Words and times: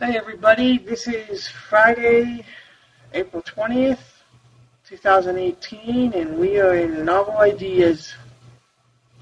Hey 0.00 0.16
everybody, 0.16 0.78
this 0.78 1.06
is 1.06 1.46
Friday, 1.46 2.44
April 3.12 3.40
20th, 3.40 4.00
2018, 4.88 6.12
and 6.14 6.36
we 6.36 6.58
are 6.58 6.74
in 6.74 7.04
Novel 7.04 7.38
Ideas, 7.38 8.12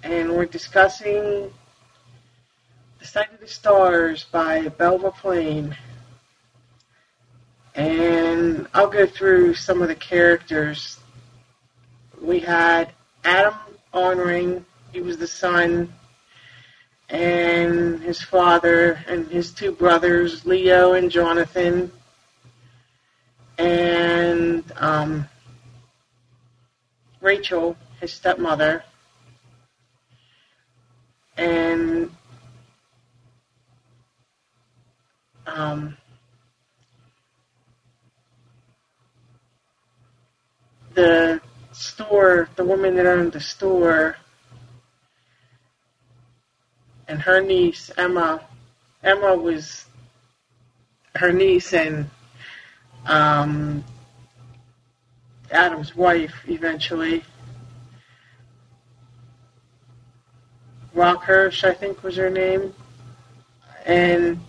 and 0.03 0.33
we're 0.33 0.47
discussing 0.47 1.53
The 3.01 3.05
Sight 3.05 3.31
of 3.35 3.41
the 3.41 3.47
Stars 3.47 4.25
by 4.25 4.69
Belva 4.69 5.11
Plain. 5.11 5.77
And 7.75 8.67
I'll 8.73 8.89
go 8.89 9.05
through 9.05 9.53
some 9.53 9.83
of 9.83 9.89
the 9.89 9.95
characters. 9.95 10.99
We 12.19 12.41
had 12.41 12.93
Adam 13.25 13.57
Arnring, 13.93 14.65
he 14.91 15.03
was 15.03 15.19
the 15.19 15.27
son 15.27 15.93
and 17.13 18.01
his 18.01 18.23
father 18.23 18.99
and 19.07 19.29
his 19.29 19.53
two 19.53 19.71
brothers, 19.71 20.47
Leo 20.47 20.95
and 20.95 21.11
Jonathan, 21.11 21.93
and 23.59 24.65
um, 24.79 25.29
Rachel, 27.21 27.77
his 28.01 28.15
stepmother, 28.15 28.83
and 31.37 32.11
um, 35.47 35.95
the 40.95 41.43
store, 41.73 42.49
the 42.57 42.65
woman 42.65 42.97
that 42.97 43.05
owned 43.05 43.33
the 43.33 43.41
store 43.41 44.17
and 47.13 47.21
her 47.21 47.43
niece 47.43 47.91
Emma. 47.99 48.41
Emma 49.03 49.37
was 49.37 49.85
her 51.15 51.31
niece 51.31 51.75
and 51.75 52.09
um, 53.05 53.85
Adam's 55.51 55.95
wife 55.95 56.35
eventually. 56.49 57.23
Rockhurst, 60.97 61.65
I 61.65 61.75
think, 61.75 62.03
was 62.03 62.17
her 62.17 62.31
name, 62.31 62.75
and 63.85 64.41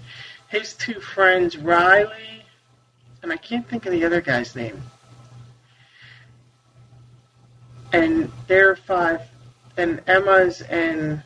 his 0.47 0.73
two 0.73 1.01
friends, 1.01 1.57
Riley, 1.57 2.45
and 3.21 3.31
I 3.33 3.37
can't 3.37 3.67
think 3.67 3.85
of 3.85 3.91
the 3.91 4.05
other 4.05 4.21
guy's 4.21 4.55
name. 4.55 4.81
And 7.91 8.31
their 8.47 8.77
five, 8.77 9.21
and 9.75 10.01
Emma's 10.07 10.61
and 10.61 11.21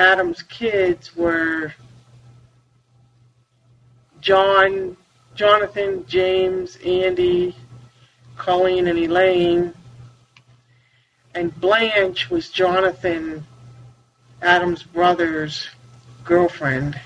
Adam's 0.00 0.42
kids 0.44 1.14
were 1.14 1.74
John, 4.22 4.96
Jonathan, 5.34 6.06
James, 6.08 6.76
Andy, 6.76 7.54
Colleen, 8.38 8.86
and 8.86 8.98
Elaine. 8.98 9.74
And 11.34 11.54
Blanche 11.60 12.30
was 12.30 12.48
Jonathan, 12.48 13.46
Adam's 14.40 14.82
brother's 14.82 15.68
girlfriend. 16.24 16.98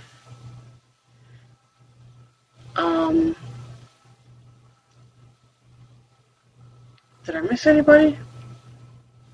Um, 2.76 3.34
did 7.24 7.34
I 7.34 7.40
miss 7.40 7.66
anybody? 7.66 8.16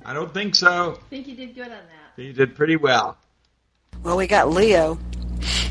I 0.02 0.14
don't 0.14 0.32
think 0.32 0.54
so. 0.54 0.98
I 0.98 1.08
think 1.10 1.28
you 1.28 1.36
did 1.36 1.54
good 1.54 1.64
on 1.64 1.68
that. 1.68 2.22
You 2.22 2.32
did 2.32 2.56
pretty 2.56 2.76
well. 2.76 3.18
Well, 4.02 4.16
we 4.16 4.26
got 4.26 4.48
Leo. 4.48 4.98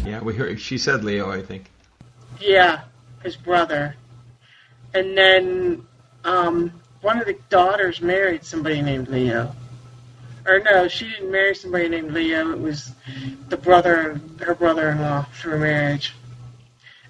Yeah, 0.05 0.22
we 0.22 0.35
heard. 0.35 0.59
She 0.59 0.77
said 0.77 1.03
Leo, 1.03 1.31
I 1.31 1.41
think. 1.41 1.72
Yeah, 2.39 2.81
his 3.23 3.35
brother. 3.35 3.95
And 4.94 5.17
then 5.17 5.85
um, 6.23 6.72
one 7.01 7.19
of 7.19 7.25
the 7.25 7.38
daughters 7.50 8.01
married 8.01 8.44
somebody 8.44 8.81
named 8.81 9.07
Leo. 9.07 9.56
Or 10.45 10.59
no, 10.59 10.88
she 10.88 11.09
didn't 11.09 11.31
marry 11.31 11.53
somebody 11.56 11.90
named 11.90 12.12
Leo. 12.12 12.51
It 12.51 12.59
was 12.59 12.91
the 13.50 13.57
brother, 13.57 14.19
her 14.40 14.56
brother-in-law 14.56 15.25
through 15.34 15.59
marriage. 15.59 16.16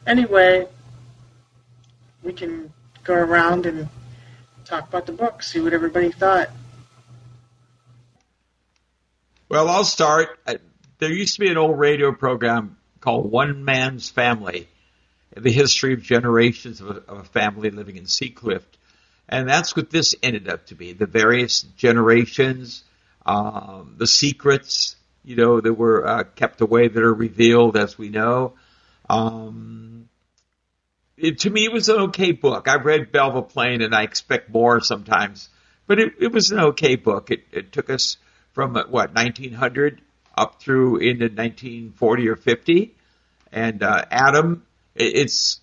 Anyway, 0.08 0.68
we 2.24 2.34
can 2.34 2.72
go 3.04 3.14
around 3.14 3.66
and 3.66 3.88
talk 4.66 4.88
about 4.88 5.06
the 5.06 5.12
book, 5.12 5.44
see 5.44 5.60
what 5.60 5.74
everybody 5.74 6.12
thought. 6.12 6.50
Well, 9.48 9.68
I'll 9.68 9.84
start. 9.84 10.40
There 11.00 11.12
used 11.12 11.36
to 11.36 11.40
be 11.40 11.50
an 11.50 11.58
old 11.58 11.80
radio 11.80 12.12
program 12.12 12.76
called 13.00 13.32
One 13.32 13.64
Man's 13.64 14.10
Family, 14.10 14.68
the 15.36 15.52
history 15.52 15.94
of 15.94 16.04
generations 16.04 16.82
of 16.82 16.90
a, 16.90 16.94
of 17.10 17.18
a 17.20 17.24
family 17.24 17.70
living 17.70 17.96
in 17.96 18.04
Seacliff. 18.04 18.64
And 19.30 19.48
that's 19.48 19.78
what 19.78 19.90
this 19.90 20.14
ended 20.22 20.50
up 20.50 20.66
to 20.68 20.76
be. 20.76 20.92
The 20.92 21.06
various 21.06 21.62
generations, 21.62 22.84
um, 23.26 23.96
the 23.98 24.08
secrets, 24.08 24.98
you 25.24 25.38
know, 25.38 25.62
that 25.62 25.74
were 25.74 26.06
uh, 26.06 26.24
kept 26.24 26.60
away 26.60 26.90
that 26.90 27.02
are 27.02 27.14
revealed 27.14 27.78
as 27.78 27.98
we 27.98 28.10
know. 28.10 28.56
Um, 29.10 30.10
it, 31.16 31.40
to 31.40 31.50
me, 31.50 31.64
it 31.64 31.72
was 31.72 31.88
an 31.88 32.00
okay 32.10 32.34
book. 32.34 32.68
I 32.68 32.76
read 32.76 33.14
Belva 33.14 33.44
Plain 33.44 33.82
and 33.82 33.96
I 33.96 34.04
expect 34.04 34.50
more 34.50 34.82
sometimes, 34.82 35.48
but 35.88 35.98
it, 35.98 36.16
it 36.20 36.34
was 36.34 36.52
an 36.52 36.60
okay 36.60 36.98
book. 36.98 37.32
It, 37.32 37.46
it 37.54 37.72
took 37.72 37.90
us 37.90 38.18
from, 38.52 38.76
uh, 38.76 38.84
what, 38.90 39.16
1900 39.16 40.02
up 40.40 40.62
through 40.62 40.98
into 40.98 41.26
1940 41.26 42.30
or 42.30 42.36
50. 42.36 42.96
And 43.52 43.84
uh, 43.84 44.06
Adam, 44.10 44.64
it, 44.96 45.16
it's 45.16 45.60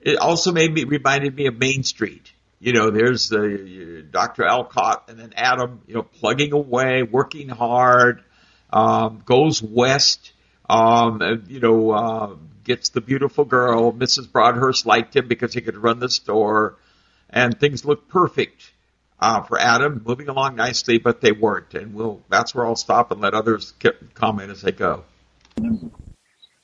it 0.00 0.18
also 0.18 0.52
made 0.52 0.72
me 0.72 0.84
reminded 0.84 1.34
me 1.34 1.46
of 1.46 1.58
Main 1.58 1.82
Street. 1.82 2.30
You 2.58 2.72
know, 2.72 2.90
there's 2.90 3.28
the 3.28 4.02
uh, 4.02 4.02
Dr. 4.10 4.44
Alcott, 4.44 5.04
and 5.08 5.18
then 5.18 5.32
Adam, 5.34 5.80
you 5.86 5.94
know, 5.94 6.02
plugging 6.02 6.52
away, 6.52 7.02
working 7.02 7.48
hard, 7.48 8.22
um, 8.70 9.22
goes 9.24 9.62
west, 9.62 10.32
um, 10.68 11.22
and, 11.22 11.48
you 11.48 11.60
know, 11.60 11.90
uh, 11.90 12.34
gets 12.64 12.90
the 12.90 13.00
beautiful 13.00 13.46
girl. 13.46 13.92
Mrs. 13.92 14.30
Broadhurst 14.30 14.84
liked 14.84 15.16
him 15.16 15.26
because 15.26 15.54
he 15.54 15.62
could 15.62 15.76
run 15.76 16.00
the 16.00 16.10
store, 16.10 16.76
and 17.30 17.58
things 17.58 17.84
look 17.84 18.08
perfect 18.08 18.70
uh, 19.20 19.42
for 19.42 19.58
Adam, 19.58 20.02
moving 20.04 20.28
along 20.28 20.56
nicely, 20.56 20.98
but 20.98 21.20
they 21.20 21.32
weren't. 21.32 21.74
And 21.74 21.94
we'll 21.94 22.22
that's 22.28 22.54
where 22.54 22.66
I'll 22.66 22.76
stop 22.76 23.12
and 23.12 23.20
let 23.20 23.34
others 23.34 23.74
comment 24.14 24.50
as 24.50 24.62
they 24.62 24.72
go. 24.72 25.04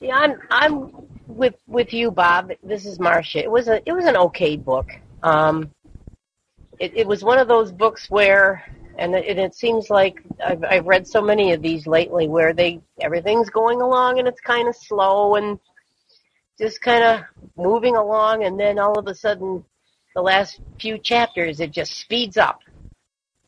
Yeah, 0.01 0.17
I'm 0.17 0.41
I'm 0.51 0.91
with 1.27 1.55
with 1.67 1.93
you, 1.93 2.11
Bob. 2.11 2.53
This 2.63 2.87
is 2.87 2.99
Marcia. 2.99 3.41
It 3.41 3.51
was 3.51 3.69
a 3.69 3.83
it 3.87 3.93
was 3.93 4.07
an 4.07 4.17
okay 4.17 4.57
book. 4.57 4.89
Um, 5.23 5.71
it, 6.79 6.97
it 6.97 7.07
was 7.07 7.25
one 7.25 7.39
of 7.39 7.49
those 7.49 7.73
books 7.73 8.11
where, 8.11 8.63
and 8.99 9.15
it, 9.15 9.39
it 9.39 9.55
seems 9.55 9.91
like 9.91 10.23
I've 10.45 10.65
I've 10.65 10.87
read 10.87 11.07
so 11.07 11.21
many 11.21 11.53
of 11.53 11.63
these 11.63 11.87
lately 11.87 12.29
where 12.29 12.53
they 12.53 12.81
everything's 13.01 13.51
going 13.51 13.81
along 13.81 14.19
and 14.19 14.29
it's 14.29 14.41
kind 14.41 14.69
of 14.69 14.77
slow 14.77 15.37
and 15.37 15.59
just 16.59 16.81
kind 16.81 17.05
of 17.05 17.21
moving 17.57 17.97
along, 17.97 18.45
and 18.45 18.59
then 18.59 18.79
all 18.79 18.99
of 18.99 19.07
a 19.09 19.15
sudden 19.15 19.63
the 20.17 20.23
last 20.23 20.61
few 20.81 20.97
chapters, 20.97 21.61
it 21.61 21.71
just 21.71 21.93
speeds 21.93 22.39
up. 22.39 22.61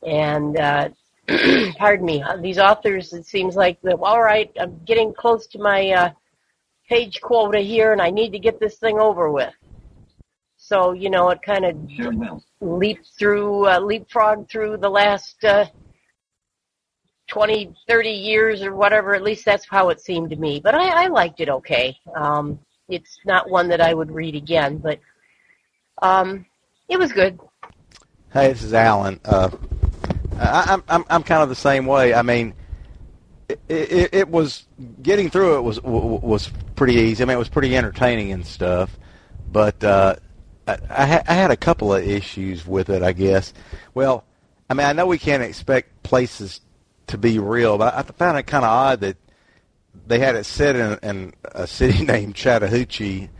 And, 0.07 0.59
uh, 0.59 0.91
pardon 1.79 2.05
me, 2.05 2.23
uh, 2.23 2.37
these 2.37 2.59
authors, 2.59 3.15
it 3.15 3.25
seems 3.25 3.57
like, 3.57 3.79
well, 3.81 4.05
all 4.05 4.23
right, 4.23 4.53
I'm 4.61 4.79
getting 4.85 5.15
close 5.15 5.47
to 5.49 5.59
my 5.59 5.91
uh, 5.93 6.11
page 6.87 7.23
quota 7.23 7.61
here, 7.61 7.93
and 7.93 8.03
I 8.03 8.11
need 8.11 8.33
to 8.33 8.39
get 8.39 8.61
this 8.61 8.77
thing 8.77 9.01
over 9.01 9.31
with. 9.31 9.55
So, 10.59 10.93
you 10.93 11.09
know, 11.09 11.31
it 11.31 11.41
kind 11.41 11.65
of 11.65 11.75
sure 11.97 12.13
leaped 12.61 13.09
through, 13.19 13.67
uh, 13.67 13.81
leapfrog 13.81 14.51
through 14.51 14.77
the 14.77 14.91
last 14.91 15.43
uh, 15.45 15.65
20, 17.29 17.75
30 17.89 18.11
years 18.11 18.63
or 18.63 18.75
whatever. 18.77 19.15
At 19.15 19.23
least 19.23 19.47
that's 19.47 19.67
how 19.67 19.89
it 19.89 20.01
seemed 20.03 20.29
to 20.31 20.37
me. 20.37 20.61
But 20.63 20.75
I, 20.75 21.05
I 21.05 21.07
liked 21.07 21.41
it 21.41 21.49
okay. 21.49 21.97
Um, 22.15 22.59
it's 22.91 23.21
not 23.25 23.49
one 23.49 23.69
that 23.69 23.81
I 23.81 23.95
would 23.95 24.11
read 24.11 24.35
again, 24.35 24.77
but 24.77 25.01
um, 26.03 26.45
it 26.89 26.99
was 26.99 27.13
good. 27.13 27.39
Hey, 28.33 28.53
this 28.53 28.63
is 28.63 28.75
Alan. 28.75 29.21
Uh, 29.25 29.51
I, 30.39 30.73
am 30.73 30.85
I'm 30.89 31.05
I'm 31.09 31.23
kind 31.23 31.43
of 31.43 31.49
the 31.49 31.55
same 31.55 31.87
way. 31.87 32.15
I 32.15 32.23
mean, 32.23 32.55
it, 33.49 33.61
it, 33.69 34.15
it 34.15 34.29
was 34.29 34.67
getting 35.03 35.31
through 35.31 35.57
it 35.57 35.63
was 35.63 35.83
was 35.83 36.51
pretty 36.77 36.95
easy. 36.95 37.23
I 37.23 37.27
mean, 37.27 37.37
it 37.37 37.39
was 37.39 37.49
pretty 37.49 37.77
entertaining 37.77 38.33
and 38.33 38.47
stuff. 38.47 38.97
But 39.51 39.83
uh, 39.83 40.17
I, 40.67 40.79
I, 40.91 41.07
ha- 41.07 41.23
I 41.27 41.35
had 41.35 41.51
a 41.51 41.57
couple 41.57 41.93
of 41.95 42.07
issues 42.07 42.67
with 42.67 42.91
it. 42.91 43.03
I 43.03 43.13
guess. 43.13 43.55
Well, 43.95 44.25
I 44.69 44.75
mean, 44.75 44.87
I 44.87 44.93
know 44.93 45.07
we 45.07 45.19
can't 45.19 45.43
expect 45.43 46.03
places 46.03 46.61
to 47.09 47.19
be 47.19 47.39
real, 47.39 47.79
but 47.79 47.95
I 47.95 48.03
found 48.03 48.39
it 48.39 48.43
kind 48.45 48.65
of 48.65 48.71
odd 48.71 49.01
that 49.01 49.17
they 50.07 50.19
had 50.19 50.37
it 50.37 50.45
set 50.45 50.77
in, 50.77 50.99
in 51.03 51.35
a 51.45 51.67
city 51.67 52.05
named 52.05 52.35
Chattahoochee 52.35 53.31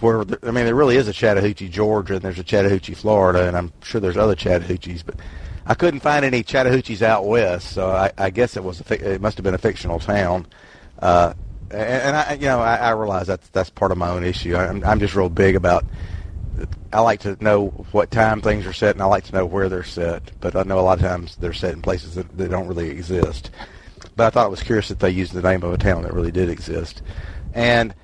where 0.00 0.20
I 0.42 0.50
mean 0.50 0.64
there 0.64 0.74
really 0.74 0.96
is 0.96 1.08
a 1.08 1.12
Chattahoochee, 1.12 1.68
Georgia, 1.68 2.14
and 2.14 2.22
there's 2.22 2.38
a 2.38 2.44
Chattahoochee, 2.44 2.94
Florida, 2.94 3.46
and 3.46 3.56
I'm 3.56 3.72
sure 3.82 4.00
there's 4.00 4.16
other 4.16 4.34
Chattahoochees, 4.34 5.04
but 5.04 5.16
I 5.66 5.74
couldn't 5.74 6.00
find 6.00 6.24
any 6.24 6.42
Chattahoochees 6.42 7.02
out 7.02 7.26
west, 7.26 7.72
so 7.72 7.90
I, 7.90 8.12
I 8.18 8.30
guess 8.30 8.56
it 8.56 8.64
was 8.64 8.80
a, 8.80 9.14
it 9.14 9.20
must 9.20 9.36
have 9.36 9.44
been 9.44 9.54
a 9.54 9.58
fictional 9.58 9.98
town. 9.98 10.46
Uh, 10.98 11.34
and, 11.70 12.02
and 12.02 12.16
I, 12.16 12.32
you 12.34 12.46
know, 12.46 12.60
I, 12.60 12.76
I 12.76 12.90
realize 12.90 13.26
that's 13.26 13.48
that's 13.48 13.70
part 13.70 13.92
of 13.92 13.98
my 13.98 14.08
own 14.08 14.24
issue. 14.24 14.56
I'm, 14.56 14.84
I'm 14.84 15.00
just 15.00 15.14
real 15.14 15.28
big 15.28 15.56
about. 15.56 15.84
I 16.92 17.00
like 17.00 17.20
to 17.20 17.36
know 17.42 17.68
what 17.90 18.10
time 18.10 18.40
things 18.40 18.64
are 18.64 18.72
set, 18.72 18.94
and 18.94 19.02
I 19.02 19.06
like 19.06 19.24
to 19.24 19.34
know 19.34 19.44
where 19.44 19.68
they're 19.68 19.82
set. 19.82 20.30
But 20.40 20.54
I 20.54 20.62
know 20.62 20.78
a 20.78 20.82
lot 20.82 20.98
of 20.98 21.04
times 21.04 21.36
they're 21.36 21.52
set 21.52 21.72
in 21.72 21.82
places 21.82 22.14
that, 22.14 22.36
that 22.38 22.50
don't 22.50 22.68
really 22.68 22.90
exist. 22.90 23.50
But 24.16 24.26
I 24.26 24.30
thought 24.30 24.46
it 24.46 24.50
was 24.50 24.62
curious 24.62 24.88
that 24.88 25.00
they 25.00 25.10
used 25.10 25.32
the 25.32 25.42
name 25.42 25.62
of 25.64 25.72
a 25.72 25.78
town 25.78 26.02
that 26.02 26.14
really 26.14 26.30
did 26.30 26.48
exist, 26.48 27.02
and 27.54 27.94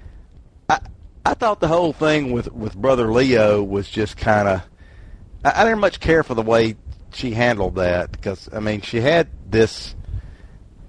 I 1.30 1.34
thought 1.34 1.60
the 1.60 1.68
whole 1.68 1.92
thing 1.92 2.32
with 2.32 2.52
with 2.52 2.74
brother 2.74 3.12
Leo 3.12 3.62
was 3.62 3.88
just 3.88 4.16
kind 4.16 4.48
of. 4.48 4.62
I, 5.44 5.62
I 5.62 5.64
didn't 5.64 5.78
much 5.78 6.00
care 6.00 6.24
for 6.24 6.34
the 6.34 6.42
way 6.42 6.74
she 7.12 7.30
handled 7.30 7.76
that 7.76 8.10
because 8.10 8.48
I 8.52 8.58
mean 8.58 8.80
she 8.80 9.00
had 9.00 9.28
this 9.48 9.94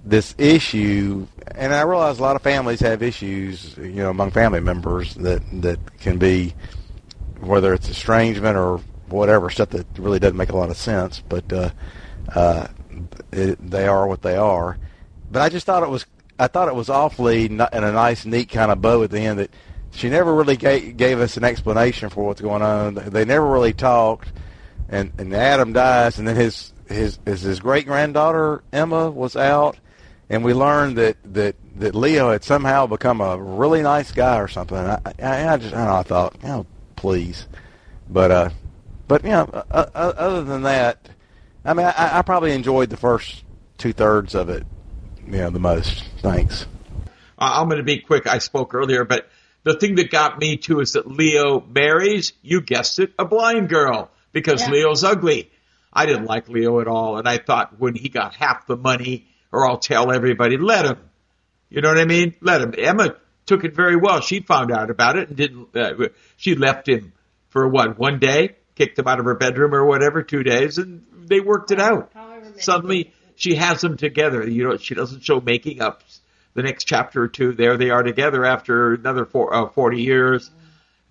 this 0.04 0.34
issue, 0.38 1.28
and 1.54 1.72
I 1.72 1.82
realize 1.82 2.18
a 2.18 2.22
lot 2.22 2.34
of 2.34 2.42
families 2.42 2.80
have 2.80 3.04
issues, 3.04 3.76
you 3.76 3.92
know, 3.92 4.10
among 4.10 4.32
family 4.32 4.58
members 4.58 5.14
that 5.14 5.42
that 5.62 6.00
can 6.00 6.18
be 6.18 6.54
whether 7.38 7.72
it's 7.72 7.88
estrangement 7.88 8.56
or 8.56 8.78
whatever 9.10 9.48
stuff 9.48 9.70
that 9.70 9.86
really 9.96 10.18
doesn't 10.18 10.36
make 10.36 10.50
a 10.50 10.56
lot 10.56 10.70
of 10.70 10.76
sense, 10.76 11.22
but 11.28 11.52
uh, 11.52 11.70
uh, 12.34 12.66
it, 13.30 13.70
they 13.70 13.86
are 13.86 14.08
what 14.08 14.22
they 14.22 14.34
are. 14.34 14.76
But 15.30 15.42
I 15.42 15.50
just 15.50 15.66
thought 15.66 15.84
it 15.84 15.88
was 15.88 16.04
I 16.36 16.48
thought 16.48 16.66
it 16.66 16.74
was 16.74 16.88
awfully 16.88 17.48
not, 17.48 17.72
in 17.72 17.84
a 17.84 17.92
nice, 17.92 18.24
neat 18.24 18.48
kind 18.48 18.72
of 18.72 18.82
bow 18.82 19.04
at 19.04 19.12
the 19.12 19.20
end 19.20 19.38
that 19.38 19.50
she 19.92 20.08
never 20.08 20.34
really 20.34 20.56
gave, 20.56 20.96
gave 20.96 21.20
us 21.20 21.36
an 21.36 21.44
explanation 21.44 22.10
for 22.10 22.26
what's 22.26 22.40
going 22.40 22.62
on. 22.62 22.94
They 22.94 23.24
never 23.24 23.46
really 23.46 23.72
talked, 23.72 24.32
and 24.88 25.12
and 25.18 25.32
Adam 25.34 25.72
dies, 25.72 26.18
and 26.18 26.26
then 26.26 26.36
his 26.36 26.72
his 26.86 27.18
his, 27.24 27.42
his 27.42 27.60
great 27.60 27.86
granddaughter 27.86 28.62
Emma 28.72 29.10
was 29.10 29.36
out 29.36 29.76
and 30.32 30.42
we 30.42 30.54
learned 30.54 30.96
that 30.96 31.16
that 31.34 31.54
that 31.76 31.94
Leo 31.94 32.32
had 32.32 32.42
somehow 32.42 32.86
become 32.86 33.20
a 33.20 33.36
really 33.38 33.82
nice 33.82 34.12
guy 34.12 34.38
or 34.38 34.48
something. 34.48 34.76
I, 34.76 34.98
I, 35.22 35.48
I 35.48 35.56
just 35.58 35.74
I, 35.74 35.84
know, 35.84 35.96
I 35.96 36.02
thought, 36.02 36.36
oh 36.44 36.66
please, 36.96 37.46
but 38.08 38.30
uh, 38.30 38.50
but 39.06 39.22
you 39.24 39.30
know, 39.30 39.48
uh, 39.52 39.86
uh, 39.94 40.12
other 40.16 40.42
than 40.42 40.62
that, 40.62 41.08
I 41.64 41.74
mean, 41.74 41.86
I, 41.86 42.18
I 42.18 42.22
probably 42.22 42.52
enjoyed 42.52 42.88
the 42.88 42.96
first 42.96 43.44
two 43.76 43.92
thirds 43.92 44.34
of 44.34 44.48
it, 44.48 44.66
you 45.26 45.32
know, 45.32 45.50
the 45.50 45.60
most. 45.60 46.02
Thanks. 46.20 46.66
I'm 47.38 47.68
going 47.68 47.78
to 47.78 47.84
be 47.84 47.98
quick. 47.98 48.26
I 48.26 48.38
spoke 48.38 48.72
earlier, 48.72 49.04
but 49.04 49.28
the 49.64 49.74
thing 49.74 49.96
that 49.96 50.10
got 50.10 50.38
me 50.38 50.56
too 50.56 50.80
is 50.80 50.92
that 50.92 51.06
Leo 51.06 51.60
marries, 51.60 52.32
you 52.42 52.60
guessed 52.60 52.98
it, 52.98 53.12
a 53.18 53.24
blind 53.24 53.68
girl 53.68 54.10
because 54.32 54.62
yeah. 54.62 54.70
Leo's 54.70 55.04
ugly. 55.04 55.50
I 55.92 56.06
didn't 56.06 56.24
like 56.24 56.48
Leo 56.48 56.80
at 56.80 56.88
all, 56.88 57.18
and 57.18 57.28
I 57.28 57.38
thought 57.38 57.78
when 57.78 57.94
he 57.94 58.08
got 58.08 58.34
half 58.34 58.66
the 58.66 58.76
money 58.76 59.26
or 59.52 59.68
I'll 59.68 59.78
tell 59.78 60.10
everybody. 60.10 60.56
Let 60.56 60.86
him. 60.86 60.98
You 61.68 61.82
know 61.82 61.90
what 61.90 61.98
I 61.98 62.06
mean? 62.06 62.34
Let 62.40 62.62
him. 62.62 62.74
Emma 62.76 63.16
took 63.46 63.64
it 63.64 63.76
very 63.76 63.96
well. 63.96 64.20
She 64.20 64.40
found 64.40 64.72
out 64.72 64.90
about 64.90 65.16
it 65.16 65.28
and 65.28 65.36
didn't. 65.36 65.76
Uh, 65.76 66.08
she 66.36 66.54
left 66.54 66.88
him 66.88 67.12
for 67.50 67.68
what? 67.68 67.98
One 67.98 68.18
day, 68.18 68.56
kicked 68.74 68.98
him 68.98 69.06
out 69.06 69.20
of 69.20 69.26
her 69.26 69.34
bedroom 69.34 69.74
or 69.74 69.84
whatever, 69.84 70.22
two 70.22 70.42
days, 70.42 70.78
and 70.78 71.04
they 71.12 71.40
worked 71.40 71.70
it 71.70 71.80
out. 71.80 72.12
Suddenly, 72.56 73.12
she 73.36 73.54
has 73.54 73.80
them 73.80 73.96
together. 73.96 74.48
You 74.48 74.68
know, 74.68 74.76
she 74.78 74.94
doesn't 74.94 75.22
show 75.22 75.40
making 75.40 75.80
up. 75.80 76.02
The 76.54 76.62
next 76.62 76.84
chapter 76.84 77.22
or 77.22 77.28
two, 77.28 77.52
there 77.52 77.76
they 77.76 77.90
are 77.90 78.02
together 78.02 78.44
after 78.44 78.94
another 78.94 79.24
four, 79.24 79.54
uh, 79.54 79.68
40 79.70 80.02
years. 80.02 80.50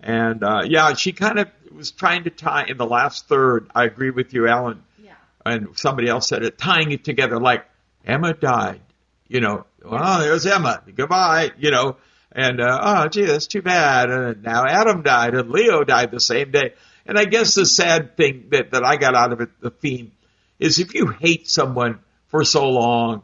And 0.00 0.42
uh, 0.42 0.62
yeah, 0.64 0.94
she 0.94 1.12
kind 1.12 1.38
of 1.38 1.48
was 1.74 1.90
trying 1.90 2.24
to 2.24 2.30
tie 2.30 2.66
in 2.68 2.76
the 2.76 2.86
last 2.86 3.28
third. 3.28 3.70
I 3.74 3.84
agree 3.84 4.10
with 4.10 4.34
you, 4.34 4.48
Alan. 4.48 4.82
Yeah. 5.02 5.14
And 5.44 5.76
somebody 5.78 6.08
else 6.08 6.28
said 6.28 6.42
it, 6.42 6.58
tying 6.58 6.92
it 6.92 7.04
together 7.04 7.38
like 7.38 7.64
Emma 8.04 8.34
died. 8.34 8.80
You 9.28 9.40
know, 9.40 9.64
well, 9.84 10.20
there's 10.20 10.46
Emma. 10.46 10.82
Goodbye. 10.94 11.52
You 11.58 11.70
know, 11.70 11.96
and 12.32 12.60
uh, 12.60 12.78
oh, 12.82 13.08
gee, 13.08 13.24
that's 13.24 13.46
too 13.46 13.62
bad. 13.62 14.10
And 14.10 14.42
now 14.42 14.64
Adam 14.66 15.02
died, 15.02 15.34
and 15.34 15.50
Leo 15.50 15.84
died 15.84 16.10
the 16.10 16.20
same 16.20 16.50
day. 16.50 16.74
And 17.06 17.18
I 17.18 17.24
guess 17.24 17.54
the 17.54 17.66
sad 17.66 18.16
thing 18.16 18.46
that 18.50 18.72
that 18.72 18.84
I 18.84 18.96
got 18.96 19.14
out 19.14 19.32
of 19.32 19.40
it, 19.40 19.50
the 19.60 19.70
theme, 19.70 20.12
is 20.58 20.78
if 20.78 20.94
you 20.94 21.08
hate 21.08 21.48
someone 21.48 22.00
for 22.28 22.44
so 22.44 22.68
long, 22.68 23.22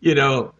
you 0.00 0.14
know, 0.14 0.54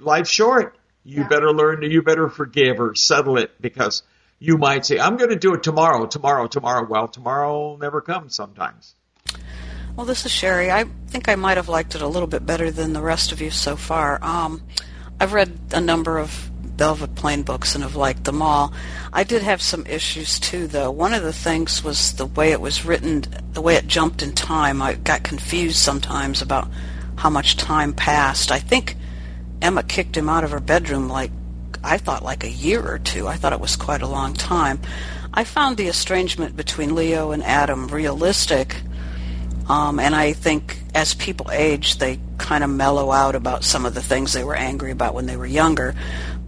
life's 0.00 0.30
short. 0.30 0.76
You 1.04 1.22
yeah. 1.22 1.28
better 1.28 1.50
learn. 1.50 1.82
You 1.82 2.02
better 2.02 2.28
forgive 2.28 2.80
or 2.80 2.94
settle 2.94 3.38
it 3.38 3.60
because 3.60 4.02
you 4.38 4.58
might 4.58 4.84
say, 4.84 4.98
"I'm 4.98 5.16
going 5.16 5.30
to 5.30 5.36
do 5.36 5.54
it 5.54 5.62
tomorrow, 5.62 6.06
tomorrow, 6.06 6.46
tomorrow." 6.46 6.86
Well, 6.88 7.08
tomorrow 7.08 7.76
never 7.76 8.00
comes 8.00 8.34
sometimes. 8.34 8.94
Well, 9.96 10.06
this 10.06 10.24
is 10.24 10.32
Sherry. 10.32 10.70
I 10.70 10.84
think 11.08 11.28
I 11.28 11.34
might 11.34 11.56
have 11.56 11.68
liked 11.68 11.94
it 11.94 12.02
a 12.02 12.06
little 12.06 12.28
bit 12.28 12.46
better 12.46 12.70
than 12.70 12.92
the 12.92 13.02
rest 13.02 13.32
of 13.32 13.40
you 13.40 13.50
so 13.50 13.76
far. 13.76 14.18
Um, 14.22 14.62
I've 15.18 15.32
read 15.32 15.58
a 15.72 15.80
number 15.80 16.18
of 16.18 16.50
Belva 16.80 17.08
Plain 17.08 17.42
books 17.42 17.74
and 17.74 17.84
have 17.84 17.96
liked 17.96 18.24
them 18.24 18.40
all. 18.40 18.72
I 19.12 19.24
did 19.24 19.42
have 19.42 19.60
some 19.60 19.86
issues 19.86 20.38
too, 20.38 20.66
though. 20.66 20.90
One 20.90 21.12
of 21.12 21.22
the 21.22 21.32
things 21.32 21.84
was 21.84 22.14
the 22.14 22.24
way 22.24 22.52
it 22.52 22.60
was 22.60 22.86
written, 22.86 23.24
the 23.52 23.60
way 23.60 23.74
it 23.74 23.86
jumped 23.86 24.22
in 24.22 24.32
time. 24.32 24.80
I 24.80 24.94
got 24.94 25.22
confused 25.22 25.76
sometimes 25.76 26.40
about 26.40 26.70
how 27.16 27.28
much 27.28 27.58
time 27.58 27.92
passed. 27.92 28.50
I 28.50 28.60
think 28.60 28.96
Emma 29.62 29.82
kicked 29.82 30.16
him 30.16 30.28
out 30.28 30.44
of 30.44 30.50
her 30.50 30.60
bedroom 30.60 31.08
like 31.08 31.30
I 31.82 31.96
thought 31.96 32.22
like 32.22 32.44
a 32.44 32.50
year 32.50 32.86
or 32.86 32.98
two. 32.98 33.26
I 33.26 33.36
thought 33.36 33.52
it 33.52 33.60
was 33.60 33.76
quite 33.76 34.02
a 34.02 34.06
long 34.06 34.34
time. 34.34 34.80
I 35.32 35.44
found 35.44 35.76
the 35.76 35.88
estrangement 35.88 36.56
between 36.56 36.94
Leo 36.94 37.30
and 37.30 37.42
Adam 37.42 37.88
realistic 37.88 38.76
um, 39.70 40.00
and 40.00 40.16
I 40.16 40.32
think 40.32 40.78
as 40.96 41.14
people 41.14 41.48
age, 41.52 41.98
they 41.98 42.18
kind 42.38 42.64
of 42.64 42.70
mellow 42.70 43.12
out 43.12 43.36
about 43.36 43.62
some 43.62 43.86
of 43.86 43.94
the 43.94 44.02
things 44.02 44.32
they 44.32 44.42
were 44.42 44.56
angry 44.56 44.90
about 44.90 45.14
when 45.14 45.26
they 45.26 45.36
were 45.36 45.46
younger. 45.46 45.94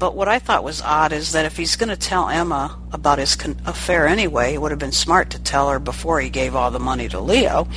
But 0.03 0.17
what 0.17 0.27
I 0.27 0.41
thought 0.41 0.65
was 0.65 0.83
odd 0.83 1.13
is 1.13 1.31
that 1.31 1.47
if 1.47 1.57
he's 1.57 1.77
going 1.77 1.89
to 1.89 1.97
tell 1.97 2.29
Emma 2.29 2.77
about 2.91 3.21
his 3.21 3.37
con- 3.37 3.63
affair 3.67 4.09
anyway, 4.09 4.53
it 4.53 4.61
would 4.61 4.73
have 4.73 4.81
been 4.81 4.91
smart 4.91 5.31
to 5.31 5.39
tell 5.41 5.71
her 5.71 5.79
before 5.79 6.21
he 6.21 6.29
gave 6.29 6.57
all 6.57 6.73
the 6.73 6.81
money 6.81 7.09
to 7.11 7.21
Leo. 7.21 7.69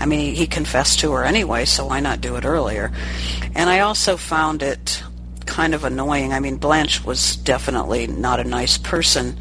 I 0.00 0.06
mean, 0.06 0.18
he, 0.18 0.34
he 0.34 0.46
confessed 0.48 0.98
to 0.98 1.12
her 1.12 1.22
anyway, 1.22 1.66
so 1.66 1.86
why 1.86 2.00
not 2.00 2.20
do 2.20 2.34
it 2.34 2.44
earlier? 2.44 2.90
And 3.54 3.70
I 3.70 3.78
also 3.78 4.16
found 4.16 4.64
it 4.64 5.00
kind 5.46 5.72
of 5.72 5.84
annoying. 5.84 6.32
I 6.32 6.40
mean, 6.40 6.56
Blanche 6.56 7.04
was 7.04 7.36
definitely 7.36 8.08
not 8.08 8.40
a 8.40 8.44
nice 8.44 8.76
person 8.76 9.38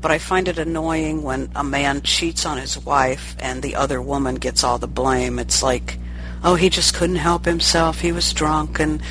but 0.00 0.12
I 0.12 0.18
find 0.18 0.46
it 0.46 0.58
annoying 0.58 1.24
when 1.24 1.50
a 1.56 1.64
man 1.64 2.02
cheats 2.02 2.46
on 2.46 2.58
his 2.58 2.78
wife 2.78 3.34
and 3.40 3.60
the 3.60 3.74
other 3.74 4.00
woman 4.00 4.36
gets 4.36 4.62
all 4.62 4.78
the 4.78 4.86
blame. 4.86 5.40
It's 5.40 5.64
like, 5.64 5.98
oh, 6.44 6.54
he 6.54 6.70
just 6.70 6.94
couldn't 6.94 7.16
help 7.16 7.44
himself. 7.44 8.00
He 8.00 8.12
was 8.12 8.32
drunk, 8.32 8.78
and 8.78 9.02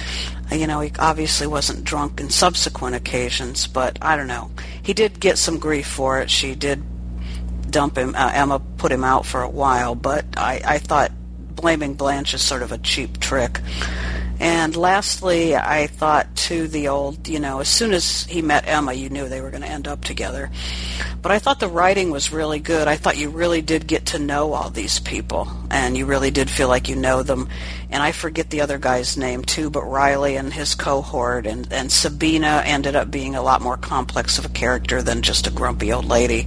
you 0.51 0.67
know, 0.67 0.79
he 0.79 0.91
obviously 0.99 1.47
wasn't 1.47 1.83
drunk 1.83 2.19
in 2.19 2.29
subsequent 2.29 2.95
occasions. 2.95 3.67
But 3.67 3.97
I 4.01 4.15
don't 4.15 4.27
know. 4.27 4.51
He 4.81 4.93
did 4.93 5.19
get 5.19 5.37
some 5.37 5.59
grief 5.59 5.87
for 5.87 6.19
it. 6.19 6.29
She 6.29 6.55
did 6.55 6.83
dump 7.69 7.97
him. 7.97 8.15
Uh, 8.15 8.31
Emma 8.33 8.59
put 8.77 8.91
him 8.91 9.03
out 9.03 9.25
for 9.25 9.41
a 9.41 9.49
while, 9.49 9.95
but 9.95 10.25
I, 10.37 10.61
I 10.63 10.77
thought 10.77 11.11
blaming 11.55 11.95
Blanche 11.95 12.33
is 12.33 12.41
sort 12.41 12.61
of 12.61 12.71
a 12.71 12.77
cheap 12.77 13.19
trick. 13.19 13.59
And 14.39 14.75
lastly, 14.75 15.55
I 15.55 15.87
thought 15.87 16.35
to 16.35 16.67
the 16.67 16.89
old, 16.89 17.27
you 17.27 17.39
know, 17.39 17.61
as 17.61 17.69
soon 17.69 17.93
as 17.93 18.25
he 18.25 18.41
met 18.41 18.67
Emma, 18.67 18.91
you 18.91 19.09
knew 19.09 19.29
they 19.29 19.39
were 19.39 19.49
going 19.49 19.63
to 19.63 19.69
end 19.69 19.87
up 19.87 20.03
together. 20.03 20.51
But 21.21 21.31
I 21.31 21.39
thought 21.39 21.61
the 21.61 21.69
writing 21.69 22.11
was 22.11 22.33
really 22.33 22.59
good. 22.59 22.87
I 22.87 22.97
thought 22.97 23.17
you 23.17 23.29
really 23.29 23.61
did 23.61 23.87
get 23.87 24.07
to 24.07 24.19
know 24.19 24.51
all 24.51 24.69
these 24.69 24.99
people, 24.99 25.47
and 25.71 25.97
you 25.97 26.05
really 26.05 26.31
did 26.31 26.49
feel 26.49 26.67
like 26.67 26.89
you 26.89 26.97
know 26.97 27.23
them. 27.23 27.47
And 27.95 28.03
I 28.03 28.11
forget 28.11 28.49
the 28.49 28.59
other 28.59 28.77
guy's 28.77 29.15
name 29.15 29.41
too, 29.45 29.69
but 29.69 29.83
Riley 29.83 30.35
and 30.35 30.51
his 30.51 30.75
cohort 30.75 31.47
and, 31.47 31.71
and 31.71 31.89
Sabina 31.89 32.61
ended 32.65 32.93
up 32.93 33.09
being 33.09 33.35
a 33.35 33.41
lot 33.41 33.61
more 33.61 33.77
complex 33.77 34.37
of 34.37 34.43
a 34.43 34.49
character 34.49 35.01
than 35.01 35.21
just 35.21 35.47
a 35.47 35.49
grumpy 35.49 35.93
old 35.93 36.03
lady. 36.03 36.45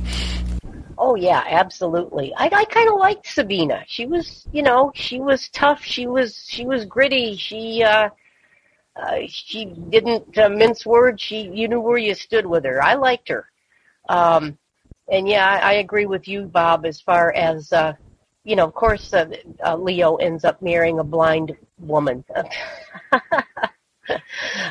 Oh 0.99 1.15
yeah, 1.15 1.43
absolutely. 1.49 2.35
I 2.37 2.51
I 2.53 2.67
kind 2.67 2.91
of 2.91 2.97
liked 2.97 3.27
Sabina. 3.27 3.83
She 3.87 4.05
was, 4.05 4.47
you 4.53 4.63
know, 4.63 4.93
she 4.95 5.21
was 5.21 5.49
tough. 5.49 5.83
She 5.83 6.07
was 6.07 6.45
she 6.47 6.67
was 6.67 6.85
gritty. 6.85 7.35
She 7.39 7.83
uh, 7.83 8.11
uh 8.95 9.21
she 9.27 9.65
didn't 9.65 10.37
uh, 10.37 10.51
mince 10.51 10.85
words. 10.85 11.23
She 11.23 11.49
you 11.49 11.67
knew 11.67 11.81
where 11.81 11.97
you 11.97 12.15
stood 12.15 12.45
with 12.45 12.67
her. 12.67 12.83
I 12.83 12.93
liked 12.93 13.31
her. 13.31 13.47
Um, 14.11 14.59
and 15.11 15.27
yeah, 15.27 15.49
I, 15.49 15.71
I 15.71 15.73
agree 15.77 16.05
with 16.05 16.29
you, 16.29 16.43
Bob. 16.43 16.85
As 16.85 17.01
far 17.01 17.33
as 17.33 17.73
uh, 17.73 17.95
you 18.49 18.57
know, 18.57 18.65
of 18.65 18.75
course, 18.75 19.13
uh, 19.13 19.27
uh, 19.65 19.77
Leo 19.77 20.17
ends 20.17 20.45
up 20.45 20.61
marrying 20.63 20.99
a 20.99 21.05
blind 21.05 21.57
woman. 21.79 22.25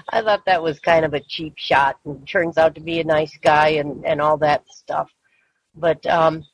I 0.10 0.22
thought 0.22 0.46
that 0.46 0.63
was 0.63 0.79
kind 0.79 1.05
of 1.05 1.13
a 1.13 1.19
cheap 1.19 1.53
shot, 1.57 2.00
and 2.05 2.27
turns 2.27 2.57
out 2.57 2.74
to 2.75 2.81
be 2.81 3.00
a 3.00 3.03
nice 3.03 3.38
guy 3.41 3.69
and 3.69 4.05
and 4.05 4.19
all 4.22 4.38
that 4.38 4.63
stuff 4.69 5.10
but 5.79 6.05
um, 6.07 6.46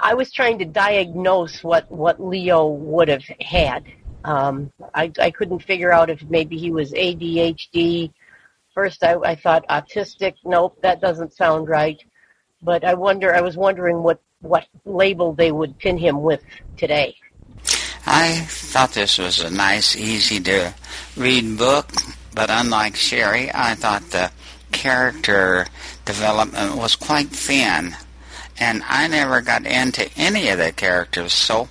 I 0.00 0.14
was 0.14 0.32
trying 0.32 0.58
to 0.58 0.64
diagnose 0.64 1.62
what 1.62 1.90
what 1.90 2.20
Leo 2.20 2.66
would 2.68 3.08
have 3.08 3.24
had. 3.40 3.84
Um, 4.24 4.72
I 4.94 5.12
I 5.18 5.30
couldn't 5.30 5.62
figure 5.62 5.92
out 5.92 6.10
if 6.10 6.22
maybe 6.22 6.56
he 6.56 6.70
was 6.70 6.92
ADHD. 6.92 8.12
First, 8.74 9.04
I, 9.04 9.14
I 9.16 9.36
thought 9.36 9.68
autistic. 9.68 10.34
Nope, 10.44 10.78
that 10.82 11.00
doesn't 11.00 11.34
sound 11.34 11.68
right. 11.68 12.02
But 12.62 12.84
I 12.84 12.94
wonder. 12.94 13.34
I 13.34 13.40
was 13.40 13.56
wondering 13.56 14.02
what 14.02 14.20
what 14.44 14.66
label 14.84 15.32
they 15.32 15.50
would 15.50 15.78
pin 15.78 15.98
him 15.98 16.22
with 16.22 16.42
today. 16.76 17.16
I 18.06 18.40
thought 18.48 18.92
this 18.92 19.18
was 19.18 19.40
a 19.40 19.50
nice, 19.50 19.96
easy 19.96 20.38
to 20.40 20.74
read 21.16 21.56
book. 21.56 21.90
but 22.34 22.50
unlike 22.50 22.96
Sherry, 22.96 23.50
I 23.54 23.74
thought 23.74 24.10
the 24.10 24.30
character 24.72 25.66
development 26.04 26.76
was 26.76 26.96
quite 26.96 27.28
thin, 27.28 27.96
and 28.58 28.82
I 28.86 29.06
never 29.08 29.40
got 29.40 29.64
into 29.64 30.10
any 30.16 30.48
of 30.48 30.58
the 30.58 30.72
characters, 30.72 31.32
so 31.32 31.68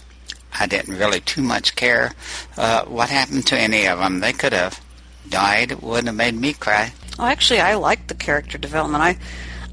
I 0.58 0.65
didn't 0.65 0.98
really 0.98 1.20
too 1.20 1.42
much 1.42 1.75
care 1.75 2.13
uh, 2.58 2.86
what 2.86 3.10
happened 3.10 3.46
to 3.48 3.60
any 3.60 3.86
of 3.88 4.00
them. 4.00 4.22
They 4.22 4.34
could 4.34 4.53
have 4.53 4.80
died; 5.30 5.72
it 5.72 5.84
wouldn't 5.84 6.08
have 6.08 6.15
made 6.15 6.36
me 6.36 6.53
cry. 6.53 6.94
Well, 7.20 7.27
actually, 7.27 7.60
I 7.60 7.75
liked 7.75 8.08
the 8.08 8.15
character 8.15 8.58
development. 8.58 9.03
I, 9.03 9.18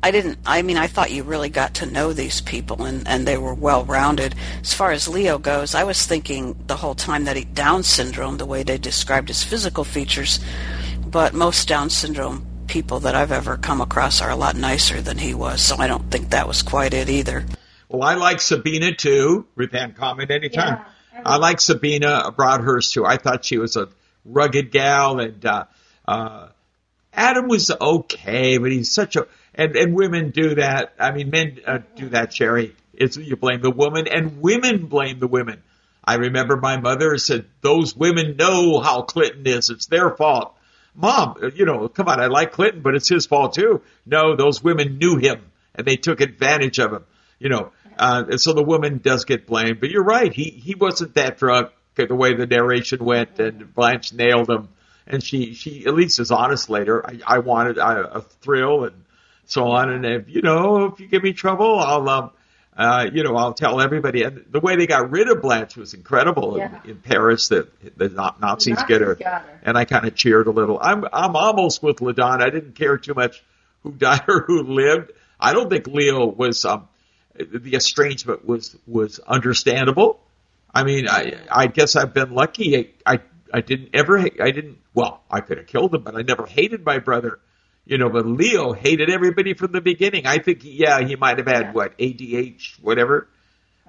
I 0.02 0.10
didn't. 0.10 0.38
I 0.46 0.62
mean, 0.62 0.78
I 0.78 0.86
thought 0.86 1.10
you 1.10 1.22
really 1.22 1.50
got 1.50 1.74
to 1.74 1.86
know 1.86 2.12
these 2.12 2.40
people, 2.40 2.84
and 2.84 3.06
and 3.06 3.26
they 3.26 3.36
were 3.36 3.54
well 3.54 3.84
rounded. 3.84 4.34
As 4.62 4.72
far 4.72 4.92
as 4.92 5.08
Leo 5.08 5.38
goes, 5.38 5.74
I 5.74 5.84
was 5.84 6.06
thinking 6.06 6.56
the 6.66 6.76
whole 6.76 6.94
time 6.94 7.24
that 7.24 7.36
he 7.36 7.44
Down 7.44 7.82
syndrome, 7.82 8.38
the 8.38 8.46
way 8.46 8.62
they 8.62 8.78
described 8.78 9.28
his 9.28 9.44
physical 9.44 9.84
features, 9.84 10.40
but 11.04 11.34
most 11.34 11.68
Down 11.68 11.90
syndrome 11.90 12.46
people 12.66 13.00
that 13.00 13.14
I've 13.14 13.32
ever 13.32 13.56
come 13.56 13.80
across 13.80 14.22
are 14.22 14.30
a 14.30 14.36
lot 14.36 14.56
nicer 14.56 15.02
than 15.02 15.18
he 15.18 15.34
was. 15.34 15.60
So 15.60 15.76
I 15.76 15.86
don't 15.86 16.10
think 16.10 16.30
that 16.30 16.48
was 16.48 16.62
quite 16.62 16.94
it 16.94 17.10
either. 17.10 17.44
Well, 17.88 18.02
I 18.02 18.14
like 18.14 18.40
Sabina 18.40 18.94
too. 18.94 19.46
Repent 19.56 19.96
comment 19.96 20.30
anytime. 20.30 20.78
Yeah, 21.12 21.22
I, 21.26 21.34
I 21.34 21.36
like 21.36 21.60
Sabina 21.60 22.32
Broadhurst 22.34 22.94
too. 22.94 23.04
I 23.04 23.16
thought 23.16 23.44
she 23.44 23.58
was 23.58 23.76
a 23.76 23.88
rugged 24.24 24.70
gal, 24.70 25.18
and 25.18 25.44
uh, 25.44 25.64
uh, 26.06 26.48
Adam 27.12 27.48
was 27.48 27.70
okay, 27.70 28.58
but 28.58 28.70
he's 28.70 28.90
such 28.90 29.16
a 29.16 29.26
and 29.54 29.76
and 29.76 29.94
women 29.94 30.30
do 30.30 30.56
that. 30.56 30.94
I 30.98 31.12
mean, 31.12 31.30
men 31.30 31.60
uh, 31.66 31.78
do 31.96 32.10
that. 32.10 32.32
Sherry, 32.32 32.74
it's 32.94 33.16
you 33.16 33.36
blame 33.36 33.62
the 33.62 33.70
woman, 33.70 34.06
and 34.08 34.40
women 34.40 34.86
blame 34.86 35.18
the 35.18 35.28
women. 35.28 35.62
I 36.04 36.14
remember 36.14 36.56
my 36.56 36.80
mother 36.80 37.16
said, 37.18 37.46
"Those 37.60 37.94
women 37.94 38.36
know 38.36 38.80
how 38.80 39.02
Clinton 39.02 39.46
is. 39.46 39.70
It's 39.70 39.86
their 39.86 40.10
fault." 40.10 40.56
Mom, 40.94 41.36
you 41.54 41.66
know, 41.66 41.88
come 41.88 42.08
on, 42.08 42.20
I 42.20 42.26
like 42.26 42.52
Clinton, 42.52 42.82
but 42.82 42.94
it's 42.94 43.08
his 43.08 43.26
fault 43.26 43.54
too. 43.54 43.82
No, 44.04 44.34
those 44.34 44.62
women 44.62 44.98
knew 44.98 45.16
him 45.16 45.50
and 45.74 45.86
they 45.86 45.96
took 45.96 46.20
advantage 46.20 46.78
of 46.78 46.92
him. 46.92 47.04
You 47.38 47.48
know, 47.48 47.72
uh, 47.98 48.24
and 48.30 48.40
so 48.40 48.52
the 48.52 48.62
woman 48.62 48.98
does 48.98 49.24
get 49.24 49.46
blamed. 49.46 49.80
But 49.80 49.90
you're 49.90 50.04
right, 50.04 50.32
he 50.32 50.44
he 50.44 50.74
wasn't 50.74 51.14
that 51.14 51.38
drunk 51.38 51.70
the 51.94 52.14
way 52.14 52.34
the 52.34 52.46
narration 52.46 53.04
went, 53.04 53.38
and 53.38 53.74
Blanche 53.74 54.12
nailed 54.14 54.48
him. 54.48 54.68
And 55.06 55.22
she 55.22 55.54
she 55.54 55.84
at 55.86 55.94
least 55.94 56.20
is 56.20 56.30
honest 56.30 56.70
later. 56.70 57.04
I, 57.04 57.20
I 57.26 57.38
wanted 57.38 57.78
a, 57.78 58.18
a 58.18 58.20
thrill 58.22 58.84
and 58.84 59.04
so 59.50 59.64
on. 59.68 59.90
And 59.90 60.04
if 60.04 60.28
you 60.28 60.42
know 60.42 60.86
if 60.86 61.00
you 61.00 61.08
give 61.08 61.22
me 61.22 61.32
trouble, 61.32 61.78
I'll 61.78 62.08
um, 62.08 62.30
uh, 62.76 63.10
you 63.12 63.22
know, 63.22 63.36
I'll 63.36 63.52
tell 63.52 63.80
everybody. 63.80 64.22
And 64.22 64.44
the 64.50 64.60
way 64.60 64.76
they 64.76 64.86
got 64.86 65.10
rid 65.10 65.28
of 65.28 65.42
Blanche 65.42 65.76
was 65.76 65.92
incredible 65.92 66.56
yeah. 66.56 66.80
in, 66.84 66.92
in, 66.92 66.96
Paris. 66.98 67.48
That 67.48 67.68
the 67.98 68.08
Nazis, 68.08 68.40
Nazis 68.40 68.82
get 68.84 69.00
her, 69.00 69.18
her. 69.22 69.60
and 69.62 69.76
I 69.76 69.84
kind 69.84 70.06
of 70.06 70.14
cheered 70.14 70.46
a 70.46 70.50
little. 70.50 70.78
I'm 70.80 71.04
I'm 71.12 71.36
almost 71.36 71.82
with 71.82 72.00
LaDon. 72.00 72.40
I 72.40 72.50
didn't 72.50 72.76
care 72.76 72.96
too 72.96 73.14
much 73.14 73.42
who 73.82 73.92
died 73.92 74.22
or 74.28 74.44
who 74.46 74.62
lived. 74.62 75.12
I 75.38 75.52
don't 75.52 75.68
think 75.68 75.86
Leo 75.88 76.26
was 76.26 76.64
um, 76.64 76.88
the 77.34 77.74
estrangement 77.74 78.46
was 78.46 78.76
was 78.86 79.18
understandable. 79.18 80.20
I 80.72 80.84
mean, 80.84 81.08
I 81.08 81.38
I 81.50 81.66
guess 81.66 81.96
I've 81.96 82.14
been 82.14 82.32
lucky. 82.34 82.76
I 83.06 83.14
I, 83.14 83.20
I 83.52 83.60
didn't 83.60 83.90
ever 83.94 84.18
I 84.18 84.50
didn't 84.52 84.78
well 84.94 85.22
I 85.30 85.40
could 85.40 85.58
have 85.58 85.66
killed 85.66 85.94
him, 85.94 86.02
but 86.02 86.14
I 86.14 86.22
never 86.22 86.46
hated 86.46 86.84
my 86.84 86.98
brother. 86.98 87.40
You 87.84 87.98
know, 87.98 88.08
but 88.08 88.26
Leo 88.26 88.72
hated 88.72 89.10
everybody 89.10 89.54
from 89.54 89.72
the 89.72 89.80
beginning. 89.80 90.26
I 90.26 90.38
think, 90.38 90.60
yeah, 90.62 91.00
he 91.00 91.16
might 91.16 91.38
have 91.38 91.46
had 91.46 91.62
yeah. 91.66 91.72
what 91.72 91.98
ADH, 91.98 92.80
whatever. 92.80 93.28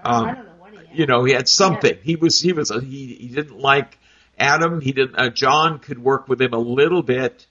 Um, 0.04 0.26
I 0.26 0.34
don't 0.34 0.46
know 0.46 0.52
what 0.58 0.72
he 0.72 0.78
had. 0.78 0.98
You 0.98 1.06
know, 1.06 1.24
he 1.24 1.34
had 1.34 1.48
something. 1.48 1.94
Yeah. 1.94 2.04
He 2.04 2.16
was 2.16 2.40
he 2.40 2.54
was 2.54 2.72
a, 2.72 2.82
he 2.82 3.14
he 3.14 3.28
didn't 3.28 3.60
like 3.60 3.98
Adam. 4.40 4.82
He 4.82 4.92
didn't. 4.92 5.16
Uh, 5.20 5.30
John 5.30 5.80
could 5.80 6.00
work 6.00 6.28
with 6.28 6.42
him 6.42 6.54
a 6.54 6.60
little 6.60 7.04
bit, 7.04 7.46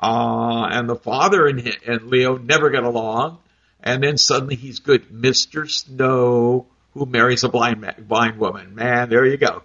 uh, 0.00 0.68
and 0.70 0.88
the 0.88 0.96
father 0.96 1.46
and 1.46 1.76
and 1.86 2.02
Leo 2.08 2.36
never 2.36 2.70
got 2.70 2.84
along. 2.84 3.38
And 3.82 4.02
then 4.02 4.16
suddenly 4.16 4.56
he's 4.56 4.80
good, 4.80 5.10
Mister 5.10 5.66
Snow, 5.66 6.66
who 6.94 7.06
marries 7.06 7.44
a 7.44 7.48
blind 7.48 7.80
man, 7.80 8.04
blind 8.06 8.38
woman. 8.38 8.74
Man, 8.74 9.08
there 9.08 9.24
you 9.24 9.36
go. 9.36 9.62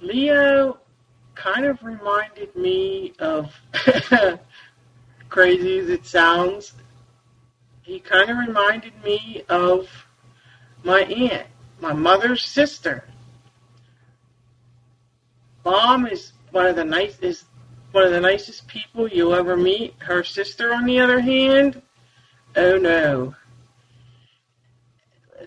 Leo 0.00 0.78
kind 1.34 1.64
of 1.64 1.82
reminded 1.82 2.54
me 2.56 3.12
of 3.18 3.54
crazy 5.32 5.78
as 5.78 5.88
it 5.88 6.04
sounds, 6.04 6.74
he 7.80 7.98
kind 7.98 8.28
of 8.28 8.36
reminded 8.36 8.92
me 9.02 9.42
of 9.48 9.88
my 10.84 11.00
aunt, 11.04 11.46
my 11.80 11.94
mother's 11.94 12.44
sister. 12.44 13.02
Mom 15.64 16.06
is 16.06 16.32
one 16.50 16.66
of 16.66 16.76
the 16.76 16.84
nice 16.84 17.18
is 17.20 17.44
one 17.92 18.04
of 18.04 18.12
the 18.12 18.20
nicest 18.20 18.68
people 18.68 19.08
you'll 19.08 19.34
ever 19.34 19.56
meet. 19.56 19.94
Her 20.00 20.22
sister, 20.22 20.74
on 20.74 20.84
the 20.84 21.00
other 21.00 21.20
hand, 21.20 21.80
oh 22.56 22.76
no. 22.76 23.34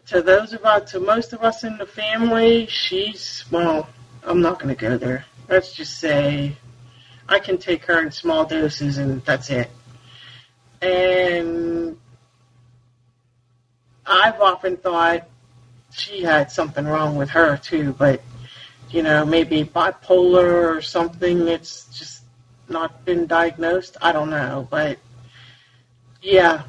To 0.08 0.22
those 0.24 0.51
of 0.54 0.65
us, 0.65 0.92
to 0.92 1.00
most 1.00 1.32
of 1.32 1.44
us 1.44 1.63
in 1.63 1.77
the 1.77 1.86
family, 1.86 2.65
she's 2.65 3.46
well. 3.51 3.88
I'm 4.24 4.42
not 4.42 4.60
going 4.60 4.75
to 4.75 4.82
go 4.82 4.98
there. 4.98 5.25
Let's 5.48 5.74
just 5.74 6.00
say 6.00 6.58
I 7.27 7.39
can 7.39 7.58
take 7.58 7.86
her 7.86 8.01
in 8.01 8.12
small 8.12 8.46
doses 8.46 8.98
and 8.98 9.24
that's 9.25 9.50
it. 9.50 9.70
And 10.82 11.98
I've 14.05 14.39
often 14.39 14.77
thought 14.77 15.27
she 15.91 16.22
had 16.22 16.51
something 16.51 16.86
wrong 16.86 17.15
with 17.15 17.29
her 17.29 17.58
too, 17.58 17.94
but 17.94 18.22
you 18.89 19.01
know, 19.01 19.25
maybe 19.25 19.63
bipolar 19.63 20.75
or 20.75 20.82
something 20.82 21.46
that's 21.46 21.86
just 21.98 22.24
not 22.70 23.03
been 23.05 23.25
diagnosed. 23.25 23.98
I 24.01 24.12
don't 24.12 24.29
know, 24.29 24.67
but 24.70 25.00
yeah, 26.22 26.63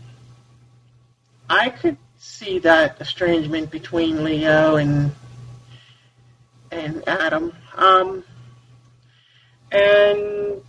I 1.49 1.71
could 1.71 1.97
see 2.19 2.59
that 2.61 3.01
estrangement 3.01 3.71
between 3.71 4.25
Leo 4.25 4.77
and 4.77 5.13
and 6.71 7.07
Adam. 7.09 7.53
Um, 7.77 8.25
and 9.77 10.63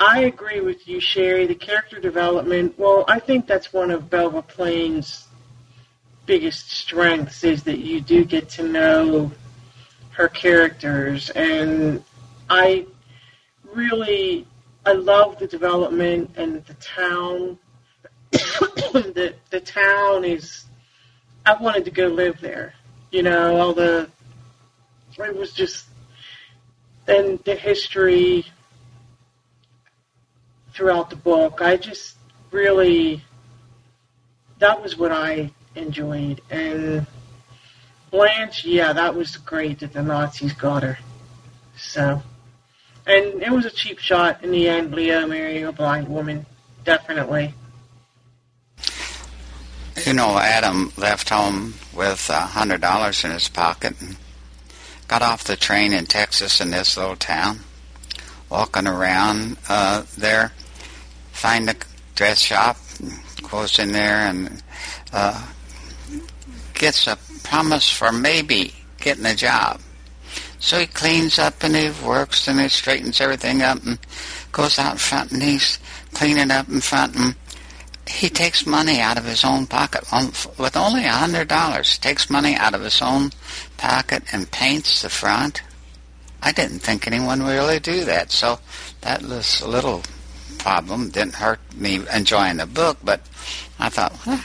I 0.00 0.22
agree 0.22 0.60
with 0.60 0.88
you, 0.88 0.98
Sherry. 0.98 1.46
The 1.46 1.54
character 1.54 2.00
development, 2.00 2.76
well, 2.76 3.04
I 3.06 3.20
think 3.20 3.46
that's 3.46 3.72
one 3.72 3.92
of 3.92 4.10
Belva 4.10 4.42
Plain's 4.42 5.28
biggest 6.26 6.72
strengths 6.72 7.44
is 7.44 7.62
that 7.64 7.78
you 7.78 8.00
do 8.00 8.24
get 8.24 8.48
to 8.48 8.64
know 8.64 9.30
her 10.10 10.28
characters. 10.28 11.30
And 11.30 12.02
I 12.50 12.86
really, 13.72 14.46
I 14.84 14.92
love 14.92 15.38
the 15.38 15.46
development 15.46 16.32
and 16.36 16.64
the 16.64 16.74
town. 16.74 17.58
the, 18.32 19.34
the 19.50 19.60
town 19.60 20.24
is, 20.24 20.64
I 21.46 21.54
wanted 21.54 21.84
to 21.84 21.92
go 21.92 22.08
live 22.08 22.40
there. 22.40 22.74
You 23.12 23.22
know, 23.22 23.56
all 23.56 23.72
the, 23.72 24.10
it 25.16 25.36
was 25.36 25.52
just, 25.52 25.86
and 27.06 27.38
the 27.44 27.54
history 27.54 28.44
throughout 30.72 31.10
the 31.10 31.16
book. 31.16 31.60
I 31.60 31.76
just 31.76 32.16
really, 32.50 33.22
that 34.58 34.82
was 34.82 34.96
what 34.96 35.12
I 35.12 35.50
enjoyed. 35.74 36.40
And 36.50 37.06
Blanche, 38.10 38.64
yeah, 38.64 38.92
that 38.92 39.14
was 39.14 39.36
great 39.36 39.80
that 39.80 39.92
the 39.92 40.02
Nazis 40.02 40.52
got 40.52 40.82
her. 40.82 40.98
So, 41.76 42.22
and 43.06 43.42
it 43.42 43.50
was 43.50 43.64
a 43.64 43.70
cheap 43.70 43.98
shot 43.98 44.42
in 44.42 44.50
the 44.50 44.68
end, 44.68 44.94
Leo 44.94 45.26
marrying 45.26 45.64
a 45.64 45.72
blind 45.72 46.08
woman. 46.08 46.46
Definitely. 46.84 47.54
You 50.04 50.12
know, 50.12 50.38
Adam 50.38 50.92
left 50.96 51.28
home 51.28 51.74
with 51.94 52.28
a 52.28 52.40
hundred 52.40 52.80
dollars 52.80 53.24
in 53.24 53.30
his 53.30 53.48
pocket 53.48 53.94
and 54.00 54.16
got 55.08 55.22
off 55.22 55.44
the 55.44 55.56
train 55.56 55.92
in 55.92 56.06
Texas 56.06 56.60
in 56.60 56.70
this 56.70 56.96
little 56.96 57.16
town, 57.16 57.60
walking 58.50 58.86
around 58.86 59.56
uh, 59.68 60.04
there, 60.16 60.52
find 61.32 61.68
a 61.68 61.74
dress 62.14 62.40
shop, 62.40 62.76
goes 63.50 63.78
in 63.78 63.92
there 63.92 64.26
and 64.26 64.62
uh, 65.12 65.46
gets 66.74 67.06
a 67.06 67.18
promise 67.42 67.90
for 67.90 68.12
maybe 68.12 68.74
getting 68.98 69.26
a 69.26 69.34
job. 69.34 69.80
So 70.58 70.78
he 70.78 70.86
cleans 70.86 71.38
up 71.38 71.62
and 71.62 71.76
he 71.76 71.90
works 72.04 72.48
and 72.48 72.58
he 72.58 72.68
straightens 72.68 73.20
everything 73.20 73.62
up 73.62 73.84
and 73.84 73.98
goes 74.50 74.78
out 74.78 74.98
front 74.98 75.30
and 75.32 75.42
he's 75.42 75.78
cleaning 76.14 76.50
up 76.50 76.68
in 76.68 76.80
front 76.80 77.16
and 77.16 77.34
he 78.08 78.28
takes 78.28 78.66
money 78.66 79.00
out 79.00 79.18
of 79.18 79.24
his 79.24 79.44
own 79.44 79.66
pocket 79.66 80.04
with 80.58 80.76
only 80.76 81.04
a 81.04 81.12
hundred 81.12 81.48
dollars. 81.48 81.98
Takes 81.98 82.30
money 82.30 82.54
out 82.54 82.74
of 82.74 82.82
his 82.82 83.00
own 83.00 83.30
pocket 83.76 84.22
and 84.32 84.50
paints 84.50 85.02
the 85.02 85.08
front. 85.08 85.62
I 86.42 86.52
didn't 86.52 86.80
think 86.80 87.06
anyone 87.06 87.42
would 87.42 87.50
really 87.52 87.80
do 87.80 88.04
that, 88.04 88.30
so 88.30 88.58
that 89.00 89.22
was 89.22 89.60
a 89.60 89.68
little 89.68 90.02
problem. 90.58 91.10
Didn't 91.10 91.34
hurt 91.36 91.60
me 91.74 92.00
enjoying 92.14 92.58
the 92.58 92.66
book, 92.66 92.98
but 93.02 93.20
I 93.78 93.88
thought, 93.88 94.12
huh, 94.12 94.38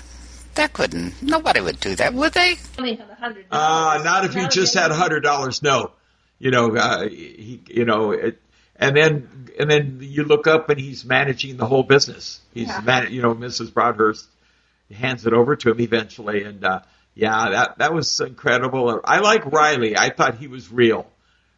that 0.55 0.74
couldn't. 0.74 1.21
Nobody 1.21 1.62
would 1.62 1.79
do 1.79 1.95
that, 1.95 2.13
would 2.13 2.33
they? 2.33 2.55
Uh, 3.51 4.01
not 4.03 4.25
if 4.25 4.36
you 4.36 4.48
just 4.48 4.74
had 4.74 4.91
a 4.91 4.95
hundred 4.95 5.21
dollars. 5.21 5.62
No, 5.62 5.91
you 6.39 6.51
know, 6.51 6.75
uh, 6.75 7.07
he, 7.07 7.62
you 7.67 7.86
know, 7.86 8.12
it, 8.12 8.39
and 8.77 8.95
then 8.95 9.50
and 9.59 9.69
then 9.69 10.00
you 10.01 10.24
look 10.24 10.48
up 10.48 10.69
and 10.69 10.79
he's 10.79 11.03
managing 11.03 11.57
the 11.57 11.65
whole 11.65 11.83
business. 11.83 12.39
He's 12.53 12.67
Yeah. 12.69 12.79
man, 12.81 13.12
you 13.12 13.21
know, 13.21 13.36
Mrs. 13.36 13.74
Broadhurst 13.74 14.25
hands 14.93 15.25
it 15.25 15.33
over 15.33 15.55
to 15.57 15.71
him 15.71 15.79
eventually, 15.81 16.43
and 16.43 16.63
uh, 16.63 16.79
yeah, 17.19 17.49
that 17.51 17.77
that 17.79 17.93
was 17.93 18.19
incredible. 18.19 19.01
I 19.03 19.19
like 19.19 19.45
Riley. 19.45 19.97
I 19.97 20.09
thought 20.13 20.38
he 20.38 20.47
was 20.47 20.71
real. 20.71 21.05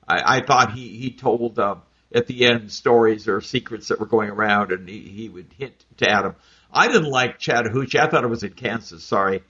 I, 0.08 0.38
I 0.38 0.46
thought 0.46 0.74
he 0.74 0.88
he 0.90 1.12
told 1.12 1.60
um, 1.60 1.82
at 2.14 2.26
the 2.28 2.46
end 2.46 2.72
stories 2.72 3.28
or 3.28 3.42
secrets 3.42 3.90
that 3.90 4.00
were 4.00 4.08
going 4.08 4.30
around, 4.30 4.72
and 4.72 4.90
he, 4.90 5.00
he 5.00 5.30
would 5.30 5.54
hint 5.58 5.86
to 5.98 6.10
Adam. 6.10 6.36
I 6.74 6.88
didn't 6.88 7.12
like 7.12 7.38
Chattahoochee. 7.38 8.00
I 8.00 8.10
thought 8.10 8.24
it 8.24 8.30
was 8.30 8.44
in 8.44 8.54
Kansas. 8.54 9.04
Sorry, 9.04 9.44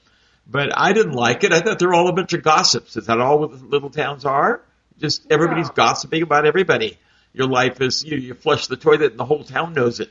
but 0.45 0.69
I 0.77 0.91
didn't 0.93 1.13
like 1.13 1.43
it. 1.45 1.53
I 1.53 1.61
thought 1.61 1.79
they're 1.79 1.93
all 1.93 2.09
a 2.09 2.13
bunch 2.13 2.33
of 2.33 2.43
gossips. 2.43 2.97
Is 2.97 3.05
that 3.05 3.19
all 3.21 3.39
what 3.39 3.51
little 3.61 3.89
towns 3.89 4.25
are? 4.25 4.61
Just 4.99 5.31
everybody's 5.31 5.69
No. 5.69 5.73
gossiping 5.75 6.23
about 6.23 6.45
everybody. 6.45 6.97
Your 7.33 7.47
life 7.47 7.79
is 7.79 8.03
you, 8.03 8.17
you 8.17 8.33
flush 8.33 8.67
the 8.67 8.75
toilet 8.75 9.11
and 9.11 9.19
the 9.19 9.25
whole 9.25 9.43
town 9.45 9.73
knows 9.73 10.01
it. 10.01 10.09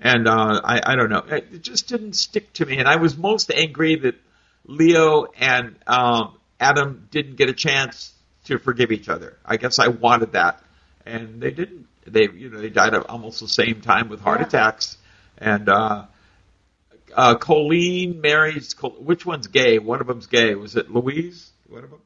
And 0.00 0.28
uh, 0.28 0.60
I, 0.64 0.80
I 0.92 0.96
don't 0.96 1.10
know. 1.10 1.24
It 1.28 1.62
just 1.62 1.88
didn't 1.88 2.14
stick 2.14 2.52
to 2.54 2.66
me. 2.66 2.78
And 2.78 2.88
I 2.88 2.96
was 2.96 3.16
most 3.16 3.50
angry 3.50 3.96
that 3.96 4.14
Leo 4.66 5.24
and 5.38 5.76
um, 5.86 6.36
Adam 6.60 7.08
didn't 7.10 7.36
get 7.36 7.48
a 7.48 7.52
chance 7.54 8.12
to 8.44 8.58
forgive 8.58 8.92
each 8.92 9.08
other. 9.08 9.36
I 9.44 9.56
guess 9.56 9.78
I 9.78 9.88
wanted 9.88 10.32
that, 10.32 10.62
and 11.06 11.40
they 11.40 11.50
didn't. 11.50 11.86
They, 12.06 12.28
you 12.34 12.50
know, 12.50 12.60
they 12.60 12.68
died 12.70 12.94
at 12.94 13.08
almost 13.08 13.40
the 13.40 13.46
same 13.48 13.80
time 13.80 14.08
with 14.08 14.20
heart 14.20 14.40
Yeah. 14.40 14.46
attacks. 14.46 14.96
And 15.38 15.68
uh, 15.68 16.06
uh, 17.14 17.36
Colleen 17.36 18.20
marries. 18.20 18.74
Col- 18.74 18.90
Which 18.90 19.24
one's 19.24 19.46
gay? 19.46 19.78
One 19.78 20.00
of 20.00 20.06
them's 20.08 20.26
gay. 20.26 20.54
Was 20.54 20.76
it 20.76 20.90
Louise? 20.90 21.50
One 21.68 21.84
of 21.84 21.90
them. 21.90 22.00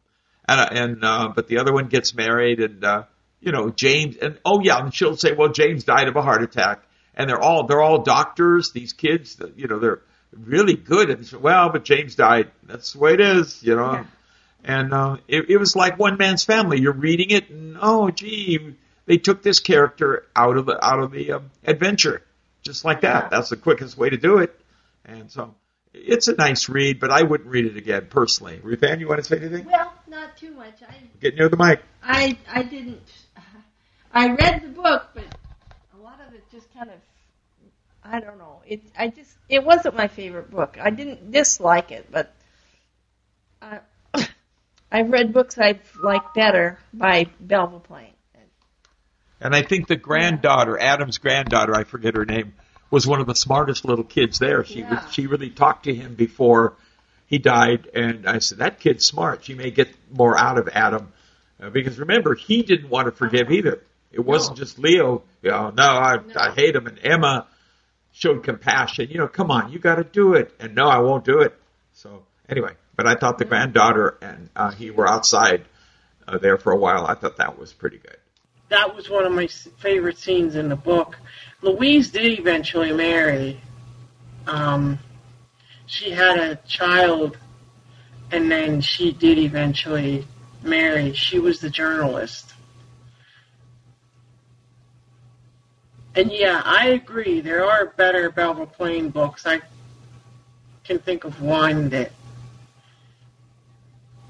And, 0.49 0.61
uh, 0.61 0.69
and 0.71 1.05
uh, 1.05 1.29
but 1.35 1.49
the 1.49 1.59
other 1.59 1.73
one 1.73 1.87
gets 1.89 2.15
married, 2.15 2.61
and 2.61 2.85
uh, 2.85 3.05
you 3.41 3.53
know 3.53 3.71
James. 3.71 4.17
And 4.17 4.39
oh 4.45 4.61
yeah, 4.63 4.79
and 4.79 4.95
she'll 4.95 5.17
say, 5.17 5.33
well, 5.33 5.49
James 5.49 5.85
died 5.85 6.09
of 6.09 6.17
a 6.17 6.23
heart 6.23 6.43
attack, 6.43 6.83
and 7.15 7.29
they're 7.29 7.41
all 7.43 7.67
they're 7.67 7.83
all 7.83 8.03
doctors. 8.03 8.73
These 8.73 8.93
kids, 8.93 9.41
you 9.57 9.67
know, 9.67 9.79
they're 9.79 10.03
really 10.33 10.75
good. 10.75 11.11
And 11.11 11.27
so, 11.27 11.39
well, 11.39 11.71
but 11.71 11.85
James 11.85 12.15
died. 12.15 12.51
That's 12.65 12.93
the 12.93 12.99
way 12.99 13.15
it 13.15 13.21
is, 13.21 13.63
you 13.63 13.77
know. 13.77 13.93
Yeah. 13.93 14.05
And 14.65 14.93
uh, 14.93 15.17
it, 15.29 15.49
it 15.49 15.57
was 15.59 15.77
like 15.77 15.99
one 15.99 16.17
man's 16.19 16.45
family. 16.45 16.81
You're 16.81 16.93
reading 16.93 17.31
it, 17.31 17.51
and 17.51 17.77
oh, 17.81 18.11
gee, 18.11 18.75
they 19.07 19.17
took 19.19 19.43
this 19.43 19.61
character 19.61 20.27
out 20.35 20.57
of 20.57 20.67
the 20.67 20.85
out 20.85 20.99
of 20.99 21.13
the 21.13 21.33
um, 21.33 21.51
adventure, 21.65 22.23
just 22.63 22.85
like 22.85 23.03
that. 23.03 23.25
Yeah. 23.25 23.29
That's 23.31 23.51
the 23.51 23.57
quickest 23.57 23.97
way 23.97 24.11
to 24.11 24.17
do 24.17 24.39
it. 24.39 24.59
And 25.05 25.31
so, 25.31 25.55
it's 25.95 26.27
a 26.27 26.35
nice 26.35 26.69
read, 26.69 26.99
but 26.99 27.11
I 27.11 27.23
wouldn't 27.23 27.49
read 27.49 27.67
it 27.67 27.77
again 27.77 28.07
personally. 28.11 28.61
Ruth 28.63 28.83
Ann, 28.83 28.99
you 28.99 29.09
want 29.09 29.23
to 29.23 29.25
say 29.25 29.37
anything? 29.37 29.67
Well, 29.67 29.93
not 30.09 30.37
too 30.37 30.51
much. 30.51 30.83
I 30.83 30.95
Get 31.21 31.37
near 31.37 31.49
the 31.49 31.57
mic. 31.57 31.81
I 32.03 32.37
I 32.53 32.63
didn't. 32.63 33.03
I 34.13 34.29
read 34.29 34.63
the 34.63 34.69
book, 34.69 35.07
but 35.15 35.25
a 35.99 36.03
lot 36.03 36.21
of 36.27 36.35
it 36.35 36.45
just 36.51 36.73
kind 36.75 36.91
of. 36.91 36.97
I 38.11 38.21
don't 38.21 38.39
know. 38.39 38.61
It 38.67 38.83
I 38.99 39.09
just 39.09 39.31
it 39.49 39.65
wasn't 39.65 39.97
my 39.97 40.09
favorite 40.09 40.51
book. 40.51 40.79
I 40.81 40.91
didn't 40.91 41.31
dislike 41.31 41.91
it, 41.93 42.07
but 42.11 42.33
I 43.61 43.81
I've 44.93 45.11
read 45.11 45.33
books 45.33 45.59
I've 45.59 45.81
liked 46.03 46.35
better 46.35 46.79
by 46.93 47.27
Belva 47.41 47.81
Plain. 47.81 48.11
And 49.39 49.55
I 49.55 49.63
think 49.63 49.87
the 49.87 49.97
granddaughter, 49.97 50.79
Adam's 50.79 51.19
granddaughter, 51.19 51.75
I 51.75 51.85
forget 51.85 52.17
her 52.17 52.25
name, 52.25 52.55
was 52.91 53.07
one 53.07 53.21
of 53.21 53.27
the 53.27 53.35
smartest 53.35 53.85
little 53.85 54.05
kids 54.05 54.39
there. 54.39 54.65
She 54.65 54.81
Yeah. 54.81 55.05
was, 55.05 55.13
she 55.13 55.27
really 55.27 55.51
talked 55.51 55.85
to 55.85 55.95
him 55.95 56.15
before 56.15 56.75
he 57.27 57.37
died, 57.39 57.87
and 57.95 58.27
I 58.27 58.39
said 58.39 58.59
that 58.59 58.81
kid's 58.81 59.05
smart. 59.05 59.45
She 59.45 59.53
may 59.55 59.71
get 59.71 59.89
more 60.11 60.39
out 60.39 60.57
of 60.59 60.69
Adam 60.69 61.13
uh, 61.63 61.69
because 61.69 61.99
remember 61.99 62.35
he 62.35 62.63
didn't 62.63 62.89
want 62.89 63.07
to 63.07 63.13
forgive 63.13 63.51
either. 63.51 63.83
It 64.11 64.21
wasn't 64.25 64.57
just 64.57 64.79
Leo. 64.79 65.23
You 65.43 65.51
know, 65.51 65.71
no, 65.71 65.83
I, 65.85 66.17
I 66.35 66.53
hate 66.55 66.75
him, 66.75 66.87
and 66.87 66.99
Emma 67.03 67.47
showed 68.17 68.43
compassion. 68.43 69.09
You 69.11 69.19
know, 69.19 69.29
come 69.29 69.51
on, 69.51 69.71
you 69.71 69.79
got 69.79 69.97
to 69.97 70.05
do 70.05 70.33
it, 70.35 70.55
and 70.59 70.75
no, 70.75 70.89
I 70.89 70.99
won't 70.99 71.25
do 71.25 71.41
it. 71.41 71.55
So 71.93 72.25
anyway, 72.49 72.73
but 72.97 73.07
I 73.07 73.15
thought 73.15 73.37
the 73.37 73.45
granddaughter 73.45 74.17
and 74.23 74.49
uh, 74.57 74.71
he 74.71 74.91
were 74.91 75.07
outside 75.07 75.67
uh, 76.27 76.39
there 76.39 76.57
for 76.57 76.73
a 76.73 76.77
while. 76.77 77.07
I 77.07 77.15
thought 77.15 77.37
that 77.37 77.59
was 77.59 77.75
pretty 77.75 77.99
good. 77.99 78.17
that 78.71 78.97
was 78.97 79.11
one 79.11 79.27
of 79.27 79.33
my 79.33 79.49
favorite 79.79 80.19
scenes 80.19 80.57
in 80.57 80.71
the 80.71 80.77
book. 80.77 81.19
Louise 81.61 82.11
did 82.11 82.39
eventually 82.39 82.93
marry. 82.93 83.61
Um, 84.47 84.99
she 85.85 86.11
had 86.11 86.39
a 86.39 86.57
child, 86.67 87.37
and 88.33 88.51
then 88.51 88.81
she 88.81 89.13
did 89.13 89.39
eventually 89.39 90.27
marry. 90.63 91.13
She 91.13 91.39
was 91.39 91.61
the 91.61 91.71
journalist. 91.71 92.55
And 96.17 96.33
yeah, 96.33 96.63
I 96.65 96.89
agree. 96.89 97.41
There 97.41 97.65
are 97.65 97.87
better 97.87 98.31
Belva 98.31 98.67
Plain 98.67 99.11
books. 99.11 99.47
I 99.47 99.61
can 100.83 100.99
think 100.99 101.25
of 101.25 101.43
one 101.43 101.91
that 101.91 102.11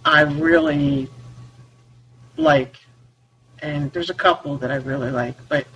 I 0.05 0.22
really 0.22 1.09
like 2.37 2.77
and 3.61 3.92
there's 3.92 4.11
a 4.11 4.14
couple 4.14 4.57
that 4.59 4.70
I 4.70 4.77
really 4.77 5.11
like, 5.11 5.37
but 5.49 5.66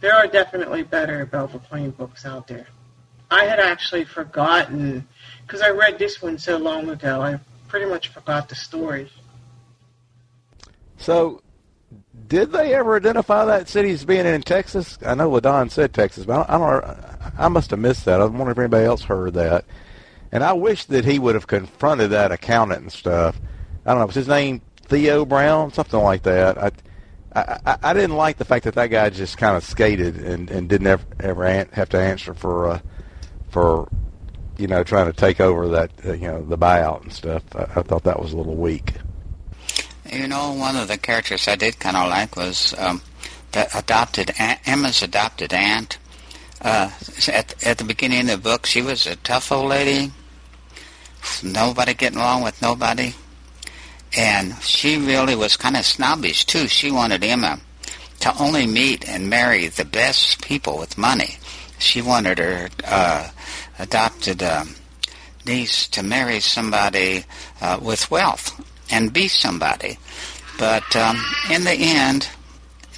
there 0.00 0.14
are 0.14 0.26
definitely 0.26 0.82
better 0.82 1.24
Belva 1.26 1.58
Plain 1.58 1.90
books 1.90 2.24
out 2.24 2.46
there. 2.46 2.66
I 3.30 3.44
had 3.44 3.58
actually 3.58 4.04
forgotten 4.04 5.06
because 5.46 5.60
I 5.60 5.70
read 5.70 5.98
this 5.98 6.22
one 6.22 6.38
so 6.38 6.56
long 6.56 6.88
ago. 6.88 7.20
I 7.20 7.38
pretty 7.68 7.86
much 7.86 8.08
forgot 8.08 8.48
the 8.48 8.54
story. 8.54 9.10
So, 10.98 11.42
did 12.28 12.52
they 12.52 12.74
ever 12.74 12.96
identify 12.96 13.44
that 13.44 13.68
city 13.68 13.90
as 13.90 14.04
being 14.04 14.26
in 14.26 14.42
Texas? 14.42 14.98
I 15.04 15.14
know 15.14 15.30
Ladon 15.30 15.70
said 15.70 15.92
Texas, 15.92 16.24
but 16.24 16.48
I 16.48 16.58
don't. 16.58 16.62
I, 16.62 16.80
don't, 16.80 16.98
I 17.38 17.48
must 17.48 17.70
have 17.70 17.78
missed 17.80 18.04
that. 18.06 18.20
I 18.20 18.24
wonder 18.26 18.50
if 18.52 18.58
anybody 18.58 18.84
else 18.86 19.02
heard 19.02 19.34
that. 19.34 19.64
And 20.32 20.42
I 20.44 20.52
wish 20.54 20.84
that 20.86 21.04
he 21.04 21.18
would 21.18 21.34
have 21.34 21.46
confronted 21.46 22.10
that 22.10 22.32
accountant 22.32 22.82
and 22.82 22.92
stuff. 22.92 23.40
I 23.84 23.90
don't 23.90 24.00
know. 24.00 24.06
Was 24.06 24.14
his 24.14 24.28
name 24.28 24.60
Theo 24.82 25.24
Brown, 25.24 25.72
something 25.72 26.00
like 26.00 26.22
that? 26.24 26.58
I, 26.58 26.70
I, 27.34 27.78
I- 27.82 27.94
didn't 27.94 28.16
like 28.16 28.38
the 28.38 28.44
fact 28.44 28.64
that 28.64 28.74
that 28.74 28.88
guy 28.88 29.10
just 29.10 29.38
kind 29.38 29.56
of 29.56 29.62
skated 29.64 30.16
and, 30.16 30.50
and 30.50 30.68
didn't 30.68 30.86
ever, 30.86 31.04
ever 31.20 31.46
have 31.72 31.88
to 31.90 31.98
answer 32.00 32.34
for 32.34 32.68
uh, 32.70 32.80
for 33.50 33.88
you 34.58 34.66
know 34.66 34.82
trying 34.82 35.06
to 35.06 35.12
take 35.12 35.40
over 35.40 35.68
that 35.68 35.90
uh, 36.04 36.12
you 36.14 36.28
know 36.28 36.42
the 36.44 36.58
buyout 36.58 37.02
and 37.02 37.12
stuff. 37.12 37.42
I, 37.54 37.62
I 37.76 37.82
thought 37.82 38.04
that 38.04 38.20
was 38.20 38.32
a 38.32 38.36
little 38.36 38.56
weak. 38.56 38.94
You 40.12 40.28
know, 40.28 40.52
one 40.52 40.76
of 40.76 40.88
the 40.88 40.98
characters 40.98 41.48
I 41.48 41.56
did 41.56 41.80
kind 41.80 41.96
of 41.96 42.08
like 42.08 42.36
was 42.36 42.74
um, 42.78 43.02
the 43.52 43.66
adopted 43.76 44.30
aunt, 44.38 44.60
Emma's 44.64 45.02
adopted 45.02 45.52
aunt. 45.52 45.98
Uh, 46.60 46.90
at 47.28 47.66
at 47.66 47.78
the 47.78 47.84
beginning 47.84 48.20
of 48.20 48.26
the 48.28 48.36
book, 48.38 48.66
she 48.66 48.82
was 48.82 49.06
a 49.06 49.16
tough 49.16 49.50
old 49.50 49.68
lady. 49.68 50.12
Nobody 51.42 51.94
getting 51.94 52.18
along 52.18 52.42
with 52.44 52.62
nobody, 52.62 53.14
and 54.16 54.54
she 54.62 54.96
really 54.96 55.34
was 55.34 55.56
kind 55.56 55.76
of 55.76 55.84
snobbish 55.84 56.44
too. 56.44 56.68
She 56.68 56.90
wanted 56.90 57.24
Emma 57.24 57.58
to 58.20 58.42
only 58.42 58.66
meet 58.66 59.08
and 59.08 59.28
marry 59.28 59.66
the 59.68 59.84
best 59.84 60.42
people 60.42 60.78
with 60.78 60.96
money. 60.96 61.36
She 61.78 62.00
wanted 62.00 62.38
her 62.38 62.68
uh, 62.84 63.30
adopted 63.78 64.42
um, 64.42 64.76
niece 65.44 65.88
to 65.88 66.02
marry 66.02 66.40
somebody 66.40 67.24
uh, 67.60 67.78
with 67.82 68.10
wealth 68.10 68.60
and 68.90 69.12
be 69.12 69.28
somebody. 69.28 69.98
But 70.58 70.96
um, 70.96 71.18
in 71.50 71.64
the 71.64 71.74
end, 71.74 72.28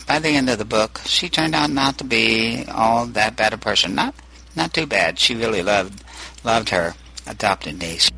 by 0.07 0.18
the 0.18 0.31
end 0.31 0.48
of 0.48 0.59
the 0.59 0.64
book, 0.64 1.01
she 1.05 1.29
turned 1.29 1.55
out 1.55 1.70
not 1.70 1.98
to 1.98 2.05
be 2.05 2.64
all 2.70 3.07
that 3.07 3.37
bad 3.37 3.53
a 3.53 3.59
person. 3.59 3.94
Not 3.94 4.14
not 4.57 4.72
too 4.72 4.87
bad. 4.87 5.18
She 5.18 5.35
really 5.35 5.62
loved 5.62 6.03
loved 6.44 6.70
her 6.70 6.94
adopted 7.27 7.79
niece. 7.79 8.11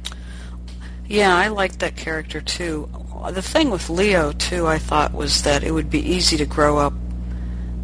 Yeah, 1.07 1.35
I 1.35 1.49
liked 1.49 1.81
that 1.81 1.97
character 1.97 2.41
too. 2.41 2.89
The 3.31 3.43
thing 3.43 3.71
with 3.71 3.91
Leo 3.91 4.33
too, 4.33 4.67
I 4.67 4.79
thought 4.79 5.13
was 5.13 5.43
that 5.43 5.65
it 5.65 5.73
would 5.73 5.91
be 5.91 6.01
easy 6.01 6.37
to 6.37 6.47
grow 6.47 6.79
up. 6.79 6.93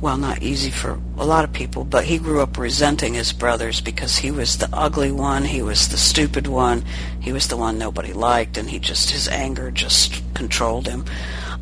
Well, 0.01 0.19
not 0.19 0.43
easy 0.43 0.71
for 0.71 1.01
a 1.17 1.25
lot 1.25 1.45
of 1.45 1.55
people, 1.55 1.85
but 1.85 2.05
he 2.05 2.19
grew 2.19 2.43
up 2.43 2.59
resenting 2.59 3.15
his 3.15 3.33
brothers 3.33 3.81
because 3.81 4.19
he 4.19 4.31
was 4.31 4.59
the 4.59 4.69
ugly 4.73 5.11
one, 5.11 5.45
he 5.45 5.63
was 5.63 5.89
the 5.89 5.97
stupid 5.97 6.47
one, 6.47 6.85
he 7.19 7.33
was 7.33 7.49
the 7.49 7.57
one 7.57 7.79
nobody 7.79 8.13
liked, 8.13 8.59
and 8.59 8.69
he 8.69 8.79
just 8.79 9.11
his 9.11 9.27
anger 9.27 9.71
just 9.71 10.23
controlled 10.35 10.87
him. 10.87 11.07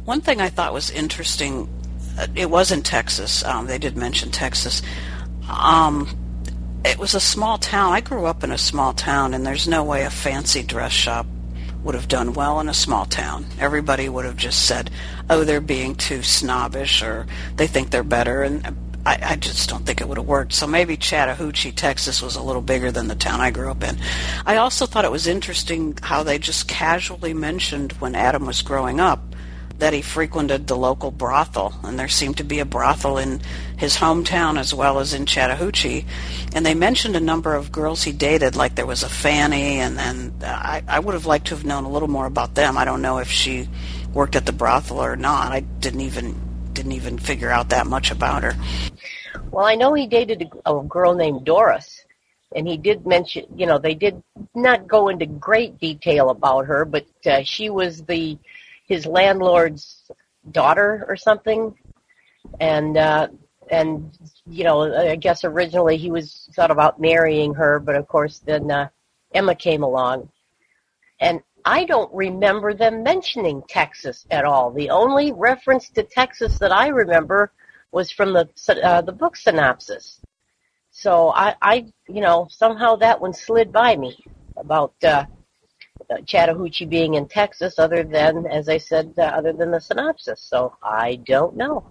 One 0.04 0.20
thing 0.20 0.40
I 0.40 0.48
thought 0.48 0.74
was 0.74 0.90
interesting, 0.90 1.68
uh, 2.18 2.26
it 2.34 2.50
was 2.50 2.72
in 2.72 2.82
Texas. 2.82 3.44
Um, 3.44 3.66
they 3.66 3.78
did 3.78 3.96
mention 3.96 4.32
Texas. 4.32 4.82
Um, 5.48 6.08
it 6.84 6.98
was 6.98 7.14
a 7.14 7.20
small 7.20 7.56
town. 7.56 7.92
I 7.92 8.00
grew 8.00 8.26
up 8.26 8.42
in 8.42 8.50
a 8.50 8.58
small 8.58 8.92
town, 8.92 9.32
and 9.32 9.46
there's 9.46 9.68
no 9.68 9.84
way 9.84 10.02
a 10.02 10.10
fancy 10.10 10.62
dress 10.64 10.92
shop 10.92 11.26
would 11.84 11.94
have 11.94 12.08
done 12.08 12.32
well 12.32 12.58
in 12.60 12.68
a 12.68 12.74
small 12.74 13.04
town. 13.04 13.46
Everybody 13.60 14.08
would 14.08 14.24
have 14.24 14.36
just 14.36 14.66
said, 14.66 14.90
"Oh, 15.30 15.44
they're 15.44 15.60
being 15.60 15.94
too 15.94 16.22
snobbish," 16.22 17.02
or 17.02 17.26
"They 17.56 17.66
think 17.66 17.90
they're 17.90 18.02
better," 18.02 18.42
and 18.42 18.76
I, 19.06 19.18
I 19.22 19.36
just 19.36 19.68
don't 19.68 19.84
think 19.84 20.00
it 20.00 20.08
would 20.08 20.16
have 20.16 20.26
worked. 20.26 20.52
So 20.54 20.66
maybe 20.66 20.96
Chattahoochee, 20.96 21.72
Texas, 21.72 22.22
was 22.22 22.36
a 22.36 22.42
little 22.42 22.62
bigger 22.62 22.90
than 22.90 23.08
the 23.08 23.14
town 23.14 23.40
I 23.40 23.50
grew 23.50 23.70
up 23.70 23.82
in. 23.82 23.98
I 24.46 24.56
also 24.56 24.86
thought 24.86 25.04
it 25.04 25.10
was 25.10 25.26
interesting 25.26 25.98
how 26.02 26.22
they 26.22 26.38
just 26.38 26.68
casually 26.68 27.34
mentioned 27.34 27.92
when 27.94 28.14
Adam 28.14 28.46
was 28.46 28.62
growing 28.62 29.00
up 29.00 29.20
that 29.78 29.92
he 29.92 30.02
frequented 30.02 30.66
the 30.66 30.76
local 30.76 31.10
brothel, 31.10 31.74
and 31.82 31.98
there 31.98 32.08
seemed 32.08 32.36
to 32.36 32.44
be 32.44 32.60
a 32.60 32.64
brothel 32.64 33.18
in 33.18 33.40
his 33.76 33.96
hometown 33.96 34.58
as 34.58 34.72
well 34.72 35.00
as 35.00 35.14
in 35.14 35.26
Chattahoochee. 35.26 36.06
And 36.54 36.64
they 36.64 36.74
mentioned 36.74 37.16
a 37.16 37.20
number 37.20 37.54
of 37.54 37.72
girls 37.72 38.04
he 38.04 38.12
dated, 38.12 38.54
like 38.54 38.76
there 38.76 38.86
was 38.86 39.02
a 39.02 39.08
Fanny, 39.08 39.80
and 39.80 39.98
then 39.98 40.34
I, 40.42 40.82
I 40.86 41.00
would 41.00 41.14
have 41.14 41.26
liked 41.26 41.48
to 41.48 41.56
have 41.56 41.64
known 41.64 41.84
a 41.84 41.90
little 41.90 42.08
more 42.08 42.26
about 42.26 42.54
them. 42.54 42.78
I 42.78 42.84
don't 42.84 43.02
know 43.02 43.18
if 43.18 43.30
she 43.30 43.68
worked 44.12 44.36
at 44.36 44.46
the 44.46 44.52
brothel 44.52 45.02
or 45.02 45.16
not. 45.16 45.52
I 45.52 45.60
didn't 45.60 46.02
even 46.02 46.40
didn't 46.72 46.92
even 46.92 47.18
figure 47.18 47.50
out 47.50 47.70
that 47.70 47.86
much 47.86 48.10
about 48.10 48.42
her. 48.42 48.54
Well, 49.50 49.64
I 49.64 49.74
know 49.74 49.94
he 49.94 50.06
dated 50.06 50.50
a, 50.64 50.72
a 50.72 50.82
girl 50.82 51.14
named 51.14 51.44
Doris, 51.44 52.04
and 52.54 52.66
he 52.66 52.76
did 52.76 53.06
mention, 53.06 53.46
you 53.56 53.66
know, 53.66 53.78
they 53.78 53.94
did 53.94 54.22
not 54.54 54.86
go 54.86 55.08
into 55.08 55.26
great 55.26 55.78
detail 55.78 56.30
about 56.30 56.66
her, 56.66 56.84
but 56.84 57.06
uh, 57.26 57.42
she 57.42 57.70
was 57.70 58.02
the 58.02 58.38
his 58.84 59.06
landlord's 59.06 60.10
daughter 60.50 61.04
or 61.08 61.16
something, 61.16 61.74
and 62.60 62.96
uh, 62.96 63.28
and 63.70 64.16
you 64.46 64.64
know, 64.64 64.94
I 64.94 65.16
guess 65.16 65.44
originally 65.44 65.96
he 65.96 66.10
was 66.10 66.48
thought 66.54 66.70
about 66.70 67.00
marrying 67.00 67.54
her, 67.54 67.80
but 67.80 67.96
of 67.96 68.06
course 68.08 68.40
then 68.40 68.70
uh, 68.70 68.88
Emma 69.32 69.54
came 69.54 69.82
along, 69.82 70.28
and 71.20 71.42
I 71.64 71.84
don't 71.84 72.12
remember 72.14 72.74
them 72.74 73.02
mentioning 73.02 73.62
Texas 73.68 74.26
at 74.30 74.44
all. 74.44 74.70
The 74.70 74.90
only 74.90 75.32
reference 75.32 75.88
to 75.90 76.02
Texas 76.02 76.58
that 76.58 76.72
I 76.72 76.88
remember 76.88 77.52
was 77.90 78.10
from 78.10 78.32
the 78.32 78.48
uh, 78.82 79.00
the 79.00 79.12
book 79.12 79.36
synopsis. 79.36 80.20
So 80.90 81.30
I, 81.30 81.56
I, 81.60 81.86
you 82.06 82.20
know, 82.20 82.46
somehow 82.50 82.94
that 82.96 83.20
one 83.20 83.32
slid 83.32 83.72
by 83.72 83.96
me 83.96 84.24
about 84.56 84.94
uh, 85.02 85.24
Chattahoochee 86.26 86.86
being 86.86 87.14
in 87.14 87.28
Texas, 87.28 87.78
other 87.78 88.02
than, 88.02 88.46
as 88.46 88.68
I 88.68 88.78
said, 88.78 89.14
uh, 89.18 89.22
other 89.22 89.52
than 89.52 89.70
the 89.70 89.80
synopsis. 89.80 90.40
So 90.40 90.76
I 90.82 91.16
don't 91.16 91.56
know. 91.56 91.90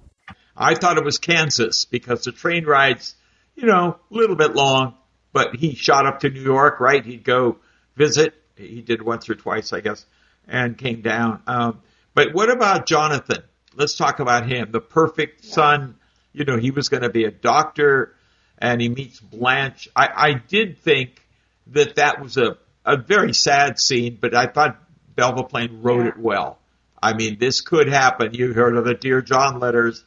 I 0.55 0.75
thought 0.75 0.97
it 0.97 1.03
was 1.03 1.17
Kansas 1.17 1.85
because 1.85 2.23
the 2.23 2.31
train 2.31 2.65
rides, 2.65 3.15
you 3.55 3.65
know, 3.65 3.97
a 4.11 4.13
little 4.13 4.35
bit 4.35 4.55
long, 4.55 4.95
but 5.31 5.55
he 5.55 5.75
shot 5.75 6.05
up 6.05 6.19
to 6.19 6.29
New 6.29 6.43
York, 6.43 6.79
right? 6.79 7.03
He'd 7.03 7.23
go 7.23 7.57
visit. 7.95 8.33
He 8.55 8.81
did 8.81 9.01
once 9.01 9.29
or 9.29 9.35
twice, 9.35 9.73
I 9.73 9.81
guess, 9.81 10.05
and 10.47 10.77
came 10.77 11.01
down. 11.01 11.41
Um, 11.47 11.81
but 12.13 12.33
what 12.33 12.51
about 12.51 12.85
Jonathan? 12.85 13.43
Let's 13.75 13.97
talk 13.97 14.19
about 14.19 14.47
him. 14.47 14.71
The 14.71 14.81
perfect 14.81 15.43
son. 15.43 15.95
You 16.33 16.45
know, 16.45 16.57
he 16.57 16.71
was 16.71 16.89
going 16.89 17.03
to 17.03 17.09
be 17.09 17.25
a 17.25 17.31
doctor, 17.31 18.15
and 18.57 18.79
he 18.79 18.89
meets 18.89 19.19
Blanche. 19.19 19.89
I, 19.95 20.07
I 20.15 20.33
did 20.33 20.79
think 20.79 21.21
that 21.67 21.95
that 21.95 22.21
was 22.21 22.37
a, 22.37 22.57
a 22.85 22.97
very 22.97 23.33
sad 23.33 23.79
scene, 23.79 24.17
but 24.19 24.35
I 24.35 24.47
thought 24.47 24.77
Belva 25.15 25.43
Plain 25.43 25.81
wrote 25.81 26.01
Yeah. 26.03 26.07
it 26.09 26.17
well. 26.17 26.59
I 27.01 27.13
mean, 27.13 27.37
this 27.39 27.61
could 27.61 27.87
happen. 27.89 28.33
You 28.33 28.53
heard 28.53 28.77
of 28.77 28.85
the 28.85 28.93
Dear 28.93 29.21
John 29.21 29.59
letters. 29.59 30.03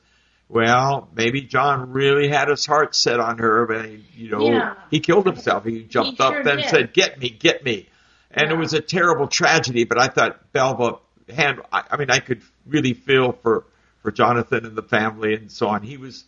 Well, 0.48 1.08
maybe 1.14 1.42
John 1.42 1.92
really 1.92 2.28
had 2.28 2.48
his 2.48 2.64
heart 2.64 2.94
set 2.94 3.18
on 3.20 3.38
her, 3.38 3.66
but 3.66 3.84
he, 3.86 4.04
you 4.16 4.30
know, 4.30 4.46
Yeah. 4.48 4.74
he 4.90 5.00
killed 5.00 5.26
himself. 5.26 5.64
He 5.64 5.82
jumped 5.82 6.18
He 6.18 6.24
up 6.24 6.34
sure 6.34 6.44
then 6.44 6.58
did. 6.58 6.68
said, 6.68 6.92
"Get 6.92 7.18
me, 7.18 7.28
get 7.30 7.64
me," 7.64 7.88
and 8.30 8.50
it 8.52 8.56
was 8.56 8.72
a 8.72 8.80
terrible 8.80 9.26
tragedy. 9.26 9.84
But 9.84 9.98
I 10.00 10.06
thought 10.06 10.52
Belva 10.52 10.98
hand. 11.34 11.60
I, 11.72 11.82
I 11.90 11.96
mean, 11.96 12.10
I 12.10 12.20
could 12.20 12.42
really 12.66 12.94
feel 12.94 13.32
for 13.32 13.64
for 14.02 14.12
Jonathan 14.12 14.64
and 14.64 14.76
the 14.76 14.82
family 14.84 15.34
and 15.34 15.50
so 15.50 15.66
on. 15.66 15.82
He 15.82 15.96
was 15.96 16.24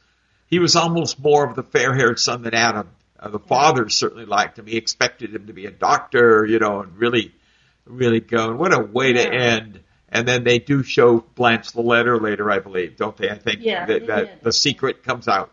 he 0.49 0.59
was 0.59 0.75
almost 0.75 1.21
more 1.21 1.47
of 1.49 1.55
the 1.55 1.63
fair-haired 1.63 2.19
son 2.19 2.43
than 2.43 2.55
Adam. 2.55 2.89
Uh, 3.19 3.29
the 3.29 3.39
father 3.39 3.89
certainly 3.89 4.25
liked 4.25 4.59
him. 4.59 4.67
He 4.67 4.77
expected 4.77 5.35
him 5.35 5.47
to 5.47 5.53
be 5.53 5.67
a 5.67 5.71
doctor, 5.71 6.47
you 6.47 6.59
know, 6.59 6.81
and 6.81 6.97
really, 6.97 7.35
really 7.85 8.21
go. 8.21 8.51
And 8.51 8.59
what 8.59 8.73
a 8.73 8.81
way 8.81 9.13
to 9.13 9.33
end. 9.33 9.81
And 10.11 10.27
then 10.27 10.45
they 10.45 10.59
do 10.59 10.83
show 10.83 11.21
Blanche 11.35 11.73
the 11.73 11.83
letter 11.83 12.19
later, 12.19 12.51
I 12.51 12.61
believe, 12.61 12.97
don't 12.97 13.17
they? 13.17 13.29
I 13.29 13.37
think 13.37 13.61
Yeah, 13.61 13.85
that, 13.87 14.07
that 14.07 14.43
the 14.43 14.53
secret 14.53 15.03
comes 15.03 15.29
out. 15.29 15.53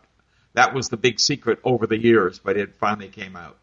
That 0.53 0.73
was 0.73 0.87
the 0.87 0.97
big 0.97 1.19
secret 1.19 1.59
over 1.63 1.87
the 1.87 1.97
years, 1.97 2.39
but 2.39 2.55
it 2.55 2.75
finally 2.75 3.09
came 3.09 3.35
out. 3.35 3.57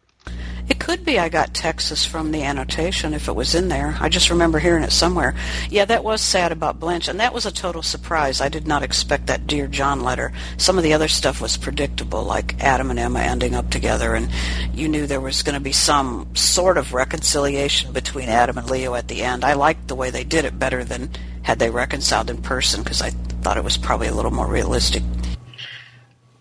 Could 0.83 1.05
be 1.05 1.17
I 1.17 1.29
got 1.29 1.53
Texas 1.53 2.05
from 2.05 2.33
the 2.33 2.43
annotation 2.43 3.13
if 3.13 3.29
it 3.29 3.35
was 3.37 3.55
in 3.55 3.69
there. 3.69 3.95
I 4.01 4.09
just 4.09 4.29
remember 4.29 4.59
hearing 4.59 4.83
it 4.83 4.91
somewhere. 4.91 5.33
Yeah, 5.69 5.85
that 5.85 6.03
was 6.03 6.19
sad 6.19 6.51
about 6.51 6.81
Blanche, 6.81 7.07
and 7.07 7.21
that 7.21 7.33
was 7.33 7.45
a 7.45 7.53
total 7.53 7.81
surprise. 7.81 8.41
I 8.41 8.49
did 8.49 8.67
not 8.67 8.83
expect 8.83 9.27
that 9.27 9.47
Dear 9.47 9.67
John 9.67 10.01
letter. 10.01 10.33
Some 10.57 10.77
of 10.77 10.83
the 10.83 10.91
other 10.91 11.07
stuff 11.07 11.39
was 11.39 11.55
predictable, 11.55 12.25
like 12.25 12.61
Adam 12.61 12.89
and 12.89 12.99
Emma 12.99 13.19
ending 13.19 13.55
up 13.55 13.69
together, 13.69 14.13
and 14.13 14.29
you 14.73 14.89
knew 14.89 15.07
there 15.07 15.21
was 15.21 15.41
going 15.41 15.53
to 15.53 15.61
be 15.61 15.71
some 15.71 16.35
sort 16.35 16.77
of 16.77 16.93
reconciliation 16.93 17.93
between 17.93 18.27
Adam 18.27 18.57
and 18.57 18.69
Leo 18.69 18.93
at 18.93 19.07
the 19.07 19.21
end. 19.21 19.45
I 19.45 19.53
liked 19.53 19.87
the 19.87 19.95
way 19.95 20.09
they 20.09 20.25
did 20.25 20.43
it 20.43 20.59
better 20.59 20.83
than 20.83 21.11
had 21.43 21.59
they 21.59 21.69
reconciled 21.69 22.29
in 22.29 22.41
person 22.41 22.83
because 22.83 23.01
I 23.01 23.11
thought 23.41 23.55
it 23.55 23.63
was 23.63 23.77
probably 23.77 24.07
a 24.07 24.13
little 24.13 24.31
more 24.31 24.47
realistic. 24.47 25.01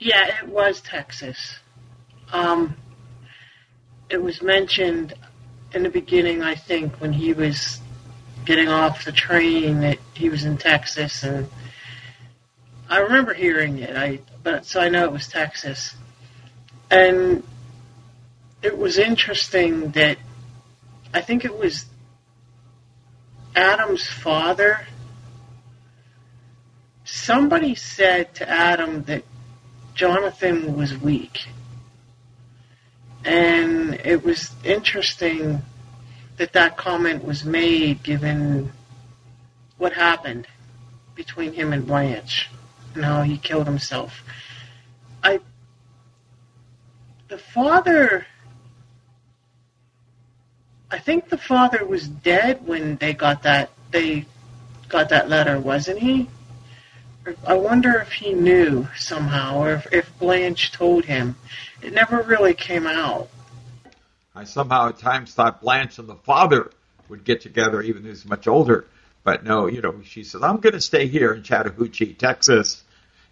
Yeah, 0.00 0.26
it 0.42 0.48
was 0.48 0.80
Texas. 0.80 1.60
Um, 2.32 2.74
it 4.12 4.22
was 4.22 4.42
mentioned 4.42 5.14
in 5.72 5.82
the 5.82 5.88
beginning, 5.88 6.42
I 6.42 6.54
think, 6.54 7.00
when 7.00 7.14
he 7.14 7.32
was 7.32 7.80
getting 8.44 8.68
off 8.68 9.06
the 9.06 9.12
train 9.12 9.80
that 9.80 9.98
he 10.12 10.28
was 10.28 10.44
in 10.44 10.58
Texas, 10.58 11.22
and 11.22 11.48
I 12.90 12.98
remember 12.98 13.32
hearing 13.32 13.78
it. 13.78 13.96
I 13.96 14.20
but 14.42 14.66
so 14.66 14.80
I 14.80 14.90
know 14.90 15.04
it 15.04 15.12
was 15.12 15.28
Texas, 15.28 15.94
and 16.90 17.42
it 18.62 18.76
was 18.76 18.98
interesting 18.98 19.92
that 19.92 20.18
I 21.14 21.22
think 21.22 21.46
it 21.46 21.56
was 21.56 21.86
Adam's 23.56 24.06
father. 24.06 24.86
Somebody 27.04 27.74
said 27.74 28.34
to 28.36 28.48
Adam 28.48 29.04
that 29.04 29.24
Jonathan 29.94 30.76
was 30.76 30.96
weak. 30.98 31.46
And 33.24 33.94
it 34.04 34.24
was 34.24 34.50
interesting 34.64 35.62
that 36.36 36.52
that 36.54 36.76
comment 36.76 37.24
was 37.24 37.44
made 37.44 38.02
given 38.02 38.72
what 39.78 39.92
happened 39.92 40.46
between 41.14 41.52
him 41.52 41.72
and 41.72 41.86
Blanche 41.86 42.50
and 42.94 43.04
how 43.04 43.22
he 43.22 43.38
killed 43.38 43.66
himself. 43.66 44.22
I 45.22 45.40
the 47.28 47.38
father 47.38 48.26
I 50.90 50.98
think 50.98 51.28
the 51.28 51.38
father 51.38 51.86
was 51.86 52.06
dead 52.06 52.66
when 52.66 52.96
they 52.96 53.14
got 53.14 53.44
that 53.44 53.70
they 53.90 54.26
got 54.88 55.08
that 55.08 55.28
letter, 55.28 55.58
wasn't 55.58 55.98
he? 55.98 56.28
I 57.46 57.54
wonder 57.54 57.98
if 58.00 58.12
he 58.12 58.34
knew 58.34 58.88
somehow, 58.96 59.58
or 59.58 59.74
if, 59.74 59.92
if 59.92 60.18
Blanche 60.18 60.72
told 60.72 61.04
him. 61.04 61.36
It 61.82 61.92
never 61.92 62.22
really 62.22 62.54
came 62.54 62.86
out. 62.86 63.28
I 64.34 64.44
somehow 64.44 64.88
at 64.88 64.98
times 64.98 65.34
thought 65.34 65.60
Blanche 65.60 65.98
and 65.98 66.08
the 66.08 66.14
father 66.14 66.70
would 67.08 67.24
get 67.24 67.40
together, 67.40 67.82
even 67.82 68.02
though 68.02 68.08
he's 68.08 68.24
much 68.24 68.46
older. 68.46 68.86
But 69.24 69.44
no, 69.44 69.66
you 69.66 69.82
know, 69.82 70.00
she 70.04 70.24
says, 70.24 70.42
I'm 70.42 70.58
going 70.58 70.72
to 70.72 70.80
stay 70.80 71.06
here 71.06 71.32
in 71.34 71.42
Chattahoochee, 71.42 72.14
Texas. 72.14 72.82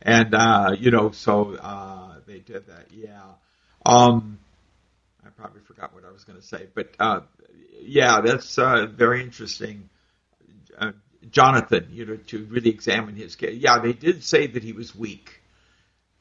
And, 0.02 0.34
uh, 0.34 0.76
you 0.78 0.90
know, 0.90 1.10
so 1.10 1.54
uh, 1.54 2.14
they 2.26 2.38
did 2.38 2.66
that, 2.66 2.86
yeah. 2.92 3.22
Um, 3.84 4.38
I 5.24 5.30
probably 5.30 5.62
forgot 5.62 5.94
what 5.94 6.04
I 6.04 6.10
was 6.10 6.24
going 6.24 6.38
to 6.38 6.46
say. 6.46 6.66
But, 6.74 6.90
uh, 6.98 7.20
yeah, 7.82 8.20
that's 8.20 8.58
uh, 8.58 8.86
very 8.86 9.22
interesting. 9.22 9.88
Uh, 10.78 10.92
Jonathan, 11.30 11.88
you 11.92 12.06
know, 12.06 12.16
to 12.16 12.44
really 12.44 12.70
examine 12.70 13.14
his 13.16 13.36
case. 13.36 13.58
Yeah, 13.60 13.78
they 13.78 13.92
did 13.92 14.22
say 14.22 14.46
that 14.46 14.62
he 14.62 14.72
was 14.72 14.94
weak. 14.94 15.40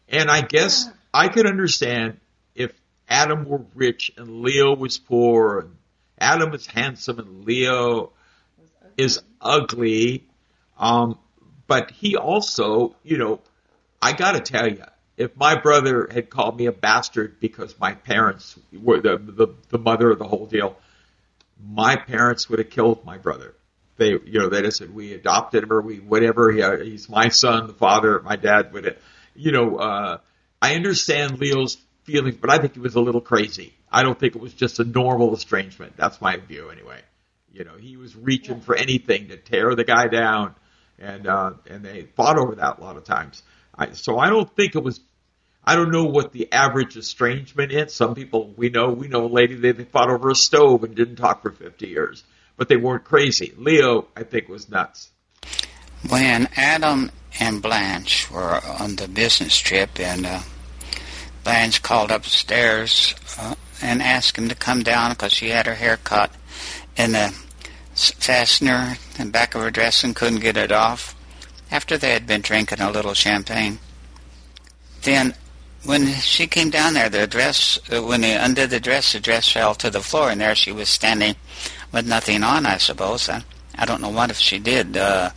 And 0.08 0.30
I 0.30 0.42
guess 0.42 0.90
I 1.14 1.28
could 1.30 1.48
understand 1.48 2.20
if 2.56 2.74
Adam 3.08 3.46
were 3.46 3.64
rich 3.74 4.12
and 4.18 4.42
Leo 4.42 4.76
was 4.76 4.98
poor, 4.98 5.60
and 5.60 5.76
Adam 6.20 6.54
is 6.54 6.68
handsome 6.68 7.20
and 7.20 7.46
Leo 7.46 8.12
is 8.98 9.22
ugly. 9.42 10.28
Um, 10.78 11.18
but 11.68 11.92
he 11.92 12.16
also, 12.16 12.96
you 13.04 13.18
know, 13.18 13.40
I 14.02 14.14
got 14.14 14.34
to 14.34 14.40
tell 14.40 14.68
you, 14.68 14.84
if 15.18 15.36
my 15.36 15.60
brother 15.60 16.08
had 16.12 16.30
called 16.30 16.58
me 16.58 16.68
a 16.68 16.72
bastard 16.72 17.40
because 17.40 17.78
my 17.80 17.94
parents 17.94 18.58
were 18.72 19.02
the, 19.02 19.18
the 19.18 19.48
the 19.70 19.78
mother 19.78 20.12
of 20.12 20.20
the 20.20 20.28
whole 20.28 20.46
deal, 20.46 20.78
my 21.62 21.98
parents 21.98 22.50
would 22.50 22.60
have 22.60 22.70
killed 22.70 23.04
my 23.04 23.18
brother. 23.18 23.56
They, 23.98 24.12
you 24.12 24.40
know, 24.40 24.48
they 24.50 24.62
just 24.62 24.78
said 24.78 24.94
we 24.94 25.14
adopted 25.14 25.64
him 25.64 25.74
or 25.74 25.82
we 25.82 25.98
whatever. 25.98 26.52
He, 26.52 26.90
he's 26.92 27.10
my 27.10 27.28
son. 27.30 27.68
The 27.68 27.74
father, 27.74 28.22
my 28.22 28.38
dad 28.38 28.72
would 28.74 28.86
have, 28.86 28.98
you 29.36 29.52
know. 29.52 29.78
Uh, 29.78 30.18
I 30.62 30.76
understand 30.76 31.40
Leo's 31.40 31.78
feelings, 32.04 32.38
but 32.38 32.50
I 32.50 32.58
think 32.58 32.74
he 32.74 32.80
was 32.80 32.96
a 32.96 33.02
little 33.02 33.22
crazy. 33.22 33.74
I 33.92 34.04
don't 34.04 34.20
think 34.20 34.36
it 34.36 34.42
was 34.42 34.54
just 34.54 34.80
a 34.80 34.84
normal 34.84 35.34
estrangement. 35.34 35.94
That's 35.98 36.22
my 36.22 36.38
view, 36.38 36.70
anyway. 36.70 37.02
You 37.52 37.64
know, 37.64 37.76
he 37.78 37.98
was 37.98 38.16
reaching 38.16 38.62
for 38.62 38.76
anything 38.76 39.30
to 39.30 39.38
tear 39.38 39.74
the 39.76 39.84
guy 39.84 40.08
down, 40.08 40.56
and 41.00 41.28
uh, 41.28 41.52
and 41.68 41.84
they 41.84 42.04
fought 42.04 42.38
over 42.38 42.56
that 42.56 42.78
a 42.78 42.82
lot 42.82 42.98
of 42.98 43.04
times. 43.04 43.42
I, 43.76 43.92
so 43.94 44.20
I 44.20 44.30
don't 44.30 44.54
think 44.56 44.76
it 44.76 44.84
was. 44.84 45.00
I 45.64 45.76
don't 45.76 45.92
know 45.92 46.06
what 46.06 46.32
the 46.32 46.52
average 46.52 46.96
estrangement 46.96 47.72
is. 47.72 47.94
Some 47.94 48.14
people 48.14 48.54
we 48.56 48.70
know 48.70 48.90
we 48.90 49.08
know 49.08 49.26
a 49.26 49.28
lady 49.28 49.56
they, 49.56 49.72
they 49.72 49.84
fought 49.86 50.12
over 50.12 50.30
a 50.30 50.36
stove 50.36 50.84
and 50.84 50.94
didn't 50.96 51.16
talk 51.16 51.42
for 51.42 51.52
fifty 51.52 51.88
years, 51.88 52.24
but 52.56 52.70
they 52.70 52.78
weren't 52.78 53.04
crazy. 53.04 53.54
Leo, 53.58 54.08
I 54.16 54.24
think, 54.24 54.48
was 54.48 54.70
nuts. 54.70 55.10
When 56.08 56.48
Adam 56.56 57.10
and 57.40 57.62
Blanche 57.62 58.30
were 58.32 58.62
on 58.66 58.96
the 58.96 59.08
business 59.08 59.58
trip, 59.58 60.00
and 60.00 60.26
uh, 60.26 60.40
Blanche 61.44 61.82
called 61.82 62.12
upstairs 62.12 63.16
uh, 63.38 63.56
and 63.82 64.02
asked 64.02 64.38
him 64.38 64.50
to 64.50 64.56
come 64.56 64.84
down 64.84 65.12
because 65.12 65.34
she 65.34 65.50
had 65.50 65.66
her 65.66 65.76
hair 65.76 65.98
cut 65.98 66.32
in 66.98 67.14
the 67.14 67.34
fastener 67.94 68.98
in 69.18 69.32
back 69.32 69.56
of 69.56 69.62
her 69.62 69.72
dress 69.72 70.04
and 70.04 70.16
couldn't 70.16 70.40
get 70.40 70.58
it 70.58 70.72
off 70.72 71.16
after 71.72 71.98
they 71.98 72.12
had 72.12 72.26
been 72.26 72.42
drinking 72.42 72.82
a 72.82 72.92
little 72.92 73.14
champagne. 73.14 73.80
Then, 75.02 75.34
when 75.86 76.08
she 76.16 76.48
came 76.48 76.70
down 76.70 76.94
there, 76.94 77.10
the 77.10 77.28
dress, 77.28 77.80
uh, 77.92 78.04
when 78.04 78.22
they 78.22 78.36
undid 78.36 78.70
the 78.70 78.80
dress, 78.80 79.14
the 79.14 79.20
dress 79.20 79.52
fell 79.52 79.76
to 79.76 79.90
the 79.90 80.02
floor, 80.02 80.30
and 80.30 80.42
there 80.42 80.56
she 80.56 80.72
was 80.72 80.90
standing 80.90 81.36
with 81.92 82.06
nothing 82.06 82.44
on, 82.44 82.66
I 82.66 82.78
suppose. 82.78 83.30
I, 83.30 83.44
I 83.76 83.86
don't 83.86 84.02
know 84.02 84.10
what 84.10 84.30
if 84.30 84.38
she 84.38 84.60
did 84.60 84.98
uh, 84.98 85.30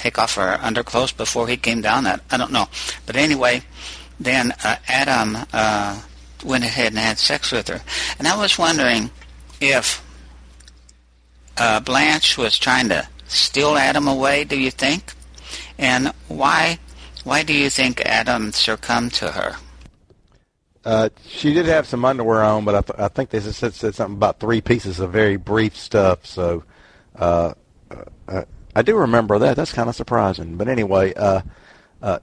take 0.00 0.18
off 0.18 0.34
her 0.36 0.58
underclothes 0.62 1.12
before 1.12 1.46
he 1.46 1.56
came 1.56 1.80
down. 1.80 2.04
That 2.04 2.22
I 2.30 2.36
don't 2.36 2.52
know. 2.52 2.68
But 3.06 3.16
anyway, 3.16 3.62
then 4.18 4.52
uh, 4.64 4.76
Adam 4.88 5.36
uh, 5.52 6.00
went 6.44 6.64
ahead 6.64 6.88
and 6.88 6.98
had 6.98 7.18
sex 7.18 7.52
with 7.52 7.68
her, 7.68 7.80
and 8.18 8.26
I 8.26 8.36
was 8.36 8.58
wondering 8.58 9.10
if 9.60 10.02
uh, 11.58 11.80
Blanche 11.80 12.38
was 12.38 12.58
trying 12.58 12.88
to 12.88 13.06
steal 13.28 13.76
Adam 13.76 14.08
away. 14.08 14.44
Do 14.44 14.58
you 14.58 14.70
think? 14.70 15.12
And 15.78 16.12
why? 16.28 16.78
Why 17.24 17.42
do 17.42 17.52
you 17.52 17.68
think 17.68 18.00
Adam 18.00 18.52
succumbed 18.52 19.12
to 19.14 19.32
her? 19.32 19.56
Uh, 20.82 21.10
she 21.26 21.52
did 21.52 21.66
have 21.66 21.86
some 21.86 22.06
underwear 22.06 22.42
on, 22.42 22.64
but 22.64 22.74
I, 22.74 22.80
th- 22.80 22.98
I 22.98 23.08
think 23.08 23.28
they 23.28 23.40
said, 23.40 23.74
said 23.74 23.94
something 23.94 24.16
about 24.16 24.40
three 24.40 24.62
pieces 24.62 24.98
of 24.98 25.12
very 25.12 25.36
brief 25.36 25.76
stuff. 25.76 26.24
So 26.24 26.64
uh, 27.16 27.52
uh, 28.26 28.44
I 28.74 28.82
do 28.82 28.96
remember 28.96 29.38
that. 29.38 29.56
That's 29.56 29.72
kind 29.72 29.88
of 29.88 29.96
surprising. 29.96 30.56
But 30.56 30.68
anyway, 30.68 31.12
uh, 31.14 31.42
uh, 32.02 32.18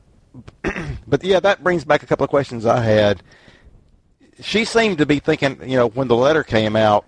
but 1.07 1.23
yeah, 1.23 1.39
that 1.39 1.63
brings 1.63 1.83
back 1.83 2.03
a 2.03 2.05
couple 2.05 2.23
of 2.23 2.29
questions 2.29 2.65
I 2.65 2.81
had. 2.81 3.21
She 4.41 4.65
seemed 4.65 4.99
to 4.99 5.05
be 5.05 5.19
thinking, 5.19 5.60
you 5.67 5.77
know, 5.77 5.88
when 5.88 6.07
the 6.07 6.15
letter 6.15 6.43
came 6.43 6.75
out, 6.75 7.05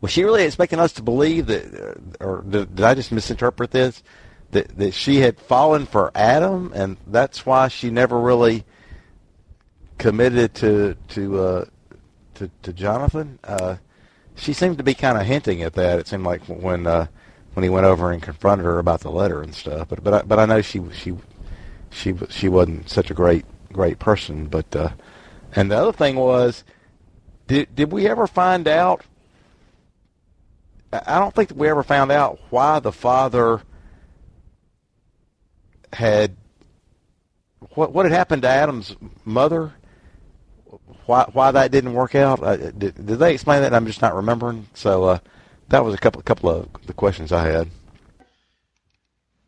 was 0.00 0.12
she 0.12 0.22
really 0.22 0.44
expecting 0.44 0.78
us 0.78 0.92
to 0.92 1.02
believe 1.02 1.46
that, 1.46 2.00
or 2.20 2.44
did, 2.48 2.76
did 2.76 2.84
I 2.84 2.94
just 2.94 3.10
misinterpret 3.10 3.72
this? 3.72 4.02
That 4.52 4.78
that 4.78 4.94
she 4.94 5.16
had 5.16 5.38
fallen 5.40 5.84
for 5.84 6.10
Adam, 6.14 6.72
and 6.74 6.96
that's 7.06 7.44
why 7.44 7.68
she 7.68 7.90
never 7.90 8.18
really 8.18 8.64
committed 9.98 10.54
to 10.54 10.96
to 11.08 11.38
uh, 11.40 11.64
to, 12.34 12.50
to 12.62 12.72
Jonathan. 12.72 13.38
Uh, 13.44 13.76
she 14.36 14.52
seemed 14.52 14.78
to 14.78 14.84
be 14.84 14.94
kind 14.94 15.18
of 15.18 15.26
hinting 15.26 15.62
at 15.62 15.74
that. 15.74 15.98
It 15.98 16.06
seemed 16.06 16.24
like 16.24 16.42
when 16.44 16.86
uh, 16.86 17.08
when 17.54 17.62
he 17.64 17.68
went 17.68 17.86
over 17.86 18.12
and 18.12 18.22
confronted 18.22 18.64
her 18.64 18.78
about 18.78 19.00
the 19.00 19.10
letter 19.10 19.42
and 19.42 19.54
stuff. 19.54 19.88
But 19.88 20.04
but 20.04 20.14
I, 20.14 20.22
but 20.22 20.38
I 20.38 20.46
know 20.46 20.62
she 20.62 20.82
she 20.92 21.14
she 21.90 22.14
she 22.30 22.48
wasn't 22.48 22.88
such 22.88 23.10
a 23.10 23.14
great 23.14 23.44
great 23.72 23.98
person. 23.98 24.46
But 24.46 24.74
uh, 24.74 24.90
and 25.54 25.70
the 25.70 25.76
other 25.76 25.92
thing 25.92 26.16
was, 26.16 26.64
did 27.46 27.74
did 27.74 27.92
we 27.92 28.06
ever 28.06 28.26
find 28.26 28.68
out? 28.68 29.04
I 30.92 31.18
don't 31.18 31.34
think 31.34 31.52
we 31.54 31.68
ever 31.68 31.82
found 31.82 32.10
out 32.10 32.38
why 32.50 32.78
the 32.80 32.92
father 32.92 33.60
had 35.92 36.36
what 37.74 37.92
what 37.92 38.06
had 38.06 38.12
happened 38.12 38.42
to 38.42 38.48
Adam's 38.48 38.94
mother. 39.24 39.74
Why 41.06 41.28
why 41.32 41.50
that 41.50 41.70
didn't 41.70 41.94
work 41.94 42.14
out? 42.14 42.42
Uh, 42.42 42.56
did, 42.56 42.94
did 43.06 43.18
they 43.18 43.32
explain 43.32 43.62
that? 43.62 43.74
I'm 43.74 43.86
just 43.86 44.02
not 44.02 44.14
remembering. 44.14 44.68
So 44.74 45.04
uh, 45.04 45.18
that 45.68 45.84
was 45.84 45.94
a 45.94 45.98
couple 45.98 46.22
couple 46.22 46.50
of 46.50 46.68
the 46.86 46.92
questions 46.92 47.32
I 47.32 47.46
had. 47.48 47.68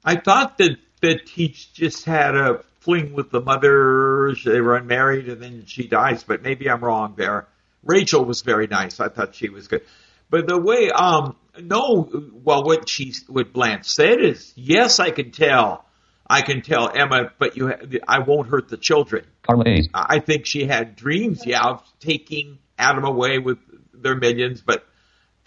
I 0.04 0.16
thought 0.16 0.58
that 0.58 0.76
that 1.02 1.28
he 1.28 1.48
just 1.48 2.04
had 2.04 2.34
a 2.34 2.64
fling 2.80 3.12
with 3.12 3.30
the 3.30 3.40
mother. 3.40 4.34
They 4.44 4.60
were 4.60 4.76
unmarried, 4.76 5.28
and 5.28 5.42
then 5.42 5.64
she 5.66 5.86
dies. 5.86 6.24
But 6.24 6.42
maybe 6.42 6.68
I'm 6.68 6.82
wrong 6.82 7.14
there. 7.16 7.46
Rachel 7.82 8.24
was 8.24 8.42
very 8.42 8.66
nice. 8.66 9.00
I 9.00 9.08
thought 9.08 9.34
she 9.34 9.48
was 9.48 9.68
good. 9.68 9.82
But 10.28 10.46
the 10.46 10.58
way, 10.58 10.90
um, 10.90 11.36
no, 11.60 12.08
well, 12.32 12.62
what 12.62 12.88
she, 12.88 13.14
what 13.26 13.52
Blanche 13.52 13.86
said 13.86 14.20
is, 14.20 14.52
yes, 14.54 15.00
I 15.00 15.10
can 15.10 15.32
tell, 15.32 15.84
I 16.28 16.42
can 16.42 16.62
tell 16.62 16.88
Emma, 16.94 17.32
but 17.38 17.56
you, 17.56 17.72
I 18.06 18.20
won't 18.20 18.48
hurt 18.48 18.68
the 18.68 18.76
children. 18.76 19.24
Parlays. 19.42 19.88
I 19.92 20.20
think 20.20 20.46
she 20.46 20.66
had 20.66 20.94
dreams, 20.94 21.44
yeah, 21.44 21.64
of 21.64 21.82
taking 21.98 22.58
Adam 22.78 23.04
away 23.04 23.38
with 23.38 23.58
their 23.92 24.14
millions, 24.14 24.60
but 24.60 24.84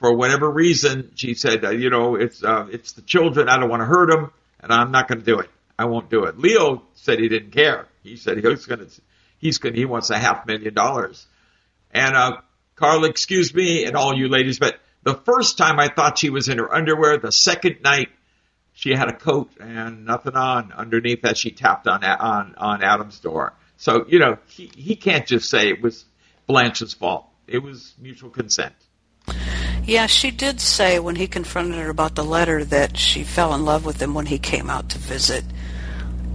for 0.04 0.14
whatever 0.14 0.52
reason, 0.52 1.12
she 1.16 1.34
said, 1.34 1.64
uh, 1.64 1.70
you 1.70 1.90
know, 1.90 2.16
it's 2.16 2.44
uh, 2.44 2.68
it's 2.70 2.92
the 2.92 3.02
children. 3.02 3.48
I 3.48 3.58
don't 3.58 3.70
want 3.70 3.84
to 3.84 3.86
hurt 3.86 4.10
them, 4.10 4.34
and 4.60 4.70
I'm 4.70 4.92
not 4.92 5.08
going 5.08 5.20
to 5.20 5.26
do 5.26 5.40
it. 5.40 5.50
I 5.80 5.86
won't 5.86 6.10
do 6.10 6.26
it. 6.26 6.38
Leo 6.38 6.84
said 6.96 7.20
he 7.20 7.30
didn't 7.30 7.52
care. 7.52 7.88
He 8.04 8.18
said 8.18 8.36
he's 8.36 8.66
going 8.66 8.82
to, 8.82 8.92
he's 9.38 9.60
going, 9.60 9.76
he 9.76 9.86
wants 9.86 10.10
a 10.10 10.18
half 10.18 10.46
million 10.46 10.74
dollars. 10.74 11.26
And 11.92 12.18
uh, 12.18 12.42
Carl, 12.76 13.06
excuse 13.06 13.54
me, 13.56 13.86
and 13.86 13.96
all 13.96 14.14
you 14.14 14.28
ladies, 14.28 14.60
but 14.60 14.76
the 15.04 15.16
first 15.16 15.58
time 15.58 15.80
I 15.80 15.88
thought 15.88 16.18
she 16.18 16.30
was 16.30 16.50
in 16.50 16.58
her 16.58 16.76
underwear. 16.76 17.18
The 17.18 17.32
second 17.32 17.78
night, 17.82 18.10
she 18.74 18.90
had 18.90 19.08
a 19.08 19.16
coat 19.16 19.52
and 19.62 20.04
nothing 20.04 20.36
on 20.36 20.74
underneath 20.74 21.24
as 21.24 21.38
she 21.38 21.52
tapped 21.52 21.88
on 21.88 22.04
on 22.04 22.56
on 22.58 22.84
Adam's 22.84 23.22
door. 23.22 23.54
So 23.78 24.04
you 24.10 24.20
know 24.20 24.38
he 24.48 24.70
he 24.76 24.98
can't 24.98 25.26
just 25.26 25.50
say 25.50 25.70
it 25.70 25.82
was 25.82 26.04
Blanche's 26.46 26.94
fault. 26.94 27.26
It 27.48 27.60
was 27.60 27.94
mutual 27.98 28.32
consent. 28.32 28.76
Yeah, 29.86 30.06
she 30.06 30.32
did 30.32 30.62
say 30.62 30.98
when 31.00 31.18
he 31.18 31.28
confronted 31.28 31.76
her 31.76 31.90
about 31.90 32.16
the 32.16 32.24
letter 32.24 32.64
that 32.64 32.98
she 32.98 33.24
fell 33.24 33.54
in 33.54 33.66
love 33.66 33.86
with 33.86 34.02
him 34.02 34.14
when 34.14 34.28
he 34.28 34.40
came 34.40 34.70
out 34.70 34.88
to 34.90 34.98
visit 34.98 35.44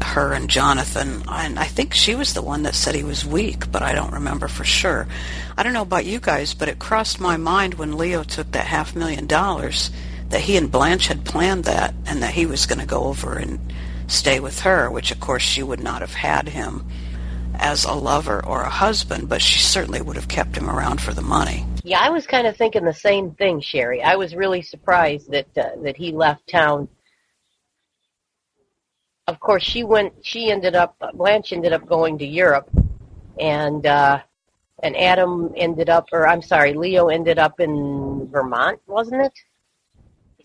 her 0.02 0.34
and 0.34 0.50
Jonathan. 0.50 1.22
And 1.28 1.58
I 1.58 1.64
think 1.64 1.94
she 1.94 2.14
was 2.14 2.34
the 2.34 2.42
one 2.42 2.64
that 2.64 2.74
said 2.74 2.94
he 2.94 3.02
was 3.02 3.24
weak, 3.24 3.72
but 3.72 3.82
I 3.82 3.94
don't 3.94 4.12
remember 4.12 4.48
for 4.48 4.64
sure. 4.64 5.08
I 5.56 5.62
don't 5.62 5.72
know 5.72 5.82
about 5.82 6.04
you 6.04 6.20
guys, 6.20 6.52
but 6.52 6.68
it 6.68 6.78
crossed 6.78 7.20
my 7.20 7.38
mind 7.38 7.74
when 7.74 7.96
Leo 7.96 8.22
took 8.22 8.52
that 8.52 8.66
half 8.66 8.94
million 8.94 9.26
dollars 9.26 9.90
that 10.28 10.42
he 10.42 10.58
and 10.58 10.70
Blanche 10.70 11.06
had 11.06 11.24
planned 11.24 11.64
that 11.64 11.94
and 12.04 12.22
that 12.22 12.34
he 12.34 12.44
was 12.44 12.66
going 12.66 12.80
to 12.80 12.86
go 12.86 13.04
over 13.04 13.38
and 13.38 13.58
stay 14.08 14.40
with 14.40 14.60
her, 14.60 14.90
which 14.90 15.10
of 15.10 15.20
course 15.20 15.42
she 15.42 15.62
would 15.62 15.80
not 15.80 16.02
have 16.02 16.14
had 16.14 16.48
him 16.50 16.86
as 17.54 17.84
a 17.84 17.92
lover 17.92 18.44
or 18.44 18.60
a 18.60 18.70
husband, 18.70 19.28
but 19.28 19.40
she 19.40 19.58
certainly 19.58 20.02
would 20.02 20.16
have 20.16 20.28
kept 20.28 20.54
him 20.54 20.68
around 20.68 21.00
for 21.00 21.14
the 21.14 21.22
money. 21.22 21.64
Yeah, 21.88 22.00
I 22.02 22.10
was 22.10 22.26
kind 22.26 22.46
of 22.46 22.54
thinking 22.54 22.84
the 22.84 22.92
same 22.92 23.30
thing, 23.30 23.62
Sherry. 23.62 24.02
I 24.02 24.14
was 24.14 24.34
really 24.34 24.60
surprised 24.60 25.30
that 25.30 25.46
uh, 25.56 25.70
that 25.84 25.96
he 25.96 26.12
left 26.12 26.46
town. 26.46 26.86
Of 29.26 29.40
course, 29.40 29.62
she 29.62 29.84
went. 29.84 30.12
She 30.20 30.50
ended 30.50 30.74
up. 30.74 30.96
Blanche 31.14 31.54
ended 31.54 31.72
up 31.72 31.86
going 31.86 32.18
to 32.18 32.26
Europe, 32.26 32.68
and 33.40 33.86
uh, 33.86 34.20
and 34.82 34.98
Adam 34.98 35.54
ended 35.56 35.88
up, 35.88 36.04
or 36.12 36.28
I'm 36.28 36.42
sorry, 36.42 36.74
Leo 36.74 37.08
ended 37.08 37.38
up 37.38 37.58
in 37.58 38.28
Vermont, 38.30 38.78
wasn't 38.86 39.22
it? 39.22 39.32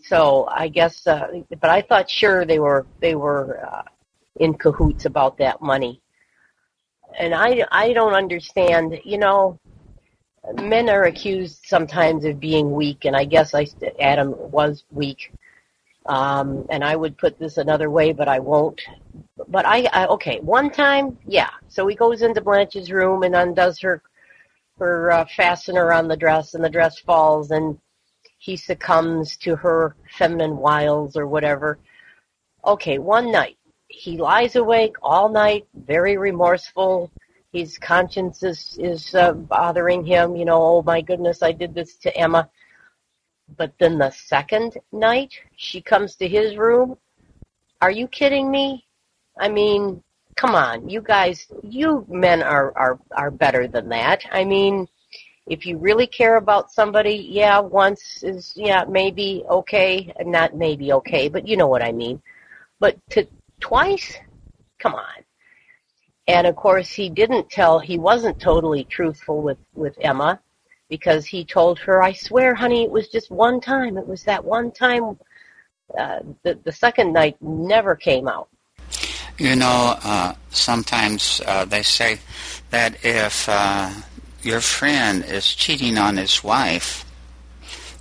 So 0.01 0.47
I 0.49 0.69
guess, 0.69 1.05
uh, 1.07 1.27
but 1.59 1.69
I 1.69 1.81
thought 1.81 2.09
sure 2.09 2.45
they 2.45 2.59
were 2.59 2.85
they 3.01 3.15
were 3.15 3.67
uh, 3.69 3.83
in 4.39 4.53
cahoots 4.53 5.03
about 5.03 5.37
that 5.39 5.61
money, 5.61 6.01
and 7.19 7.35
I 7.35 7.65
I 7.69 7.91
don't 7.91 8.13
understand. 8.13 8.97
You 9.03 9.17
know, 9.17 9.59
men 10.55 10.89
are 10.89 11.05
accused 11.05 11.65
sometimes 11.65 12.25
of 12.25 12.39
being 12.39 12.71
weak, 12.71 13.05
and 13.05 13.15
I 13.15 13.25
guess 13.25 13.53
I 13.53 13.67
Adam 13.99 14.33
was 14.51 14.83
weak. 14.91 15.31
Um, 16.05 16.65
and 16.69 16.83
I 16.83 16.97
would 16.97 17.17
put 17.17 17.39
this 17.39 17.57
another 17.57 17.89
way, 17.89 18.11
but 18.11 18.27
I 18.27 18.39
won't. 18.39 18.81
But 19.47 19.65
I, 19.65 19.87
I 19.93 20.07
okay, 20.07 20.39
one 20.41 20.69
time, 20.69 21.17
yeah. 21.25 21.49
So 21.69 21.87
he 21.87 21.95
goes 21.95 22.21
into 22.21 22.41
Blanche's 22.41 22.91
room 22.91 23.23
and 23.23 23.35
undoes 23.35 23.79
her 23.79 24.01
her 24.79 25.11
uh, 25.11 25.25
fastener 25.35 25.93
on 25.93 26.07
the 26.07 26.17
dress, 26.17 26.55
and 26.55 26.63
the 26.63 26.69
dress 26.69 26.99
falls, 26.99 27.51
and 27.51 27.79
he 28.37 28.57
succumbs 28.57 29.37
to 29.37 29.55
her 29.55 29.95
feminine 30.17 30.57
wiles 30.57 31.15
or 31.15 31.27
whatever. 31.27 31.79
Okay, 32.65 32.97
one 32.97 33.31
night 33.31 33.57
he 33.93 34.17
lies 34.17 34.55
awake 34.55 34.95
all 35.01 35.29
night, 35.29 35.67
very 35.73 36.17
remorseful. 36.17 37.11
His 37.53 37.77
conscience 37.77 38.43
is 38.43 38.77
is 38.81 39.13
uh, 39.15 39.33
bothering 39.33 40.03
him. 40.03 40.35
You 40.35 40.45
know, 40.45 40.61
oh 40.61 40.83
my 40.83 41.01
goodness, 41.01 41.43
I 41.43 41.51
did 41.51 41.73
this 41.73 41.95
to 41.97 42.17
Emma. 42.17 42.49
But 43.57 43.73
then 43.79 43.99
the 43.99 44.09
second 44.09 44.77
night, 44.91 45.33
she 45.55 45.79
comes 45.81 46.15
to 46.15 46.27
his 46.27 46.57
room. 46.57 46.97
Are 47.81 47.91
you 47.91 48.07
kidding 48.07 48.49
me? 48.49 48.85
I 49.39 49.49
mean, 49.49 50.01
come 50.35 50.55
on, 50.55 50.89
you 50.89 51.01
guys, 51.01 51.47
you 51.61 52.05
men 52.09 52.41
are 52.41 52.75
are 52.77 52.99
are 53.11 53.31
better 53.31 53.67
than 53.67 53.89
that. 53.89 54.25
I 54.31 54.43
mean, 54.43 54.87
if 55.47 55.65
you 55.65 55.77
really 55.77 56.07
care 56.07 56.37
about 56.37 56.71
somebody, 56.71 57.27
yeah, 57.29 57.59
once 57.59 58.23
is 58.23 58.53
yeah 58.55 58.85
maybe 58.87 59.43
okay, 59.49 60.13
not 60.25 60.55
maybe 60.55 60.93
okay, 60.93 61.29
but 61.29 61.47
you 61.47 61.57
know 61.57 61.67
what 61.67 61.83
I 61.83 61.91
mean. 61.91 62.21
But 62.79 62.97
to 63.11 63.27
twice, 63.59 64.17
come 64.79 64.95
on. 64.95 65.23
And 66.27 66.47
of 66.47 66.55
course, 66.55 66.91
he 66.91 67.09
didn't 67.09 67.49
tell. 67.49 67.79
He 67.79 67.97
wasn't 67.97 68.39
totally 68.39 68.85
truthful 68.85 69.41
with 69.41 69.57
with 69.73 69.97
Emma 69.99 70.39
because 70.89 71.25
he 71.25 71.43
told 71.43 71.79
her, 71.79 72.01
"I 72.01 72.13
swear, 72.13 72.55
honey, 72.55 72.83
it 72.83 72.91
was 72.91 73.09
just 73.09 73.29
one 73.29 73.59
time. 73.59 73.97
It 73.97 74.07
was 74.07 74.23
that 74.23 74.43
one 74.43 74.71
time." 74.71 75.17
uh, 75.97 76.19
the 76.43 76.55
the 76.63 76.71
second 76.71 77.13
night 77.13 77.37
never 77.41 77.95
came 77.95 78.27
out. 78.27 78.49
You 79.37 79.55
know, 79.55 79.97
uh, 80.03 80.33
sometimes 80.51 81.41
uh, 81.45 81.65
they 81.65 81.83
say 81.83 82.19
that 82.69 83.03
if 83.03 83.47
uh, 83.49 83.91
your 84.41 84.61
friend 84.61 85.25
is 85.25 85.55
cheating 85.55 85.97
on 85.97 86.17
his 86.17 86.43
wife, 86.43 87.05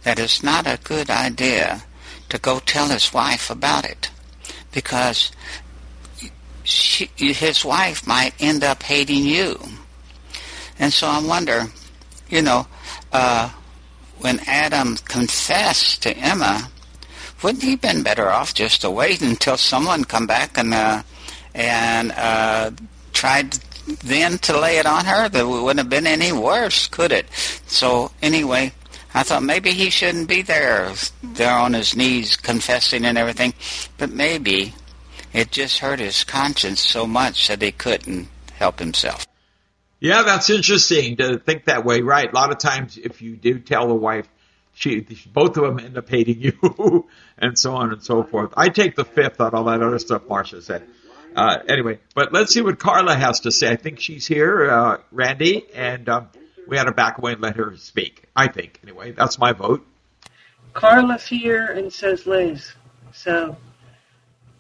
that 0.03 0.19
it's 0.19 0.43
not 0.43 0.67
a 0.67 0.79
good 0.83 1.11
idea 1.11 1.83
to 2.29 2.39
go 2.39 2.59
tell 2.59 2.89
his 2.89 3.13
wife 3.13 3.51
about 3.51 3.85
it 3.85 4.11
because 4.73 5.33
she, 6.65 7.11
his 7.17 7.65
wife 7.65 8.07
might 8.07 8.35
end 8.41 8.65
up 8.65 8.83
hating 8.83 9.25
you. 9.25 9.61
And 10.79 10.93
so 10.93 11.07
I 11.07 11.21
wonder, 11.25 11.67
you 12.29 12.43
know, 12.43 12.67
uh, 13.13 13.51
when 14.19 14.41
Adam 14.47 14.97
confessed 14.97 16.03
to 16.03 16.17
Emma, 16.17 16.71
wouldn't 17.43 17.65
he 17.65 17.77
been 17.77 18.03
better 18.03 18.31
off 18.31 18.55
just 18.55 18.83
to 18.83 18.91
wait 18.91 19.21
until 19.21 19.57
someone 19.57 20.05
come 20.05 20.27
back 20.27 20.57
and 20.59 20.73
uh, 20.73 21.03
and 21.55 22.13
uh, 22.13 22.71
tried 23.13 23.53
then 24.05 24.39
to 24.39 24.59
lay 24.59 24.79
it 24.79 24.87
on 24.87 25.05
her? 25.05 25.29
That 25.29 25.47
wouldn't 25.47 25.79
have 25.79 25.91
been 25.91 26.07
any 26.07 26.33
worse, 26.33 26.87
could 26.87 27.11
it? 27.11 27.27
So 27.67 28.13
anyway, 28.23 28.73
I 29.15 29.25
thought 29.25 29.43
maybe 29.43 29.73
he 29.73 29.91
shouldn't 29.91 30.29
be 30.29 30.43
there, 30.43 30.93
there 31.23 31.53
on 31.53 31.75
his 31.75 31.97
knees 31.97 32.37
confessing 32.37 33.05
and 33.05 33.19
everything, 33.19 33.53
but 33.99 34.11
maybe 34.11 34.73
it 35.33 35.51
just 35.51 35.79
hurt 35.79 35.99
his 35.99 36.25
conscience 36.25 36.81
so 36.81 37.07
much 37.07 37.49
that 37.49 37.63
he 37.63 37.73
couldn't 37.73 38.29
help 38.55 38.79
himself. 38.79 39.27
Yeah, 40.01 40.23
that's 40.23 40.51
interesting 40.51 41.17
to 41.19 41.39
think 41.39 41.67
that 41.67 41.85
way, 41.85 42.01
right? 42.01 42.31
A 42.31 42.35
lot 42.35 42.51
of 42.51 42.59
times, 42.59 42.99
if 42.99 43.23
you 43.23 43.37
do 43.37 43.61
tell 43.61 43.87
the 43.87 43.95
wife, 43.95 44.29
she, 44.75 45.07
both 45.33 45.57
of 45.57 45.63
them 45.63 45.79
end 45.79 45.97
up 45.97 46.09
hating 46.09 46.41
you, 46.41 47.09
and 47.39 47.59
so 47.59 47.75
on 47.75 47.93
and 47.93 48.03
so 48.03 48.25
forth. 48.25 48.53
I 48.57 48.69
take 48.69 48.97
the 48.97 49.05
fifth 49.05 49.41
on 49.41 49.55
all 49.55 49.65
that 49.65 49.83
other 49.83 49.99
stuff 49.99 50.23
Marcia 50.29 50.61
said. 50.61 50.83
Uh, 51.37 51.59
anyway, 51.69 51.99
but 52.15 52.33
let's 52.33 52.53
see 52.53 52.61
what 52.61 52.79
Carla 52.79 53.15
has 53.15 53.41
to 53.41 53.53
say. 53.53 53.71
I 53.71 53.77
think 53.77 54.01
she's 54.01 54.27
here, 54.27 54.71
uh, 54.71 54.99
Randy, 55.13 55.67
and 55.75 56.09
um, 56.09 56.29
we 56.67 56.77
had 56.77 56.85
to 56.85 56.93
back 56.93 57.19
away 57.19 57.33
and 57.33 57.41
let 57.41 57.57
her 57.57 57.77
speak. 57.77 58.25
I 58.35 58.49
think, 58.49 58.81
anyway. 58.83 59.13
That's 59.13 59.39
my 59.39 59.53
vote. 59.53 59.87
Carla's 60.73 61.27
here 61.27 61.67
and 61.67 61.93
says 61.93 62.27
Liz. 62.27 62.73
So, 63.13 63.57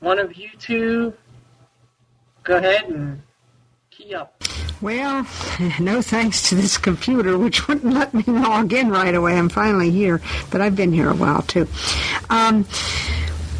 one 0.02 0.18
of 0.18 0.36
you 0.36 0.50
two, 0.58 1.14
go 2.42 2.56
ahead 2.56 2.84
and 2.90 3.22
key 3.90 4.14
up. 4.14 4.42
Well, 4.80 5.26
no 5.80 6.02
thanks 6.02 6.48
to 6.48 6.56
this 6.56 6.76
computer, 6.76 7.38
which 7.38 7.68
wouldn't 7.68 7.94
let 7.94 8.12
me 8.12 8.24
log 8.26 8.72
in 8.72 8.90
right 8.90 9.14
away. 9.14 9.38
I'm 9.38 9.48
finally 9.48 9.90
here, 9.90 10.20
but 10.50 10.60
I've 10.60 10.76
been 10.76 10.92
here 10.92 11.08
a 11.08 11.14
while 11.14 11.42
too. 11.42 11.68
Um, 12.28 12.66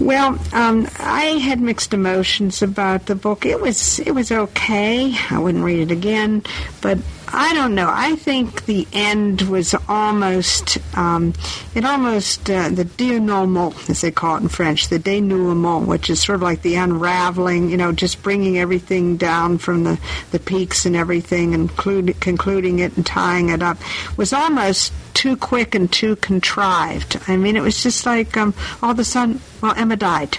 well, 0.01 0.37
um, 0.53 0.89
I 0.99 1.39
had 1.41 1.61
mixed 1.61 1.95
emotions 1.95 2.61
about 2.61 3.07
the 3.07 3.15
book. 3.15 3.47
It 3.47 3.61
was 3.61 4.01
it 4.01 4.11
was 4.13 4.33
okay. 4.33 5.15
I 5.31 5.39
wouldn't 5.39 5.63
read 5.63 5.79
it 5.79 5.93
again, 5.93 6.43
but 6.81 6.99
I 7.35 7.55
don't 7.55 7.75
know. 7.75 7.88
I 7.90 8.16
think 8.16 8.66
the 8.66 8.87
end 8.92 9.42
was 9.42 9.75
almost, 9.88 10.79
um, 10.97 11.33
it 11.75 11.85
almost, 11.85 12.51
uh, 12.51 12.68
the 12.68 12.85
denouement, 12.85 13.88
as 13.88 14.03
they 14.03 14.11
call 14.11 14.37
it 14.37 14.42
in 14.42 14.49
French, 14.49 14.88
the 14.88 14.99
denouement, 14.99 15.87
which 15.87 16.11
is 16.11 16.23
sort 16.23 16.37
of 16.37 16.42
like 16.42 16.61
the 16.61 16.75
unraveling, 16.75 17.71
you 17.71 17.79
know, 17.79 17.90
just 17.90 18.23
bringing 18.23 18.59
everything 18.59 19.16
down 19.16 19.57
from 19.57 19.85
the, 19.85 19.99
the 20.31 20.38
peaks 20.38 20.85
and 20.85 20.95
everything 20.95 21.55
and 21.55 21.68
conclude, 21.68 22.21
concluding 22.21 22.81
it 22.81 22.97
and 22.97 23.07
tying 23.07 23.49
it 23.49 23.62
up, 23.62 23.79
was 24.18 24.35
almost 24.35 24.92
too 25.14 25.37
quick 25.37 25.75
and 25.75 25.90
too 25.90 26.16
contrived. 26.16 27.18
I 27.29 27.37
mean, 27.37 27.57
it 27.57 27.62
was 27.62 27.83
just 27.83 28.05
like 28.05 28.37
um, 28.37 28.55
all 28.83 28.90
of 28.90 28.99
a 28.99 29.05
sudden, 29.05 29.40
well, 29.62 29.75
Emma 29.77 29.97
died 29.97 30.37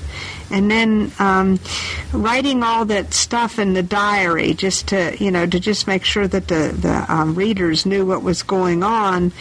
and 0.52 0.70
then 0.70 1.12
um, 1.20 1.60
writing 2.12 2.64
all 2.64 2.86
that 2.86 3.14
stuff 3.14 3.60
in 3.60 3.74
the 3.74 3.84
diary 3.84 4.54
just 4.54 4.88
to 4.90 5.16
you 5.20 5.32
know 5.32 5.46
to 5.46 5.60
just 5.60 5.88
make 5.88 6.04
sure 6.04 6.28
that 6.28 6.48
the 6.48 6.76
the 6.80 7.06
um, 7.14 7.36
readers 7.36 7.86
knew 7.86 8.06
what 8.06 8.24
was 8.24 8.44
going 8.44 8.84
on 8.84 9.32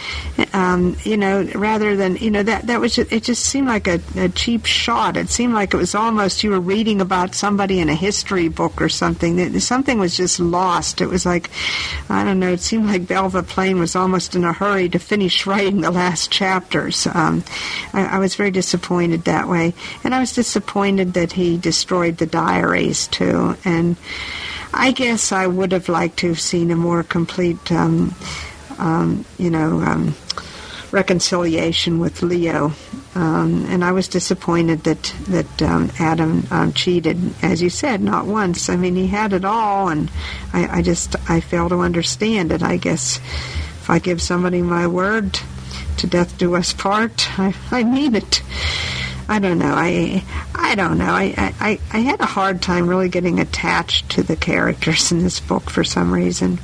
um, 0.53 0.95
you 1.03 1.17
know 1.17 1.43
rather 1.55 1.95
than 1.95 2.15
you 2.17 2.31
know 2.31 2.43
that 2.43 2.67
that 2.67 2.79
was 2.79 2.95
just, 2.95 3.11
it 3.11 3.23
just 3.23 3.43
seemed 3.43 3.67
like 3.67 3.87
a, 3.87 3.99
a 4.15 4.29
cheap 4.29 4.65
shot. 4.65 5.17
It 5.17 5.29
seemed 5.29 5.53
like 5.53 5.73
it 5.73 5.77
was 5.77 5.95
almost 5.95 6.43
you 6.43 6.51
were 6.51 6.59
reading 6.59 7.01
about 7.01 7.35
somebody 7.35 7.79
in 7.79 7.89
a 7.89 7.95
history 7.95 8.47
book 8.47 8.81
or 8.81 8.89
something. 8.89 9.59
Something 9.59 9.99
was 9.99 10.15
just 10.15 10.39
lost. 10.39 11.01
It 11.01 11.07
was 11.07 11.25
like 11.25 11.49
I 12.09 12.23
don't 12.23 12.39
know 12.39 12.51
it 12.51 12.61
seemed 12.61 12.87
like 12.87 13.07
Belva 13.07 13.43
Plain 13.43 13.79
was 13.79 13.95
almost 13.95 14.35
in 14.35 14.43
a 14.43 14.53
hurry 14.53 14.89
to 14.89 14.99
finish 14.99 15.45
writing 15.47 15.81
the 15.81 15.91
last 15.91 16.31
chapters. 16.31 17.07
Um, 17.07 17.43
I, 17.93 18.05
I 18.05 18.19
was 18.19 18.35
very 18.35 18.51
disappointed 18.51 19.23
that 19.25 19.47
way. 19.47 19.73
And 20.03 20.13
I 20.13 20.19
was 20.19 20.33
disappointed 20.33 20.92
that 20.97 21.33
he 21.33 21.57
destroyed 21.57 22.17
the 22.17 22.25
diaries 22.25 23.07
too. 23.07 23.55
And 23.65 23.97
I 24.73 24.91
guess 24.91 25.31
I 25.31 25.47
would 25.47 25.71
have 25.71 25.89
liked 25.89 26.17
to 26.19 26.29
have 26.29 26.39
seen 26.39 26.71
a 26.71 26.75
more 26.75 27.03
complete, 27.03 27.71
um, 27.71 28.15
um, 28.77 29.25
you 29.37 29.49
know, 29.49 29.81
um, 29.81 30.15
reconciliation 30.91 31.99
with 31.99 32.21
Leo. 32.21 32.71
Um, 33.15 33.65
and 33.69 33.83
I 33.83 33.91
was 33.91 34.07
disappointed 34.07 34.83
that 34.85 35.13
that 35.27 35.61
um, 35.61 35.91
Adam 35.99 36.47
um, 36.49 36.73
cheated, 36.73 37.19
as 37.43 37.61
you 37.61 37.69
said, 37.69 38.01
not 38.01 38.25
once. 38.25 38.69
I 38.69 38.75
mean, 38.75 38.95
he 38.95 39.07
had 39.07 39.33
it 39.33 39.45
all, 39.45 39.89
and 39.89 40.09
I, 40.53 40.79
I 40.79 40.81
just 40.81 41.15
I 41.29 41.39
fail 41.39 41.69
to 41.69 41.79
understand 41.79 42.51
it. 42.51 42.63
I 42.63 42.77
guess 42.77 43.17
if 43.17 43.89
I 43.89 43.99
give 43.99 44.21
somebody 44.21 44.61
my 44.61 44.87
word, 44.87 45.39
to 45.97 46.07
death 46.07 46.37
do 46.37 46.55
us 46.55 46.73
part, 46.73 47.27
I, 47.39 47.53
I 47.71 47.83
mean 47.83 48.15
it. 48.15 48.41
I 49.33 49.39
don't 49.39 49.57
know. 49.57 49.73
I 49.73 50.23
I 50.53 50.75
don't 50.75 50.99
know. 50.99 51.09
I, 51.09 51.33
I 51.59 51.79
I 51.91 51.99
had 52.01 52.21
a 52.21 52.25
hard 52.27 52.61
time 52.61 52.87
really 52.87 53.09
getting 53.09 53.39
attached 53.39 54.07
to 54.09 54.21
the 54.21 54.35
characters 54.35 55.11
in 55.11 55.23
this 55.23 55.39
book 55.39 55.71
for 55.71 55.83
some 55.83 56.13
reason. 56.13 56.59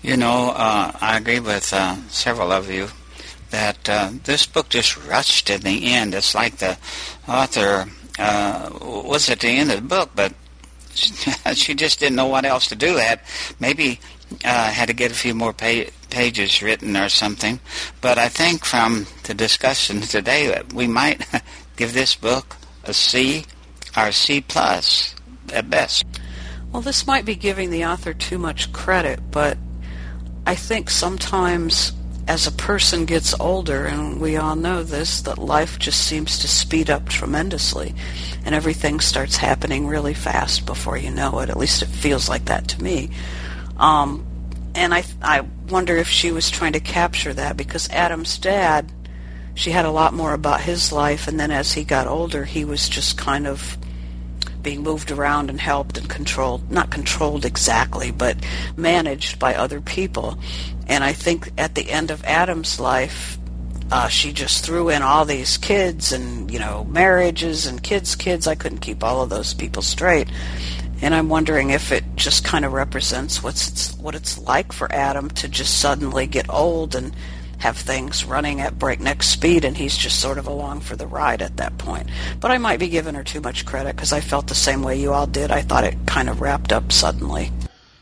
You 0.00 0.16
know, 0.16 0.52
uh, 0.54 0.92
I 1.00 1.16
agree 1.16 1.40
with 1.40 1.74
uh, 1.74 1.96
several 2.06 2.52
of 2.52 2.70
you 2.70 2.86
that 3.50 3.88
uh, 3.88 4.10
this 4.22 4.46
book 4.46 4.68
just 4.68 4.96
rushed 5.08 5.50
in 5.50 5.62
the 5.62 5.92
end. 5.92 6.14
It's 6.14 6.36
like 6.36 6.58
the 6.58 6.78
author 7.26 7.86
uh, 8.16 8.70
was 8.80 9.28
at 9.28 9.40
the 9.40 9.48
end 9.48 9.72
of 9.72 9.82
the 9.82 9.88
book, 9.88 10.10
but 10.14 10.34
she 10.94 11.74
just 11.74 11.98
didn't 11.98 12.14
know 12.14 12.28
what 12.28 12.44
else 12.44 12.68
to 12.68 12.76
do. 12.76 12.94
That 12.94 13.24
maybe 13.58 13.98
uh, 14.44 14.70
had 14.70 14.86
to 14.86 14.94
get 14.94 15.10
a 15.10 15.14
few 15.14 15.34
more 15.34 15.52
pa- 15.52 15.90
pages 16.10 16.62
written 16.62 16.96
or 16.96 17.08
something. 17.08 17.58
But 18.00 18.18
I 18.18 18.28
think 18.28 18.64
from 18.64 19.06
the 19.24 19.34
discussion 19.34 20.02
today, 20.02 20.46
that 20.46 20.72
we 20.72 20.86
might 20.86 21.26
give 21.76 21.92
this 21.92 22.14
book 22.14 22.56
a 22.84 22.94
C 22.94 23.44
or 23.96 24.12
C 24.12 24.40
plus 24.40 25.14
at 25.52 25.70
best. 25.70 26.04
Well, 26.72 26.82
this 26.82 27.06
might 27.06 27.24
be 27.24 27.36
giving 27.36 27.70
the 27.70 27.84
author 27.84 28.12
too 28.12 28.38
much 28.38 28.72
credit, 28.72 29.20
but 29.30 29.56
I 30.46 30.54
think 30.54 30.90
sometimes 30.90 31.92
as 32.26 32.46
a 32.46 32.52
person 32.52 33.04
gets 33.04 33.38
older, 33.38 33.84
and 33.84 34.20
we 34.20 34.36
all 34.36 34.56
know 34.56 34.82
this, 34.82 35.22
that 35.22 35.38
life 35.38 35.78
just 35.78 36.06
seems 36.06 36.38
to 36.38 36.48
speed 36.48 36.88
up 36.90 37.08
tremendously, 37.08 37.94
and 38.44 38.54
everything 38.54 38.98
starts 38.98 39.36
happening 39.36 39.86
really 39.86 40.14
fast 40.14 40.64
before 40.64 40.96
you 40.96 41.10
know 41.10 41.38
it. 41.40 41.50
At 41.50 41.58
least 41.58 41.82
it 41.82 41.88
feels 41.88 42.28
like 42.28 42.46
that 42.46 42.68
to 42.68 42.82
me. 42.82 43.10
Um, 43.76 44.26
and 44.74 44.94
I, 44.94 45.04
I 45.22 45.42
wonder 45.68 45.96
if 45.96 46.08
she 46.08 46.32
was 46.32 46.50
trying 46.50 46.72
to 46.72 46.80
capture 46.80 47.34
that 47.34 47.56
because 47.56 47.88
Adam's 47.90 48.38
dad 48.38 48.90
she 49.54 49.70
had 49.70 49.84
a 49.84 49.90
lot 49.90 50.14
more 50.14 50.34
about 50.34 50.60
his 50.60 50.92
life, 50.92 51.28
and 51.28 51.38
then 51.38 51.50
as 51.50 51.72
he 51.72 51.84
got 51.84 52.06
older, 52.06 52.44
he 52.44 52.64
was 52.64 52.88
just 52.88 53.16
kind 53.16 53.46
of 53.46 53.76
being 54.62 54.82
moved 54.82 55.10
around 55.10 55.50
and 55.50 55.60
helped 55.60 55.96
and 55.98 56.08
controlled, 56.08 56.70
not 56.70 56.90
controlled 56.90 57.44
exactly, 57.44 58.10
but 58.10 58.36
managed 58.76 59.38
by 59.38 59.54
other 59.54 59.80
people. 59.80 60.38
And 60.88 61.04
I 61.04 61.12
think 61.12 61.52
at 61.56 61.74
the 61.74 61.90
end 61.90 62.10
of 62.10 62.24
Adam's 62.24 62.80
life, 62.80 63.38
uh, 63.92 64.08
she 64.08 64.32
just 64.32 64.64
threw 64.64 64.88
in 64.88 65.02
all 65.02 65.24
these 65.24 65.58
kids 65.58 66.12
and, 66.12 66.50
you 66.50 66.58
know, 66.58 66.84
marriages 66.84 67.66
and 67.66 67.82
kids' 67.82 68.16
kids. 68.16 68.46
I 68.46 68.54
couldn't 68.54 68.78
keep 68.78 69.04
all 69.04 69.22
of 69.22 69.30
those 69.30 69.54
people 69.54 69.82
straight. 69.82 70.28
And 71.02 71.14
I'm 71.14 71.28
wondering 71.28 71.70
if 71.70 71.92
it 71.92 72.04
just 72.16 72.44
kind 72.44 72.64
of 72.64 72.72
represents 72.72 73.42
what's 73.42 73.94
what 73.98 74.14
it's 74.14 74.38
like 74.38 74.72
for 74.72 74.90
Adam 74.90 75.28
to 75.30 75.48
just 75.48 75.78
suddenly 75.78 76.26
get 76.26 76.48
old 76.48 76.94
and 76.94 77.14
have 77.64 77.78
things 77.78 78.26
running 78.26 78.60
at 78.60 78.78
breakneck 78.78 79.22
speed, 79.22 79.64
and 79.64 79.74
he's 79.74 79.96
just 79.96 80.20
sort 80.20 80.36
of 80.36 80.46
along 80.46 80.80
for 80.80 80.96
the 80.96 81.06
ride 81.06 81.40
at 81.40 81.56
that 81.56 81.78
point. 81.78 82.10
But 82.38 82.50
I 82.50 82.58
might 82.58 82.78
be 82.78 82.88
giving 82.90 83.14
her 83.14 83.24
too 83.24 83.40
much 83.40 83.64
credit 83.64 83.96
because 83.96 84.12
I 84.12 84.20
felt 84.20 84.48
the 84.48 84.54
same 84.54 84.82
way 84.82 85.00
you 85.00 85.14
all 85.14 85.26
did. 85.26 85.50
I 85.50 85.62
thought 85.62 85.84
it 85.84 85.96
kind 86.06 86.28
of 86.28 86.42
wrapped 86.42 86.74
up 86.74 86.92
suddenly. 86.92 87.50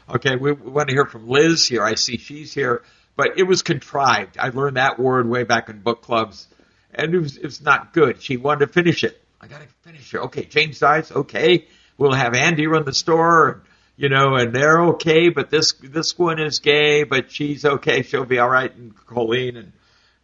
Okay, 0.08 0.34
we, 0.34 0.50
we 0.50 0.68
want 0.68 0.88
to 0.88 0.94
hear 0.94 1.06
from 1.06 1.28
Liz 1.28 1.64
here. 1.64 1.84
I 1.84 1.94
see 1.94 2.16
she's 2.16 2.52
here, 2.52 2.82
but 3.14 3.38
it 3.38 3.44
was 3.44 3.62
contrived. 3.62 4.36
I 4.36 4.48
learned 4.48 4.78
that 4.78 4.98
word 4.98 5.28
way 5.28 5.44
back 5.44 5.68
in 5.68 5.78
book 5.78 6.02
clubs, 6.02 6.48
and 6.92 7.14
it 7.14 7.20
was, 7.20 7.36
it 7.36 7.44
was 7.44 7.62
not 7.62 7.92
good. 7.92 8.20
She 8.20 8.38
wanted 8.38 8.66
to 8.66 8.72
finish 8.72 9.04
it. 9.04 9.22
I 9.40 9.46
got 9.46 9.60
to 9.60 9.68
finish 9.82 10.12
it. 10.12 10.18
Okay, 10.18 10.44
James 10.44 10.80
dies. 10.80 11.12
Okay, 11.12 11.66
we'll 11.98 12.10
have 12.10 12.34
Andy 12.34 12.66
run 12.66 12.84
the 12.84 12.92
store 12.92 13.62
you 13.96 14.08
know, 14.08 14.34
and 14.34 14.54
they're 14.54 14.80
okay, 14.90 15.28
but 15.28 15.50
this 15.50 15.74
this 15.82 16.18
one 16.18 16.40
is 16.40 16.58
gay, 16.58 17.04
but 17.04 17.30
she's 17.30 17.64
okay, 17.64 18.02
she'll 18.02 18.24
be 18.24 18.38
all 18.38 18.48
right, 18.48 18.74
and 18.74 18.94
Colleen 19.06 19.56
and 19.56 19.72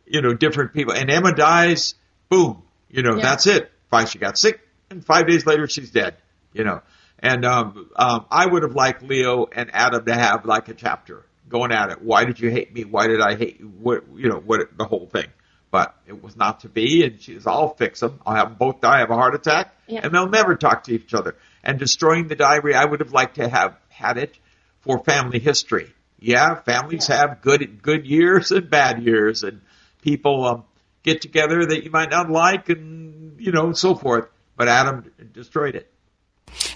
you 0.06 0.22
know 0.22 0.32
different 0.34 0.72
people, 0.72 0.94
and 0.94 1.10
Emma 1.10 1.34
dies, 1.34 1.94
boom, 2.28 2.62
you 2.90 3.02
know, 3.02 3.16
yeah. 3.16 3.22
that's 3.22 3.46
it. 3.46 3.70
Five, 3.90 4.10
she 4.10 4.18
got 4.18 4.38
sick, 4.38 4.60
and 4.90 5.04
five 5.04 5.26
days 5.26 5.46
later 5.46 5.66
she's 5.68 5.90
dead. 5.90 6.16
You 6.52 6.64
know, 6.64 6.80
and 7.18 7.44
um, 7.44 7.90
um, 7.94 8.26
I 8.30 8.46
would 8.46 8.62
have 8.62 8.74
liked 8.74 9.02
Leo 9.02 9.46
and 9.52 9.70
Adam 9.72 10.04
to 10.06 10.14
have 10.14 10.46
like 10.46 10.68
a 10.68 10.74
chapter 10.74 11.24
going 11.48 11.72
at 11.72 11.90
it. 11.90 12.02
Why 12.02 12.24
did 12.24 12.40
you 12.40 12.50
hate 12.50 12.72
me? 12.72 12.84
Why 12.84 13.06
did 13.06 13.20
I 13.20 13.36
hate 13.36 13.60
you? 13.60 13.66
What 13.66 14.04
you 14.16 14.28
know, 14.28 14.38
what 14.38 14.76
the 14.76 14.84
whole 14.84 15.06
thing. 15.06 15.26
But 15.70 15.94
it 16.06 16.22
was 16.22 16.34
not 16.34 16.60
to 16.60 16.68
be, 16.70 17.04
and 17.04 17.20
she 17.20 17.34
says, 17.34 17.46
"I'll 17.46 17.74
fix 17.74 18.00
them. 18.00 18.18
I'll 18.26 18.34
have 18.34 18.48
them 18.48 18.56
both 18.58 18.80
die 18.80 19.02
of 19.02 19.10
a 19.10 19.14
heart 19.14 19.34
attack, 19.34 19.74
Yeah. 19.86 20.00
and 20.02 20.14
they'll 20.14 20.30
never 20.30 20.56
talk 20.56 20.84
to 20.84 20.94
each 20.94 21.12
other." 21.12 21.36
And 21.62 21.78
destroying 21.78 22.28
the 22.28 22.36
diary, 22.36 22.74
I 22.74 22.84
would 22.84 23.00
have 23.00 23.12
liked 23.12 23.36
to 23.36 23.48
have 23.48 23.76
had 23.88 24.18
it 24.18 24.38
for 24.80 24.98
family 25.02 25.38
history. 25.38 25.92
Yeah, 26.20 26.56
families 26.56 27.06
have 27.06 27.42
good 27.42 27.82
good 27.82 28.06
years 28.06 28.50
and 28.50 28.68
bad 28.68 29.02
years, 29.02 29.44
and 29.44 29.60
people 30.02 30.44
um, 30.44 30.64
get 31.02 31.20
together 31.20 31.64
that 31.64 31.84
you 31.84 31.90
might 31.90 32.10
not 32.10 32.30
like, 32.30 32.68
and 32.68 33.40
you 33.40 33.52
know, 33.52 33.66
and 33.66 33.78
so 33.78 33.94
forth. 33.94 34.28
But 34.56 34.68
Adam 34.68 35.12
destroyed 35.32 35.76
it. 35.76 35.92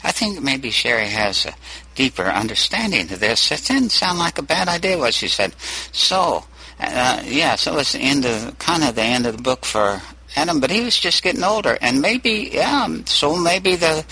I 0.04 0.12
think 0.12 0.40
maybe 0.42 0.70
Sherry 0.70 1.08
has 1.08 1.46
a 1.46 1.54
deeper 1.94 2.24
understanding 2.24 3.10
of 3.12 3.20
this. 3.20 3.50
It 3.50 3.64
didn't 3.64 3.90
sound 3.90 4.18
like 4.18 4.38
a 4.38 4.42
bad 4.42 4.68
idea 4.68 4.98
what 4.98 5.14
she 5.14 5.28
said. 5.28 5.54
So, 5.92 6.44
uh, 6.78 7.22
yeah, 7.24 7.56
so 7.56 7.78
it's 7.78 7.92
the 7.92 8.00
end 8.00 8.24
of 8.24 8.58
kind 8.58 8.84
of 8.84 8.94
the 8.94 9.02
end 9.02 9.26
of 9.26 9.36
the 9.36 9.42
book 9.42 9.64
for 9.64 10.00
Adam, 10.36 10.60
but 10.60 10.70
he 10.70 10.82
was 10.82 10.96
just 10.96 11.22
getting 11.22 11.42
older, 11.42 11.76
and 11.80 12.00
maybe 12.00 12.50
yeah, 12.52 12.88
so 13.04 13.36
maybe 13.36 13.76
the 13.76 14.04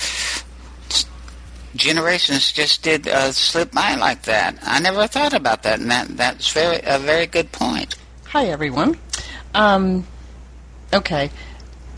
generations 1.74 2.52
just 2.52 2.82
did 2.82 3.08
uh, 3.08 3.32
slip 3.32 3.72
by 3.72 3.94
like 3.94 4.22
that. 4.22 4.58
I 4.62 4.80
never 4.80 5.06
thought 5.06 5.32
about 5.32 5.62
that, 5.62 5.80
and 5.80 5.90
that 5.90 6.08
that's 6.16 6.52
very 6.52 6.80
a 6.84 6.98
very 6.98 7.26
good 7.26 7.52
point. 7.52 7.94
Hi, 8.28 8.46
everyone. 8.46 8.98
Um, 9.54 10.06
okay, 10.92 11.30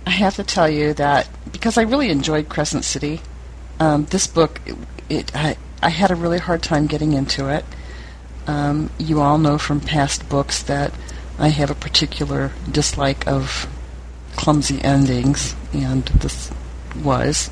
I 0.06 0.10
have 0.10 0.36
to 0.36 0.44
tell 0.44 0.68
you 0.68 0.94
that 0.94 1.28
because 1.52 1.78
I 1.78 1.82
really 1.82 2.10
enjoyed 2.10 2.48
Crescent 2.48 2.84
City, 2.84 3.20
um, 3.80 4.06
this 4.06 4.26
book, 4.26 4.60
it, 4.66 4.76
it 5.08 5.36
I, 5.36 5.56
I 5.82 5.90
had 5.90 6.10
a 6.10 6.14
really 6.14 6.38
hard 6.38 6.62
time 6.62 6.86
getting 6.86 7.12
into 7.12 7.48
it. 7.48 7.64
Um, 8.46 8.90
you 8.98 9.20
all 9.20 9.38
know 9.38 9.58
from 9.58 9.80
past 9.80 10.28
books 10.28 10.62
that 10.64 10.92
I 11.38 11.48
have 11.48 11.70
a 11.70 11.74
particular 11.74 12.52
dislike 12.70 13.26
of 13.26 13.68
clumsy 14.36 14.82
endings, 14.82 15.54
and 15.72 16.04
this 16.06 16.50
was. 17.02 17.50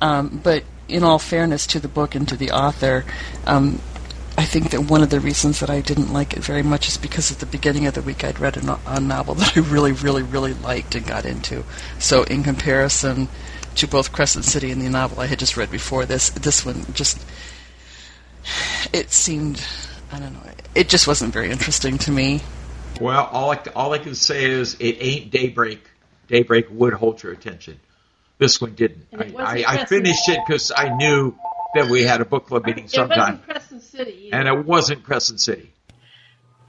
Um, 0.00 0.40
but 0.42 0.64
in 0.88 1.02
all 1.02 1.18
fairness 1.18 1.66
to 1.68 1.80
the 1.80 1.88
book 1.88 2.14
and 2.14 2.28
to 2.28 2.36
the 2.36 2.50
author, 2.50 3.04
um, 3.46 3.80
I 4.36 4.44
think 4.44 4.70
that 4.70 4.90
one 4.90 5.02
of 5.02 5.10
the 5.10 5.20
reasons 5.20 5.60
that 5.60 5.70
I 5.70 5.80
didn't 5.80 6.12
like 6.12 6.34
it 6.34 6.40
very 6.42 6.62
much 6.62 6.88
is 6.88 6.96
because 6.96 7.30
at 7.30 7.38
the 7.38 7.46
beginning 7.46 7.86
of 7.86 7.94
the 7.94 8.02
week 8.02 8.24
I'd 8.24 8.40
read 8.40 8.56
a, 8.56 8.80
a 8.86 9.00
novel 9.00 9.34
that 9.36 9.56
I 9.56 9.60
really, 9.60 9.92
really, 9.92 10.22
really 10.22 10.54
liked 10.54 10.94
and 10.94 11.06
got 11.06 11.24
into. 11.24 11.64
So 11.98 12.24
in 12.24 12.42
comparison 12.42 13.28
to 13.76 13.86
both 13.88 14.12
Crescent 14.12 14.44
City 14.44 14.70
and 14.70 14.80
the 14.80 14.88
novel 14.88 15.20
I 15.20 15.26
had 15.26 15.38
just 15.38 15.56
read 15.56 15.70
before 15.70 16.06
this, 16.06 16.30
this 16.30 16.64
one 16.64 16.84
just 16.94 17.24
it 18.92 19.10
seemed 19.10 19.64
I 20.12 20.18
don't 20.18 20.34
know 20.34 20.40
it 20.74 20.88
just 20.88 21.06
wasn't 21.06 21.32
very 21.32 21.50
interesting 21.50 21.98
to 21.98 22.10
me. 22.10 22.40
Well, 23.00 23.28
all 23.32 23.52
I, 23.52 23.58
all 23.74 23.92
I 23.92 23.98
can 23.98 24.14
say 24.14 24.44
is 24.44 24.74
it 24.74 24.96
ain't 25.00 25.30
Daybreak. 25.30 25.80
Daybreak 26.28 26.66
would 26.70 26.92
hold 26.94 27.22
your 27.22 27.32
attention. 27.32 27.78
This 28.44 28.60
one 28.60 28.74
didn't. 28.74 29.06
I, 29.18 29.32
I, 29.38 29.64
I 29.66 29.84
finished 29.86 30.28
it 30.28 30.38
because 30.46 30.70
I 30.70 30.94
knew 30.94 31.34
that 31.74 31.88
we 31.88 32.02
had 32.02 32.20
a 32.20 32.26
book 32.26 32.48
club 32.48 32.66
meeting 32.66 32.84
It 32.84 32.90
sometime, 32.90 33.18
wasn't 33.18 33.44
Crescent 33.46 33.82
City. 33.82 34.26
Either. 34.26 34.36
and 34.36 34.48
it 34.48 34.66
wasn't 34.66 35.02
Crescent 35.02 35.40
City. 35.40 35.72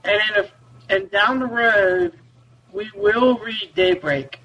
And 0.02 0.14
in 0.14 0.44
a, 0.44 0.48
and 0.88 1.10
down 1.10 1.40
the 1.40 1.46
road, 1.46 2.14
we 2.72 2.90
will 2.96 3.36
read 3.36 3.72
Daybreak. 3.74 4.40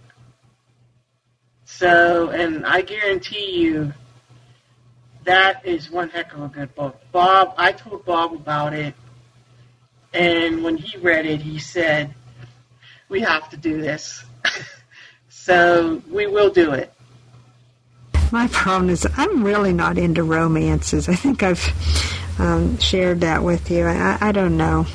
So, 1.63 2.31
and 2.31 2.65
I 2.65 2.81
guarantee 2.81 3.61
you, 3.61 3.93
that 5.23 5.65
is 5.65 5.89
one 5.89 6.09
heck 6.09 6.33
of 6.33 6.41
a 6.41 6.47
good 6.49 6.75
book. 6.75 6.99
Bob, 7.13 7.53
I 7.55 7.71
told 7.71 8.03
Bob 8.03 8.33
about 8.33 8.73
it, 8.73 8.93
and 10.13 10.65
when 10.65 10.75
he 10.75 10.97
read 10.97 11.25
it, 11.25 11.39
he 11.41 11.59
said, 11.59 12.13
"We 13.07 13.21
have 13.21 13.49
to 13.51 13.55
do 13.55 13.81
this." 13.81 14.25
so 15.29 16.01
we 16.09 16.27
will 16.27 16.49
do 16.49 16.73
it. 16.73 16.93
My 18.31 18.47
problem 18.47 18.89
is 18.89 19.05
I'm 19.17 19.43
really 19.43 19.73
not 19.73 19.97
into 19.97 20.23
romances. 20.23 21.09
I 21.09 21.15
think 21.15 21.43
I've 21.43 21.67
um, 22.39 22.77
shared 22.79 23.21
that 23.21 23.43
with 23.43 23.69
you. 23.69 23.85
I, 23.85 24.17
I 24.21 24.31
don't 24.31 24.55
know. 24.55 24.85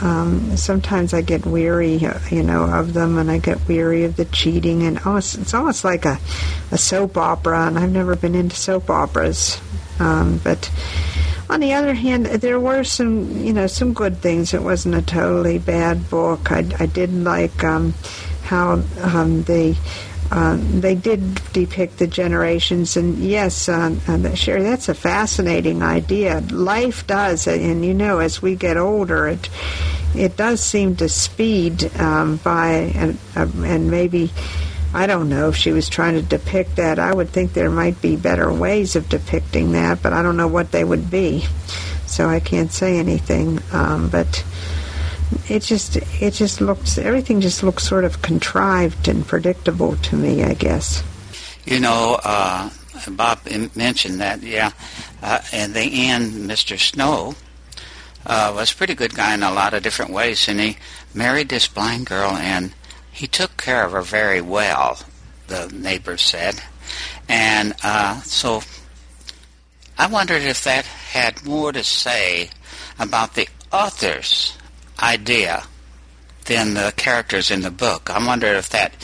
Um, 0.00 0.56
sometimes 0.56 1.14
I 1.14 1.22
get 1.22 1.46
weary, 1.46 1.96
you 2.30 2.42
know, 2.42 2.64
of 2.64 2.92
them, 2.92 3.18
and 3.18 3.30
I 3.30 3.38
get 3.38 3.66
weary 3.66 4.04
of 4.04 4.16
the 4.16 4.26
cheating, 4.26 4.82
and 4.82 5.00
oh, 5.06 5.16
it's, 5.16 5.54
almost 5.54 5.84
like 5.84 6.04
a, 6.04 6.18
a 6.70 6.78
soap 6.78 7.16
opera. 7.16 7.66
And 7.66 7.78
I've 7.78 7.92
never 7.92 8.14
been 8.14 8.34
into 8.34 8.56
soap 8.56 8.90
operas, 8.90 9.60
um, 9.98 10.38
but 10.44 10.70
on 11.48 11.60
the 11.60 11.72
other 11.72 11.94
hand, 11.94 12.26
there 12.26 12.60
were 12.60 12.84
some, 12.84 13.44
you 13.44 13.52
know, 13.54 13.66
some 13.66 13.92
good 13.92 14.18
things. 14.18 14.52
It 14.52 14.62
wasn't 14.62 14.96
a 14.96 15.02
totally 15.02 15.58
bad 15.58 16.10
book. 16.10 16.52
I, 16.52 16.58
I 16.78 16.86
did 16.86 17.12
like 17.12 17.64
um, 17.64 17.94
how 18.42 18.82
um, 19.00 19.44
they 19.44 19.76
uh, 20.30 20.58
they 20.60 20.94
did 20.94 21.34
depict 21.52 21.98
the 21.98 22.06
generations, 22.06 22.96
and 22.96 23.18
yes, 23.18 23.68
uh, 23.68 24.34
Sherry, 24.34 24.62
that's 24.62 24.88
a 24.88 24.94
fascinating 24.94 25.82
idea. 25.82 26.40
Life 26.50 27.06
does, 27.06 27.46
and 27.46 27.84
you 27.84 27.94
know, 27.94 28.18
as 28.18 28.42
we 28.42 28.56
get 28.56 28.76
older, 28.76 29.28
it 29.28 29.48
it 30.14 30.36
does 30.36 30.62
seem 30.62 30.96
to 30.96 31.08
speed 31.08 31.94
um, 31.98 32.36
by, 32.36 32.70
and 32.94 33.18
uh, 33.36 33.46
and 33.58 33.90
maybe. 33.90 34.30
I 34.94 35.06
don't 35.06 35.28
know 35.28 35.48
if 35.50 35.56
she 35.56 35.72
was 35.72 35.90
trying 35.90 36.14
to 36.14 36.22
depict 36.22 36.76
that. 36.76 36.98
I 36.98 37.12
would 37.12 37.28
think 37.28 37.52
there 37.52 37.68
might 37.70 38.00
be 38.00 38.16
better 38.16 38.50
ways 38.50 38.96
of 38.96 39.10
depicting 39.10 39.72
that, 39.72 40.02
but 40.02 40.14
I 40.14 40.22
don't 40.22 40.38
know 40.38 40.48
what 40.48 40.72
they 40.72 40.84
would 40.84 41.10
be. 41.10 41.44
So 42.06 42.28
I 42.28 42.40
can't 42.40 42.72
say 42.72 42.96
anything. 42.96 43.60
Um, 43.72 44.08
but 44.08 44.42
it 45.48 45.62
just 45.62 45.96
it 46.20 46.32
just 46.32 46.60
looks 46.60 46.98
everything 46.98 47.40
just 47.40 47.62
looks 47.62 47.84
sort 47.84 48.04
of 48.04 48.22
contrived 48.22 49.08
and 49.08 49.26
predictable 49.26 49.96
to 49.96 50.16
me. 50.16 50.44
I 50.44 50.54
guess. 50.54 51.02
You 51.64 51.80
know, 51.80 52.20
uh, 52.22 52.70
Bob 53.10 53.40
mentioned 53.74 54.20
that, 54.20 54.42
yeah. 54.42 54.70
Uh, 55.20 55.40
in 55.52 55.72
the 55.72 56.08
end, 56.08 56.48
Mr. 56.48 56.78
Snow 56.78 57.34
uh, 58.24 58.52
was 58.54 58.72
a 58.72 58.76
pretty 58.76 58.94
good 58.94 59.14
guy 59.14 59.34
in 59.34 59.42
a 59.42 59.52
lot 59.52 59.74
of 59.74 59.82
different 59.82 60.12
ways, 60.12 60.48
and 60.48 60.60
he 60.60 60.76
married 61.12 61.48
this 61.48 61.66
blind 61.66 62.06
girl, 62.06 62.30
and 62.32 62.72
he 63.10 63.26
took 63.26 63.56
care 63.56 63.84
of 63.84 63.92
her 63.92 64.02
very 64.02 64.40
well, 64.40 64.98
the 65.48 65.68
neighbors 65.74 66.22
said. 66.22 66.62
And 67.28 67.74
uh, 67.82 68.20
so 68.22 68.62
I 69.98 70.06
wondered 70.06 70.42
if 70.42 70.64
that 70.64 70.84
had 70.84 71.44
more 71.44 71.72
to 71.72 71.82
say 71.82 72.50
about 72.98 73.34
the 73.34 73.48
author's 73.72 74.55
idea 75.00 75.64
than 76.46 76.74
the 76.74 76.92
characters 76.96 77.50
in 77.50 77.60
the 77.62 77.70
book. 77.70 78.08
I 78.08 78.24
wonder 78.24 78.46
if 78.46 78.70
that, 78.70 78.94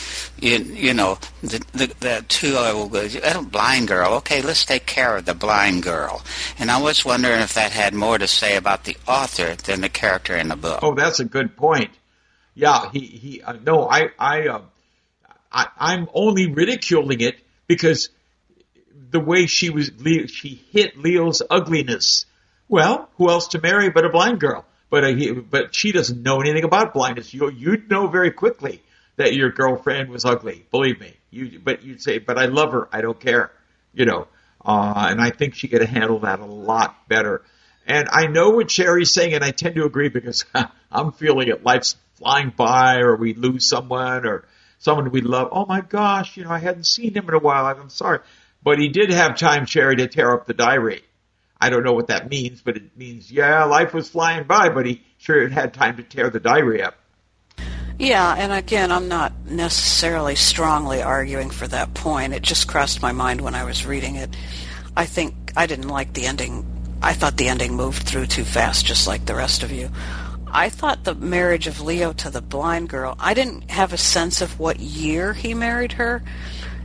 you, 0.40 0.58
you 0.58 0.94
know, 0.94 1.18
the, 1.42 1.64
the, 1.72 1.86
the 1.98 2.24
two 2.28 2.56
old, 2.56 2.94
uh, 2.94 3.42
blind 3.42 3.88
girl. 3.88 4.14
Okay, 4.14 4.42
let's 4.42 4.64
take 4.64 4.86
care 4.86 5.16
of 5.16 5.24
the 5.24 5.34
blind 5.34 5.82
girl. 5.82 6.22
And 6.58 6.70
I 6.70 6.80
was 6.80 7.04
wondering 7.04 7.40
if 7.40 7.54
that 7.54 7.72
had 7.72 7.94
more 7.94 8.16
to 8.16 8.28
say 8.28 8.56
about 8.56 8.84
the 8.84 8.96
author 9.06 9.54
than 9.56 9.80
the 9.80 9.88
character 9.88 10.36
in 10.36 10.48
the 10.48 10.56
book. 10.56 10.80
Oh, 10.82 10.94
that's 10.94 11.20
a 11.20 11.24
good 11.24 11.56
point. 11.56 11.90
Yeah, 12.54 12.90
he 12.92 13.00
he. 13.00 13.42
Uh, 13.42 13.54
no, 13.64 13.88
I 13.88 14.10
I, 14.18 14.48
uh, 14.48 14.60
I 15.50 15.68
I'm 15.78 16.08
only 16.12 16.52
ridiculing 16.52 17.20
it 17.20 17.38
because 17.66 18.10
the 19.10 19.20
way 19.20 19.46
she 19.46 19.70
was 19.70 19.90
she 20.28 20.62
hit 20.70 20.98
Leo's 20.98 21.42
ugliness. 21.48 22.26
Well, 22.68 23.08
who 23.16 23.30
else 23.30 23.48
to 23.48 23.60
marry 23.60 23.90
but 23.90 24.04
a 24.04 24.10
blind 24.10 24.38
girl? 24.40 24.66
But 24.92 25.04
uh, 25.04 25.14
he, 25.14 25.32
but 25.32 25.74
she 25.74 25.90
doesn't 25.90 26.22
know 26.22 26.42
anything 26.42 26.64
about 26.64 26.92
blindness. 26.92 27.32
You 27.32 27.50
you'd 27.50 27.88
know 27.88 28.08
very 28.08 28.30
quickly 28.30 28.82
that 29.16 29.32
your 29.32 29.50
girlfriend 29.50 30.10
was 30.10 30.26
ugly. 30.26 30.66
Believe 30.70 31.00
me. 31.00 31.16
You 31.30 31.58
but 31.64 31.82
you'd 31.82 32.02
say, 32.02 32.18
but 32.18 32.38
I 32.38 32.44
love 32.44 32.72
her. 32.72 32.90
I 32.92 33.00
don't 33.00 33.18
care. 33.18 33.50
You 33.94 34.04
know. 34.04 34.28
Uh, 34.62 35.06
and 35.08 35.18
I 35.18 35.30
think 35.30 35.54
she 35.54 35.66
could 35.66 35.80
have 35.80 35.88
handled 35.88 36.22
that 36.22 36.40
a 36.40 36.44
lot 36.44 37.08
better. 37.08 37.42
And 37.86 38.06
I 38.12 38.26
know 38.26 38.50
what 38.50 38.70
Sherry's 38.70 39.10
saying, 39.10 39.32
and 39.32 39.42
I 39.42 39.50
tend 39.50 39.76
to 39.76 39.84
agree 39.86 40.10
because 40.10 40.44
I'm 40.92 41.12
feeling 41.12 41.48
it. 41.48 41.64
Life's 41.64 41.96
flying 42.16 42.52
by, 42.54 42.98
or 42.98 43.16
we 43.16 43.32
lose 43.32 43.66
someone, 43.66 44.26
or 44.26 44.44
someone 44.78 45.10
we 45.10 45.22
love. 45.22 45.48
Oh 45.52 45.64
my 45.64 45.80
gosh, 45.80 46.36
you 46.36 46.44
know, 46.44 46.50
I 46.50 46.58
hadn't 46.58 46.84
seen 46.84 47.14
him 47.14 47.26
in 47.28 47.34
a 47.34 47.38
while. 47.38 47.64
I'm 47.64 47.88
sorry. 47.88 48.18
But 48.62 48.78
he 48.78 48.88
did 48.88 49.08
have 49.08 49.38
time, 49.38 49.64
Sherry, 49.64 49.96
to 49.96 50.06
tear 50.06 50.34
up 50.34 50.46
the 50.46 50.52
diary. 50.52 51.02
I 51.62 51.70
don't 51.70 51.84
know 51.84 51.92
what 51.92 52.08
that 52.08 52.28
means, 52.28 52.60
but 52.60 52.76
it 52.76 52.96
means, 52.96 53.30
yeah, 53.30 53.62
life 53.62 53.94
was 53.94 54.08
flying 54.08 54.48
by, 54.48 54.68
but 54.68 54.84
he 54.84 55.00
sure 55.18 55.48
had 55.48 55.72
time 55.72 55.96
to 55.96 56.02
tear 56.02 56.28
the 56.28 56.40
diary 56.40 56.82
up. 56.82 56.96
Yeah, 58.00 58.34
and 58.36 58.52
again, 58.52 58.90
I'm 58.90 59.06
not 59.06 59.32
necessarily 59.46 60.34
strongly 60.34 61.02
arguing 61.02 61.50
for 61.50 61.68
that 61.68 61.94
point. 61.94 62.32
It 62.32 62.42
just 62.42 62.66
crossed 62.66 63.00
my 63.00 63.12
mind 63.12 63.42
when 63.42 63.54
I 63.54 63.62
was 63.62 63.86
reading 63.86 64.16
it. 64.16 64.34
I 64.96 65.06
think 65.06 65.52
I 65.56 65.66
didn't 65.66 65.86
like 65.86 66.14
the 66.14 66.26
ending. 66.26 66.66
I 67.00 67.12
thought 67.12 67.36
the 67.36 67.46
ending 67.46 67.76
moved 67.76 68.02
through 68.02 68.26
too 68.26 68.44
fast, 68.44 68.84
just 68.84 69.06
like 69.06 69.26
the 69.26 69.36
rest 69.36 69.62
of 69.62 69.70
you. 69.70 69.88
I 70.48 70.68
thought 70.68 71.04
the 71.04 71.14
marriage 71.14 71.68
of 71.68 71.80
Leo 71.80 72.12
to 72.14 72.30
the 72.30 72.42
blind 72.42 72.88
girl, 72.88 73.14
I 73.20 73.34
didn't 73.34 73.70
have 73.70 73.92
a 73.92 73.98
sense 73.98 74.40
of 74.40 74.58
what 74.58 74.80
year 74.80 75.32
he 75.32 75.54
married 75.54 75.92
her. 75.92 76.24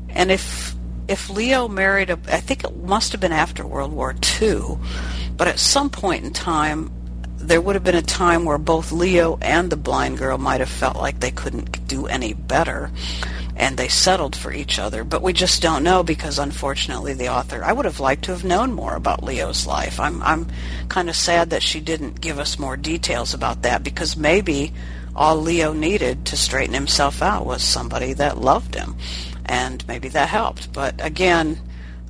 And 0.10 0.30
if 0.30 0.77
if 1.08 1.30
Leo 1.30 1.68
married 1.68 2.10
a, 2.10 2.20
I 2.28 2.40
think 2.40 2.64
it 2.64 2.76
must 2.84 3.12
have 3.12 3.22
been 3.22 3.32
after 3.32 3.66
World 3.66 3.94
War 3.94 4.16
II, 4.42 4.78
but 5.36 5.48
at 5.48 5.60
some 5.60 5.90
point 5.90 6.26
in 6.26 6.34
time, 6.34 6.92
there 7.38 7.62
would 7.62 7.76
have 7.76 7.84
been 7.84 7.96
a 7.96 8.02
time 8.02 8.46
where 8.46 8.58
both 8.58 8.92
Leo 8.92 9.38
and 9.42 9.70
the 9.70 9.78
blind 9.78 10.18
girl 10.18 10.38
might 10.38 10.60
have 10.60 10.70
felt 10.70 10.98
like 10.98 11.20
they 11.20 11.32
couldn't 11.32 11.88
do 11.88 12.08
any 12.08 12.34
better 12.34 12.92
and 13.56 13.78
they 13.78 13.88
settled 13.88 14.36
for 14.36 14.52
each 14.52 14.78
other. 14.80 15.04
But 15.04 15.22
we 15.22 15.34
just 15.34 15.62
don't 15.62 15.84
know 15.84 16.04
because 16.04 16.40
unfortunately 16.40 17.14
the 17.14 17.30
author 17.30 17.64
I 17.64 17.74
would 17.74 17.86
have 17.86 18.00
liked 18.00 18.26
to 18.26 18.32
have 18.32 18.44
known 18.44 18.74
more 18.74 18.96
about 18.96 19.24
Leo's 19.24 19.66
life. 19.66 20.00
I'm 20.00 20.22
I'm 20.24 20.48
kind 20.90 21.10
of 21.10 21.16
sad 21.16 21.52
that 21.52 21.64
she 21.64 21.80
didn't 21.80 22.22
give 22.22 22.38
us 22.40 22.60
more 22.60 22.78
details 22.78 23.34
about 23.34 23.62
that 23.64 23.84
because 23.84 24.18
maybe 24.18 24.74
all 25.16 25.38
Leo 25.38 25.74
needed 25.74 26.26
to 26.26 26.38
straighten 26.38 26.76
himself 26.76 27.22
out 27.22 27.46
was 27.46 27.64
somebody 27.64 28.14
that 28.14 28.38
loved 28.38 28.76
him 28.76 28.96
and 29.48 29.86
maybe 29.88 30.10
that 30.10 30.30
helped. 30.30 30.74
But 30.74 31.04
again, 31.04 31.60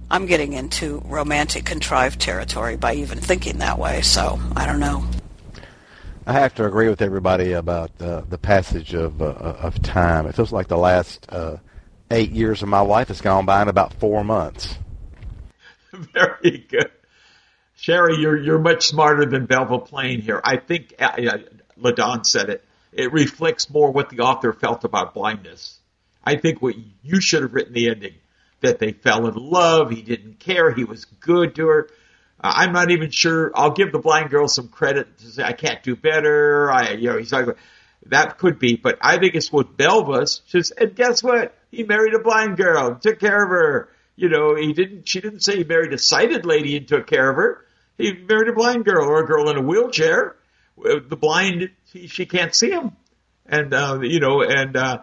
I'm 0.10 0.26
getting 0.26 0.54
into 0.54 1.02
romantic 1.06 1.66
contrived 1.66 2.20
territory 2.20 2.78
by 2.78 2.96
even 2.96 3.20
thinking 3.20 3.58
that 3.58 3.78
way, 3.78 4.02
so 4.02 4.40
I 4.56 4.66
don't 4.66 4.80
know. 4.80 5.06
I 6.26 6.34
have 6.34 6.56
to 6.56 6.66
agree 6.66 6.90
with 6.90 7.02
everybody 7.02 7.54
about 7.54 7.92
uh, 8.02 8.22
the 8.28 8.38
passage 8.38 8.94
of 8.94 9.22
uh, 9.22 9.26
of 9.26 9.82
time. 9.82 10.28
It 10.28 10.36
feels 10.36 10.52
like 10.52 10.68
the 10.68 10.78
last 10.78 11.26
uh, 11.30 11.58
eight 12.12 12.32
years 12.32 12.62
of 12.64 12.70
my 12.70 12.82
life 12.82 13.08
has 13.08 13.22
gone 13.22 13.46
by 13.46 13.62
in 13.62 13.70
about 13.70 13.94
four 13.94 14.24
months. 14.24 14.78
Very 15.94 16.66
good, 16.70 16.92
Sherry. 17.76 18.18
You're 18.18 18.38
you're 18.38 18.60
much 18.60 18.88
smarter 18.88 19.26
than 19.26 19.46
Belva 19.46 19.80
Plain 19.80 20.22
here. 20.22 20.42
I 20.44 20.58
think 20.58 20.94
uh, 21.00 21.16
Ladon 21.80 22.26
said 22.26 22.50
it. 22.50 22.64
It 22.92 23.14
reflects 23.14 23.70
more 23.70 23.92
what 23.92 24.10
the 24.10 24.20
author 24.20 24.52
felt 24.52 24.84
about 24.84 25.14
blindness. 25.14 25.77
I 26.28 26.36
think 26.36 26.62
what 26.62 26.76
you 27.04 27.22
should 27.22 27.44
have 27.44 27.54
written 27.54 27.72
the 27.72 27.90
ending 27.90 28.16
that 28.60 28.80
they 28.80 28.92
fell 28.92 29.28
in 29.28 29.36
love. 29.36 29.92
He 29.92 30.02
didn't 30.02 30.40
care. 30.40 30.74
He 30.74 30.84
was 30.84 31.06
good 31.06 31.56
to 31.56 31.68
her. 31.68 31.90
Uh, 32.44 32.52
I'm 32.54 32.74
not 32.74 32.92
even 32.92 33.12
sure. 33.12 33.50
I'll 33.56 33.72
give 33.72 33.94
the 33.94 34.00
blind 34.00 34.30
girl 34.30 34.50
some 34.50 34.68
credit 34.68 35.18
to 35.20 35.28
say 35.28 35.44
I 35.44 35.54
can't 35.54 35.82
do 35.84 35.96
better. 35.96 36.70
I, 36.70 36.92
you 36.96 37.10
know, 37.10 37.18
he's 37.18 37.32
like 37.32 37.46
that 38.08 38.38
could 38.40 38.60
be, 38.60 38.76
but 38.76 38.98
I 39.00 39.20
think 39.20 39.36
it's 39.36 39.54
what 39.54 39.78
Belva's. 39.78 40.42
Just 40.48 40.74
and 40.78 40.94
guess 40.94 41.24
what? 41.24 41.56
He 41.72 41.84
married 41.84 42.14
a 42.14 42.20
blind 42.20 42.58
girl, 42.58 42.96
took 42.96 43.22
care 43.22 43.44
of 43.44 43.50
her. 43.50 43.90
You 44.18 44.28
know, 44.28 44.56
he 44.56 44.74
didn't. 44.74 45.08
She 45.08 45.22
didn't 45.22 45.44
say 45.44 45.56
he 45.56 45.64
married 45.64 45.94
a 45.94 45.98
sighted 45.98 46.46
lady 46.46 46.76
and 46.76 46.86
took 46.86 47.08
care 47.08 47.30
of 47.30 47.38
her. 47.38 47.66
He 47.98 48.12
married 48.12 48.50
a 48.50 48.54
blind 48.54 48.84
girl 48.84 49.08
or 49.08 49.24
a 49.24 49.26
girl 49.26 49.50
in 49.50 49.58
a 49.58 49.62
wheelchair. 49.62 50.36
The 50.78 51.16
blind, 51.16 51.72
she, 51.92 52.08
she 52.08 52.26
can't 52.26 52.54
see 52.54 52.70
him, 52.70 52.98
and 53.46 53.74
uh, 53.74 54.00
you 54.02 54.20
know, 54.20 54.42
and 54.44 54.76
uh, 54.76 55.02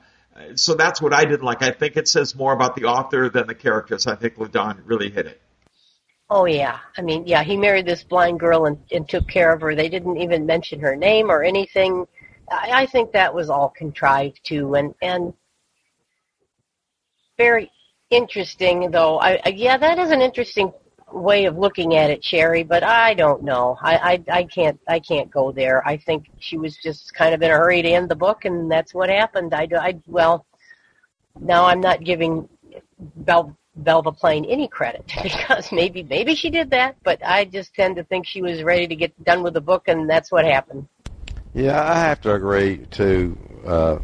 so 0.54 0.74
that's 0.74 1.00
what 1.00 1.12
I 1.12 1.24
didn't 1.24 1.44
like. 1.44 1.62
I 1.62 1.70
think 1.70 1.96
it 1.96 2.08
says 2.08 2.34
more 2.34 2.52
about 2.52 2.76
the 2.76 2.84
author 2.84 3.28
than 3.28 3.46
the 3.46 3.54
characters. 3.54 4.06
I 4.06 4.16
think 4.16 4.36
Ladon 4.36 4.82
really 4.84 5.10
hit 5.10 5.26
it. 5.26 5.40
Oh 6.30 6.46
yeah, 6.46 6.78
I 6.96 7.02
mean, 7.02 7.26
yeah, 7.26 7.42
he 7.42 7.56
married 7.56 7.86
this 7.86 8.02
blind 8.02 8.40
girl 8.40 8.64
and, 8.66 8.78
and 8.90 9.08
took 9.08 9.28
care 9.28 9.52
of 9.52 9.60
her. 9.60 9.74
They 9.74 9.88
didn't 9.88 10.16
even 10.16 10.46
mention 10.46 10.80
her 10.80 10.96
name 10.96 11.30
or 11.30 11.42
anything. 11.42 12.06
I, 12.50 12.82
I 12.82 12.86
think 12.86 13.12
that 13.12 13.34
was 13.34 13.50
all 13.50 13.68
contrived 13.68 14.40
too, 14.42 14.74
and 14.74 14.94
and 15.02 15.34
very 17.36 17.70
interesting 18.10 18.90
though. 18.90 19.18
I, 19.18 19.40
I 19.44 19.48
yeah, 19.50 19.76
that 19.76 19.98
is 19.98 20.10
an 20.10 20.22
interesting 20.22 20.72
way 21.14 21.44
of 21.46 21.56
looking 21.56 21.96
at 21.96 22.10
it, 22.10 22.24
Sherry. 22.24 22.62
But 22.62 22.82
I 22.82 23.14
don't 23.14 23.42
know. 23.42 23.78
I, 23.80 23.96
I 23.96 24.38
I 24.38 24.44
can't 24.44 24.78
I 24.88 25.00
can't 25.00 25.30
go 25.30 25.52
there. 25.52 25.86
I 25.86 25.96
think 25.96 26.26
she 26.38 26.58
was 26.58 26.76
just 26.76 27.14
kind 27.14 27.34
of 27.34 27.42
in 27.42 27.50
a 27.50 27.54
hurry 27.54 27.82
to 27.82 27.88
end 27.88 28.08
the 28.08 28.16
book, 28.16 28.44
and 28.44 28.70
that's 28.70 28.92
what 28.92 29.08
happened. 29.08 29.54
I 29.54 29.68
I 29.78 30.00
well, 30.06 30.46
now 31.40 31.66
I'm 31.66 31.80
not 31.80 32.04
giving 32.04 32.48
Bel 32.98 33.56
Belva 33.76 34.12
Plain 34.12 34.44
any 34.44 34.68
credit 34.68 35.10
because 35.22 35.72
maybe 35.72 36.02
maybe 36.02 36.34
she 36.34 36.50
did 36.50 36.70
that, 36.70 36.96
but 37.02 37.24
I 37.24 37.44
just 37.44 37.74
tend 37.74 37.96
to 37.96 38.04
think 38.04 38.26
she 38.26 38.42
was 38.42 38.62
ready 38.62 38.86
to 38.86 38.96
get 38.96 39.24
done 39.24 39.42
with 39.42 39.54
the 39.54 39.60
book, 39.60 39.88
and 39.88 40.08
that's 40.08 40.30
what 40.30 40.44
happened. 40.44 40.88
Yeah, 41.54 41.80
I 41.80 42.00
have 42.00 42.20
to 42.22 42.34
agree 42.34 42.78
too 42.90 43.38
uh, 43.66 43.98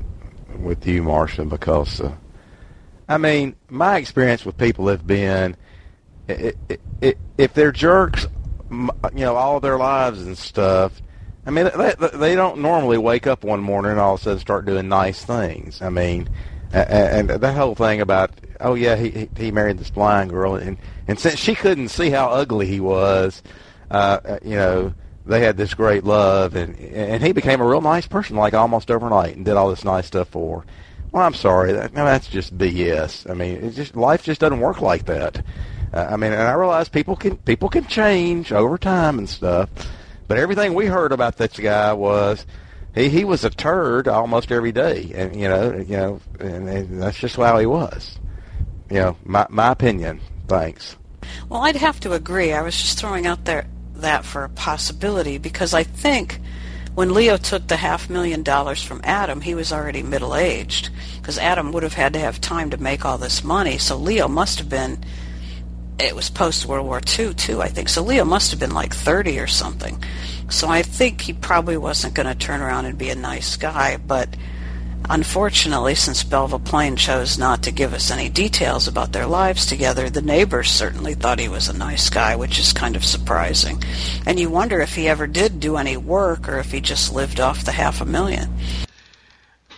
with 0.60 0.86
you, 0.86 1.02
Marcia, 1.02 1.44
because 1.44 2.00
uh, 2.00 2.12
I 3.08 3.18
mean 3.18 3.56
my 3.68 3.98
experience 3.98 4.44
with 4.44 4.56
people 4.56 4.88
have 4.88 5.06
been 5.06 5.56
it, 6.30 6.56
it, 6.68 6.80
it, 7.00 7.18
if 7.38 7.54
they're 7.54 7.72
jerks, 7.72 8.26
you 8.70 8.90
know, 9.14 9.36
all 9.36 9.60
their 9.60 9.78
lives 9.78 10.22
and 10.22 10.36
stuff. 10.36 11.00
I 11.46 11.50
mean, 11.50 11.70
they, 11.74 11.94
they 12.14 12.34
don't 12.34 12.60
normally 12.60 12.98
wake 12.98 13.26
up 13.26 13.44
one 13.44 13.60
morning 13.60 13.92
and 13.92 14.00
all 14.00 14.14
of 14.14 14.20
a 14.20 14.22
sudden 14.22 14.38
start 14.38 14.66
doing 14.66 14.88
nice 14.88 15.24
things. 15.24 15.80
I 15.80 15.88
mean, 15.88 16.28
and, 16.72 17.30
and 17.30 17.40
that 17.40 17.56
whole 17.56 17.74
thing 17.74 18.00
about 18.00 18.30
oh 18.60 18.74
yeah, 18.74 18.96
he 18.96 19.28
he 19.36 19.50
married 19.50 19.78
this 19.78 19.90
blind 19.90 20.30
girl, 20.30 20.54
and 20.56 20.76
and 21.08 21.18
since 21.18 21.38
she 21.38 21.54
couldn't 21.54 21.88
see 21.88 22.10
how 22.10 22.28
ugly 22.28 22.66
he 22.66 22.80
was, 22.80 23.42
uh, 23.90 24.38
you 24.42 24.56
know, 24.56 24.94
they 25.26 25.40
had 25.40 25.56
this 25.56 25.74
great 25.74 26.04
love, 26.04 26.54
and 26.54 26.78
and 26.78 27.22
he 27.22 27.32
became 27.32 27.60
a 27.60 27.66
real 27.66 27.80
nice 27.80 28.06
person, 28.06 28.36
like 28.36 28.54
almost 28.54 28.90
overnight, 28.90 29.36
and 29.36 29.44
did 29.44 29.56
all 29.56 29.70
this 29.70 29.84
nice 29.84 30.06
stuff 30.06 30.28
for 30.28 30.60
her. 30.60 30.66
Well, 31.12 31.24
I'm 31.24 31.34
sorry, 31.34 31.72
that, 31.72 31.92
no, 31.92 32.04
that's 32.04 32.28
just 32.28 32.56
BS. 32.56 33.28
I 33.28 33.34
mean, 33.34 33.56
it 33.56 33.70
just 33.72 33.96
life 33.96 34.22
just 34.22 34.40
doesn't 34.40 34.60
work 34.60 34.80
like 34.80 35.06
that. 35.06 35.44
Uh, 35.92 36.08
I 36.10 36.16
mean, 36.16 36.32
and 36.32 36.42
I 36.42 36.52
realize 36.52 36.88
people 36.88 37.16
can 37.16 37.36
people 37.38 37.68
can 37.68 37.86
change 37.86 38.52
over 38.52 38.78
time 38.78 39.18
and 39.18 39.28
stuff, 39.28 39.68
but 40.28 40.38
everything 40.38 40.74
we 40.74 40.86
heard 40.86 41.12
about 41.12 41.36
this 41.36 41.58
guy 41.58 41.92
was 41.92 42.46
he 42.94 43.08
he 43.08 43.24
was 43.24 43.44
a 43.44 43.50
turd 43.50 44.08
almost 44.08 44.52
every 44.52 44.72
day, 44.72 45.10
and 45.14 45.34
you 45.34 45.48
know, 45.48 45.72
you 45.76 45.96
know, 45.96 46.20
and, 46.38 46.68
and 46.68 47.02
that's 47.02 47.18
just 47.18 47.36
how 47.36 47.58
he 47.58 47.66
was 47.66 48.18
you 48.90 48.98
know, 48.98 49.16
my 49.24 49.46
my 49.48 49.70
opinion. 49.70 50.20
Thanks. 50.48 50.96
Well, 51.48 51.62
I'd 51.62 51.76
have 51.76 52.00
to 52.00 52.12
agree. 52.12 52.52
I 52.52 52.62
was 52.62 52.76
just 52.76 52.98
throwing 52.98 53.26
out 53.26 53.44
there 53.44 53.66
that 53.94 54.24
for 54.24 54.44
a 54.44 54.48
possibility 54.48 55.38
because 55.38 55.72
I 55.72 55.84
think 55.84 56.40
when 56.94 57.14
Leo 57.14 57.36
took 57.36 57.68
the 57.68 57.76
half 57.76 58.10
million 58.10 58.42
dollars 58.42 58.82
from 58.82 59.00
Adam, 59.04 59.40
he 59.40 59.54
was 59.54 59.72
already 59.72 60.02
middle 60.02 60.34
aged 60.34 60.90
because 61.20 61.38
Adam 61.38 61.72
would 61.72 61.84
have 61.84 61.94
had 61.94 62.12
to 62.14 62.18
have 62.18 62.40
time 62.40 62.70
to 62.70 62.78
make 62.78 63.04
all 63.04 63.16
this 63.16 63.44
money. 63.44 63.78
So 63.78 63.96
Leo 63.96 64.28
must 64.28 64.58
have 64.58 64.68
been. 64.68 65.02
It 66.00 66.16
was 66.16 66.30
post 66.30 66.66
World 66.66 66.86
War 66.86 67.00
II 67.18 67.34
too, 67.34 67.60
I 67.60 67.68
think. 67.68 67.88
So 67.88 68.02
Leo 68.02 68.24
must 68.24 68.50
have 68.50 68.60
been 68.60 68.74
like 68.74 68.94
30 68.94 69.38
or 69.38 69.46
something. 69.46 70.02
So 70.48 70.68
I 70.68 70.82
think 70.82 71.20
he 71.20 71.32
probably 71.32 71.76
wasn't 71.76 72.14
going 72.14 72.26
to 72.26 72.34
turn 72.34 72.60
around 72.60 72.86
and 72.86 72.98
be 72.98 73.10
a 73.10 73.14
nice 73.14 73.56
guy, 73.56 73.96
but 73.96 74.28
Unfortunately, 75.08 75.96
since 75.96 76.22
Belva 76.22 76.58
Plain 76.60 76.94
chose 76.94 77.36
not 77.36 77.64
to 77.64 77.72
give 77.72 77.94
us 77.94 78.12
any 78.12 78.28
details 78.28 78.86
about 78.86 79.12
their 79.12 79.26
lives 79.26 79.66
together, 79.66 80.08
the 80.08 80.22
neighbors 80.22 80.70
certainly 80.70 81.14
thought 81.14 81.40
he 81.40 81.48
was 81.48 81.68
a 81.68 81.76
nice 81.76 82.10
guy, 82.10 82.36
which 82.36 82.60
is 82.60 82.72
kind 82.72 82.94
of 82.94 83.04
surprising. 83.04 83.82
And 84.24 84.38
you 84.38 84.50
wonder 84.50 84.80
if 84.80 84.94
he 84.94 85.08
ever 85.08 85.26
did 85.26 85.58
do 85.58 85.76
any 85.76 85.96
work 85.96 86.48
or 86.48 86.58
if 86.58 86.70
he 86.70 86.80
just 86.80 87.12
lived 87.12 87.40
off 87.40 87.64
the 87.64 87.72
half 87.72 88.00
a 88.00 88.04
million. 88.04 88.54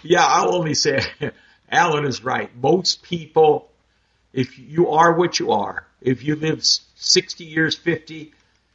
Yeah, 0.02 0.26
I'll 0.26 0.54
only 0.54 0.74
say 0.74 1.00
Alan 1.70 2.04
is 2.04 2.22
right. 2.22 2.50
Most 2.60 3.02
people, 3.02 3.70
if 4.34 4.58
you 4.58 4.90
are 4.90 5.14
what 5.14 5.38
you 5.38 5.52
are, 5.52 5.86
if 6.04 6.24
you 6.24 6.36
live 6.36 6.64
60 6.64 7.44
years, 7.44 7.76
50, 7.76 8.32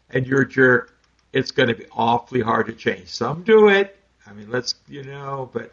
and 0.09 0.25
you're 0.25 0.41
a 0.41 0.47
jerk, 0.47 0.93
it's 1.33 1.51
going 1.51 1.69
to 1.69 1.75
be 1.75 1.85
awfully 1.91 2.41
hard 2.41 2.67
to 2.67 2.73
change. 2.73 3.07
Some 3.09 3.43
do 3.43 3.69
it. 3.69 3.97
I 4.25 4.33
mean, 4.33 4.49
let's, 4.49 4.75
you 4.87 5.03
know, 5.03 5.49
but 5.51 5.71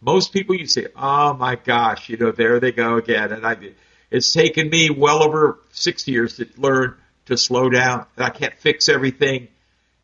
most 0.00 0.32
people 0.32 0.54
you 0.54 0.66
say, 0.66 0.86
oh 0.96 1.34
my 1.34 1.56
gosh, 1.56 2.08
you 2.08 2.16
know, 2.16 2.32
there 2.32 2.60
they 2.60 2.72
go 2.72 2.96
again. 2.96 3.32
And 3.32 3.46
I, 3.46 3.56
it's 4.10 4.32
taken 4.32 4.68
me 4.68 4.90
well 4.90 5.22
over 5.22 5.58
60 5.72 6.12
years 6.12 6.36
to 6.36 6.46
learn 6.56 6.96
to 7.26 7.36
slow 7.36 7.68
down. 7.68 8.06
I 8.16 8.30
can't 8.30 8.54
fix 8.58 8.88
everything. 8.88 9.48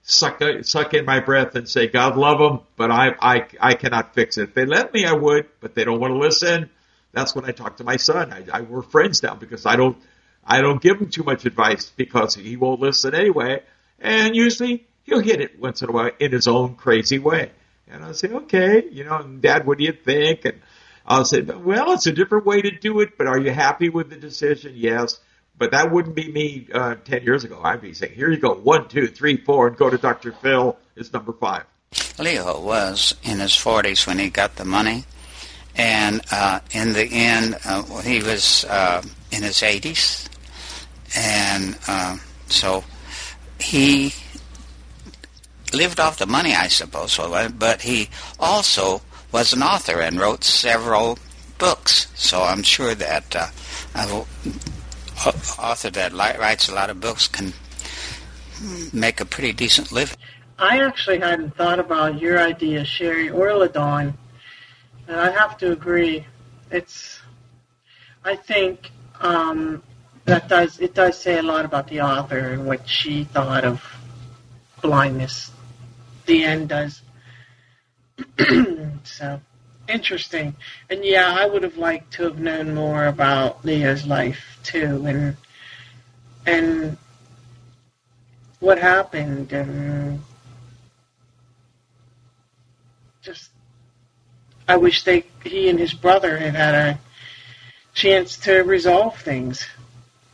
Suck, 0.05 0.42
suck 0.62 0.94
in 0.94 1.05
my 1.05 1.20
breath 1.20 1.55
and 1.55 1.68
say, 1.68 1.86
God 1.86 2.16
love 2.16 2.38
them, 2.38 2.66
but 2.76 2.90
I, 2.90 3.14
I, 3.20 3.46
I 3.61 3.74
cannot 3.74 4.14
fix 4.14 4.36
it. 4.36 4.48
If 4.48 4.55
they 4.55 4.66
let 4.66 4.92
me, 4.92 5.05
I 5.05 5.12
would, 5.12 5.46
but 5.61 5.76
they 5.76 5.84
don't 5.84 6.00
want 6.00 6.12
to 6.14 6.18
listen. 6.18 6.70
That's 7.12 7.36
when 7.36 7.44
I 7.44 7.53
talk 7.53 7.76
to 7.76 7.84
my 7.84 7.96
son. 7.98 8.32
I, 8.32 8.44
I 8.53 8.61
we're 8.62 8.82
friends 8.82 9.22
now 9.22 9.34
because 9.34 9.64
I 9.64 9.76
don't, 9.76 9.96
I 10.45 10.61
don't 10.61 10.82
give 10.82 11.01
him 11.01 11.09
too 11.09 11.22
much 11.22 11.45
advice 11.45 11.90
because 11.97 12.34
he 12.34 12.57
won't 12.57 12.80
listen 12.80 13.14
anyway. 13.14 13.62
And 14.01 14.34
usually 14.34 14.86
he'll 15.05 15.20
hit 15.20 15.40
it 15.40 15.61
once 15.61 15.82
in 15.82 15.88
a 15.88 15.93
while 15.93 16.11
in 16.18 16.32
his 16.32 16.49
own 16.49 16.74
crazy 16.74 17.18
way. 17.18 17.51
And 17.88 18.05
I'll 18.05 18.14
say, 18.14 18.28
okay, 18.28 18.84
you 18.90 19.05
know, 19.05 19.22
Dad, 19.22 19.66
what 19.66 19.78
do 19.78 19.84
you 19.84 19.93
think? 19.93 20.45
And 20.45 20.61
I'll 21.07 21.24
say, 21.24 21.43
well, 21.43 21.93
it's 21.93 22.07
a 22.07 22.12
different 22.12 22.47
way 22.47 22.62
to 22.62 22.70
do 22.70 23.01
it, 23.01 23.18
but 23.18 23.26
are 23.26 23.38
you 23.38 23.51
happy 23.51 23.88
with 23.88 24.11
the 24.11 24.16
decision? 24.16 24.72
Yes. 24.76 25.20
But 25.59 25.72
that 25.72 25.93
wouldn't 25.93 26.14
be 26.14 26.30
me 26.30 26.66
uh, 26.72 26.95
10 27.05 27.22
years 27.24 27.45
ago. 27.45 27.61
I'd 27.62 27.82
be 27.82 27.93
saying, 27.93 28.14
here 28.14 28.30
you 28.30 28.38
go, 28.38 28.55
one, 28.55 28.88
two, 28.88 29.09
three, 29.09 29.36
four, 29.36 29.68
and 29.68 29.76
go 29.76 29.90
to 29.90 29.99
Dr. 29.99 30.32
Phil. 30.32 30.76
It's 30.97 31.12
number 31.12 31.32
five. 31.32 31.64
Leo 32.18 32.61
was 32.61 33.14
in 33.22 33.38
his 33.38 33.53
40s 33.53 34.07
when 34.07 34.18
he 34.18 34.30
got 34.30 34.57
the 34.57 34.64
money. 34.64 35.05
And 35.76 36.22
uh, 36.30 36.61
in 36.72 36.93
the 36.93 37.05
end, 37.05 37.57
uh, 37.64 37.82
he 38.01 38.22
was 38.22 38.64
uh, 38.64 39.03
in 39.30 39.43
his 39.43 39.59
80s. 39.59 40.28
And 41.16 41.78
uh, 41.88 42.16
so 42.48 42.84
he 43.60 44.14
lived 45.72 46.00
off 46.00 46.18
the 46.18 46.26
money, 46.26 46.54
I 46.54 46.68
suppose, 46.68 47.18
but 47.58 47.82
he 47.82 48.08
also 48.38 49.02
was 49.30 49.52
an 49.52 49.62
author 49.62 50.00
and 50.00 50.18
wrote 50.18 50.44
several 50.44 51.18
books. 51.58 52.08
So 52.14 52.42
I'm 52.42 52.62
sure 52.62 52.94
that 52.94 53.34
uh, 53.34 53.46
an 53.94 54.24
author 55.58 55.90
that 55.90 56.12
writes 56.12 56.68
a 56.68 56.74
lot 56.74 56.90
of 56.90 57.00
books 57.00 57.28
can 57.28 57.52
make 58.92 59.20
a 59.20 59.24
pretty 59.24 59.52
decent 59.52 59.92
living. 59.92 60.16
I 60.58 60.78
actually 60.80 61.18
hadn't 61.18 61.56
thought 61.56 61.78
about 61.78 62.20
your 62.20 62.38
idea, 62.38 62.84
Sherry 62.84 63.30
or 63.30 63.48
LaDawn, 63.48 64.14
and 65.08 65.16
I 65.20 65.30
have 65.30 65.56
to 65.58 65.72
agree. 65.72 66.26
It's, 66.70 67.20
I 68.24 68.36
think 68.36 68.90
um, 69.20 69.82
that 70.25 70.49
does 70.49 70.79
it 70.81 70.95
does 70.95 71.18
say 71.18 71.39
a 71.39 71.43
lot 71.43 71.64
about 71.64 71.89
the 71.89 72.01
author 72.01 72.39
and 72.39 72.66
what 72.66 72.89
she 72.89 73.25
thought 73.25 73.64
of 73.64 73.83
blindness. 74.81 75.51
The 76.27 76.45
end 76.45 76.68
does. 76.68 77.03
so 79.05 79.41
interesting, 79.89 80.55
and 80.89 81.05
yeah, 81.05 81.37
I 81.39 81.47
would 81.47 81.62
have 81.62 81.77
liked 81.77 82.12
to 82.14 82.25
have 82.25 82.39
known 82.39 82.75
more 82.75 83.07
about 83.07 83.64
Leo's 83.64 84.07
life 84.07 84.59
too, 84.62 85.05
and 85.07 85.37
and 86.47 86.97
what 88.61 88.79
happened, 88.79 89.53
and 89.53 90.23
just 93.23 93.51
I 94.68 94.77
wish 94.77 95.03
they 95.03 95.25
he 95.45 95.68
and 95.68 95.79
his 95.79 95.93
brother 95.93 96.39
had 96.39 96.55
had 96.55 96.75
a 96.75 97.01
chance 97.95 98.37
to 98.39 98.62
resolve 98.62 99.18
things. 99.20 99.66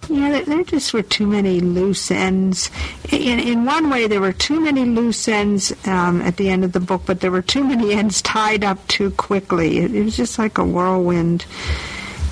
Yeah, 0.09 0.41
there 0.41 0.65
just 0.65 0.95
were 0.95 1.03
too 1.03 1.27
many 1.27 1.61
loose 1.61 2.11
ends. 2.11 2.71
In 3.13 3.39
in 3.39 3.67
one 3.67 3.91
way, 3.91 4.07
there 4.07 4.23
were 4.23 4.33
too 4.33 4.59
many 4.59 4.87
loose 4.87 5.29
ends 5.29 5.73
um, 5.87 6.23
at 6.23 6.39
the 6.39 6.49
end 6.49 6.65
of 6.65 6.73
the 6.73 6.81
book, 6.81 7.03
but 7.05 7.21
there 7.21 7.31
were 7.31 7.43
too 7.43 7.63
many 7.63 7.93
ends 7.93 8.23
tied 8.23 8.65
up 8.65 8.87
too 8.89 9.11
quickly. 9.13 9.79
It, 9.79 9.95
it 9.95 10.05
was 10.05 10.17
just 10.17 10.39
like 10.39 10.57
a 10.57 10.65
whirlwind, 10.65 11.45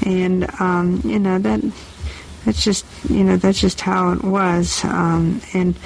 and 0.05 0.49
um, 0.59 1.03
you 1.05 1.18
know 1.18 1.39
that 1.39 1.61
that's 2.47 2.64
just 2.64 2.87
you 3.11 3.24
know 3.24 3.37
that's 3.37 3.61
just 3.61 3.83
how 3.83 4.12
it 4.12 4.22
was, 4.24 4.83
um, 4.85 5.43
and 5.53 5.77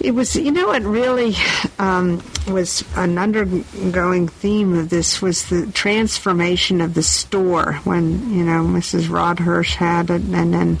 it 0.00 0.12
was, 0.12 0.36
you 0.36 0.52
know, 0.52 0.68
what 0.68 0.82
really 0.82 1.34
um, 1.78 2.22
was 2.48 2.84
an 2.96 3.18
undergoing 3.18 4.28
theme 4.28 4.74
of 4.74 4.90
this 4.90 5.20
was 5.20 5.48
the 5.48 5.66
transformation 5.72 6.80
of 6.80 6.94
the 6.94 7.02
store 7.02 7.74
when, 7.84 8.32
you 8.32 8.44
know, 8.44 8.64
Mrs. 8.64 9.08
Rodhurst 9.08 9.74
had 9.74 10.10
it, 10.10 10.22
and 10.22 10.54
then 10.54 10.78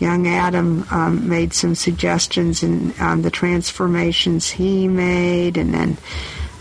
young 0.00 0.26
Adam 0.26 0.84
um, 0.90 1.28
made 1.28 1.52
some 1.52 1.74
suggestions 1.74 2.62
and 2.62 2.98
um, 3.00 3.22
the 3.22 3.30
transformations 3.30 4.50
he 4.50 4.88
made, 4.88 5.56
and 5.56 5.72
then 5.72 5.96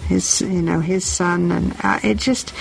his, 0.07 0.41
you 0.41 0.61
know, 0.61 0.79
his 0.79 1.05
son, 1.05 1.51
and 1.51 1.75
uh, 1.83 1.99
it 2.03 2.17
just 2.17 2.53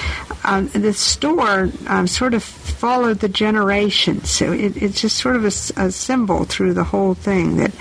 um, 0.45 0.69
the 0.69 0.93
store 0.93 1.71
um, 1.87 2.07
sort 2.07 2.35
of 2.35 2.43
followed 2.43 3.21
the 3.21 3.29
generations. 3.29 4.31
So 4.31 4.53
it, 4.53 4.77
it's 4.83 5.01
just 5.01 5.19
sort 5.19 5.37
of 5.37 5.45
a, 5.45 5.83
a 5.83 5.91
symbol 5.91 6.45
through 6.45 6.75
the 6.75 6.85
whole 6.85 7.15
thing 7.15 7.59
that 7.59 7.73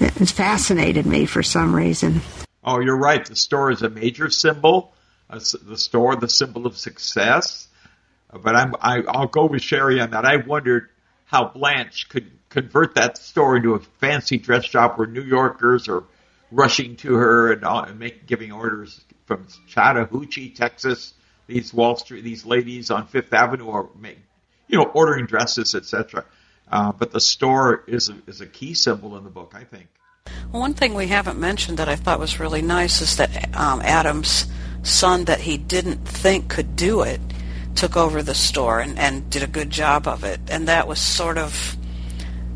it 0.00 0.28
fascinated 0.28 1.06
me 1.06 1.26
for 1.26 1.42
some 1.42 1.74
reason. 1.74 2.20
Oh, 2.64 2.80
you're 2.80 2.96
right. 2.98 3.24
The 3.24 3.36
store 3.36 3.70
is 3.70 3.82
a 3.82 3.90
major 3.90 4.30
symbol. 4.30 4.94
Uh, 5.28 5.40
the 5.62 5.76
store, 5.76 6.16
the 6.16 6.28
symbol 6.28 6.66
of 6.66 6.76
success. 6.76 7.68
But 8.32 8.54
I'm, 8.54 8.74
I, 8.80 9.02
I'll 9.08 9.26
go 9.26 9.46
with 9.46 9.62
Sherry 9.62 10.00
on 10.00 10.10
that. 10.10 10.24
I 10.24 10.36
wondered 10.36 10.88
how 11.24 11.48
Blanche 11.48 12.08
could 12.08 12.30
convert 12.48 12.96
that 12.96 13.16
store 13.16 13.56
into 13.56 13.74
a 13.74 13.80
fancy 14.00 14.38
dress 14.38 14.64
shop 14.64 14.98
where 14.98 15.06
New 15.06 15.22
Yorkers 15.22 15.88
are 15.88 16.04
rushing 16.50 16.96
to 16.96 17.14
her 17.14 17.52
and, 17.52 17.64
uh, 17.64 17.84
and 17.88 17.98
make, 17.98 18.26
giving 18.26 18.52
orders 18.52 19.00
from 19.26 19.46
Chattahoochee, 19.68 20.50
Texas. 20.50 21.14
These 21.46 21.74
Wall 21.74 21.96
Street, 21.96 22.22
these 22.22 22.44
ladies 22.44 22.90
on 22.90 23.06
Fifth 23.06 23.32
Avenue 23.32 23.70
are, 23.70 23.88
make, 23.98 24.18
you 24.68 24.78
know, 24.78 24.84
ordering 24.84 25.26
dresses, 25.26 25.74
etc. 25.74 26.24
Uh, 26.70 26.92
but 26.92 27.10
the 27.10 27.20
store 27.20 27.84
is 27.86 28.08
a, 28.08 28.16
is 28.26 28.40
a 28.40 28.46
key 28.46 28.74
symbol 28.74 29.16
in 29.16 29.24
the 29.24 29.30
book, 29.30 29.52
I 29.54 29.64
think. 29.64 29.88
Well, 30.52 30.62
one 30.62 30.74
thing 30.74 30.94
we 30.94 31.08
haven't 31.08 31.38
mentioned 31.38 31.78
that 31.78 31.88
I 31.88 31.96
thought 31.96 32.20
was 32.20 32.38
really 32.38 32.62
nice 32.62 33.00
is 33.00 33.16
that 33.16 33.54
um, 33.56 33.80
Adam's 33.82 34.46
son, 34.82 35.24
that 35.24 35.40
he 35.40 35.56
didn't 35.56 36.06
think 36.06 36.48
could 36.48 36.76
do 36.76 37.02
it, 37.02 37.20
took 37.74 37.96
over 37.96 38.22
the 38.22 38.34
store 38.34 38.80
and, 38.80 38.98
and 38.98 39.28
did 39.30 39.42
a 39.42 39.46
good 39.46 39.70
job 39.70 40.06
of 40.06 40.24
it. 40.24 40.40
And 40.48 40.68
that 40.68 40.86
was 40.86 41.00
sort 41.00 41.38
of 41.38 41.76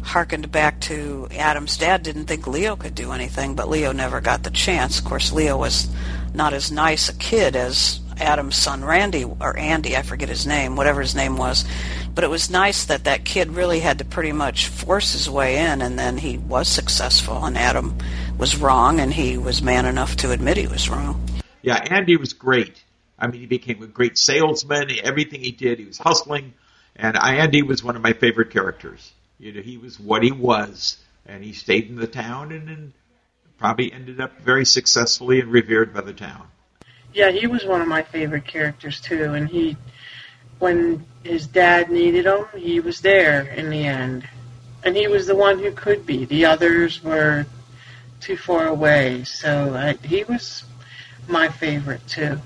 harkened 0.03 0.53
back 0.53 0.81
to 0.81 1.27
Adam's 1.33 1.79
dad 1.79 2.03
didn't 2.03 2.27
think 2.27 2.47
Leo 2.47 2.77
could 2.77 2.95
do 2.95 3.13
anything, 3.13 3.55
but 3.55 3.69
Leo 3.69 3.91
never 3.93 4.21
got 4.21 4.43
the 4.43 4.51
chance. 4.51 4.99
Of 4.99 5.05
course, 5.07 5.33
Leo 5.33 5.57
was 5.57 5.89
not 6.35 6.53
as 6.53 6.71
nice 6.71 7.09
a 7.09 7.15
kid 7.15 7.57
as 7.57 8.01
Adam's 8.19 8.57
son 8.57 8.85
Randy 8.85 9.25
or 9.25 9.57
Andy, 9.57 9.97
I 9.97 10.03
forget 10.03 10.29
his 10.29 10.47
name, 10.47 10.77
whatever 10.77 11.01
his 11.01 11.15
name 11.15 11.37
was. 11.37 11.65
But 12.15 12.25
it 12.25 12.31
was 12.31 12.51
nice 12.51 12.85
that 12.87 13.05
that 13.05 13.25
kid 13.25 13.51
really 13.51 13.81
had 13.81 13.99
to 13.99 14.05
pretty 14.05 14.33
much 14.33 14.69
force 14.69 15.13
his 15.13 15.29
way 15.29 15.59
in, 15.59 15.83
and 15.83 15.99
then 15.99 16.19
he 16.19 16.39
was 16.39 16.69
successful. 16.69 17.45
And 17.45 17.59
Adam 17.59 17.97
was 18.39 18.57
wrong, 18.57 19.01
and 19.01 19.13
he 19.13 19.39
was 19.39 19.63
man 19.63 19.87
enough 19.87 20.17
to 20.17 20.33
admit 20.33 20.57
he 20.57 20.67
was 20.67 20.89
wrong. 20.89 21.25
Yeah, 21.63 21.77
Andy 21.77 22.17
was 22.17 22.33
great. 22.33 22.83
I 23.19 23.27
mean, 23.27 23.41
he 23.41 23.47
became 23.47 23.83
a 23.83 23.87
great 23.87 24.19
salesman. 24.19 24.91
Everything 25.03 25.41
he 25.41 25.53
did, 25.53 25.79
he 25.79 25.85
was 25.85 25.99
hustling, 25.99 26.55
and 26.97 27.17
Andy 27.17 27.63
was 27.63 27.83
one 27.83 27.97
of 27.97 28.03
my 28.03 28.13
favorite 28.13 28.51
characters. 28.51 29.13
You 29.39 29.53
know, 29.53 29.63
he 29.63 29.79
was 29.79 29.99
what 29.99 30.23
he 30.23 30.31
was, 30.33 30.99
and 31.27 31.43
he 31.43 31.53
stayed 31.53 31.89
in 31.89 31.97
the 31.97 32.07
town, 32.07 32.53
and, 32.53 32.69
and 32.69 32.93
probably 33.59 33.93
ended 33.93 34.21
up 34.21 34.41
very 34.41 34.67
successfully 34.67 35.41
and 35.41 35.51
revered 35.51 35.95
by 35.95 36.01
the 36.03 36.13
town. 36.13 36.47
Yeah, 37.15 37.31
he 37.31 37.47
was 37.47 37.65
one 37.65 37.81
of 37.81 37.87
my 37.87 38.03
favorite 38.03 38.45
characters 38.45 39.01
too, 39.01 39.35
and 39.35 39.49
he, 39.49 39.77
when 40.59 41.07
his 41.23 41.47
dad 41.47 41.89
needed 41.89 42.27
him, 42.27 42.47
he 42.57 42.81
was 42.81 43.01
there 43.01 43.43
in 43.43 43.71
the 43.71 43.87
end, 43.87 44.29
and 44.83 44.97
he 44.97 45.07
was 45.07 45.29
the 45.29 45.37
one 45.37 45.61
who 45.61 45.71
could 45.71 46.05
be. 46.05 46.25
The 46.25 46.45
others 46.45 47.05
were 47.05 47.47
too 48.21 48.37
far 48.37 48.67
away, 48.67 49.23
so 49.23 49.75
I, 49.75 49.93
he 50.05 50.25
was 50.25 50.65
my 51.29 51.49
favorite 51.49 52.05
too. 52.09 52.41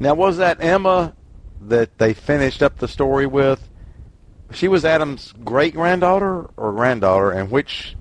Now, 0.00 0.14
was 0.14 0.38
that 0.38 0.62
Emma 0.62 1.12
that 1.60 1.98
they 1.98 2.14
finished 2.14 2.62
up 2.62 2.78
the 2.78 2.88
story 2.88 3.26
with? 3.26 3.62
She 4.52 4.68
was 4.68 4.86
Adam's 4.86 5.34
great 5.44 5.74
granddaughter 5.74 6.48
or 6.56 6.72
granddaughter, 6.72 7.30
and 7.30 7.50
which 7.50 7.94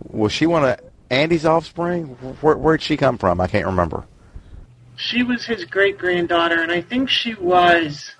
was 0.00 0.32
she 0.32 0.46
one 0.46 0.64
of 0.64 0.80
Andy's 1.08 1.46
offspring? 1.46 2.06
Where 2.40 2.56
where'd 2.56 2.82
she 2.82 2.96
come 2.96 3.16
from? 3.16 3.40
I 3.40 3.46
can't 3.46 3.66
remember. 3.66 4.06
She 4.96 5.22
was 5.22 5.44
his 5.44 5.64
great 5.64 5.98
granddaughter, 5.98 6.62
and 6.62 6.72
I 6.72 6.80
think 6.80 7.08
she 7.10 7.34
was 7.34 8.12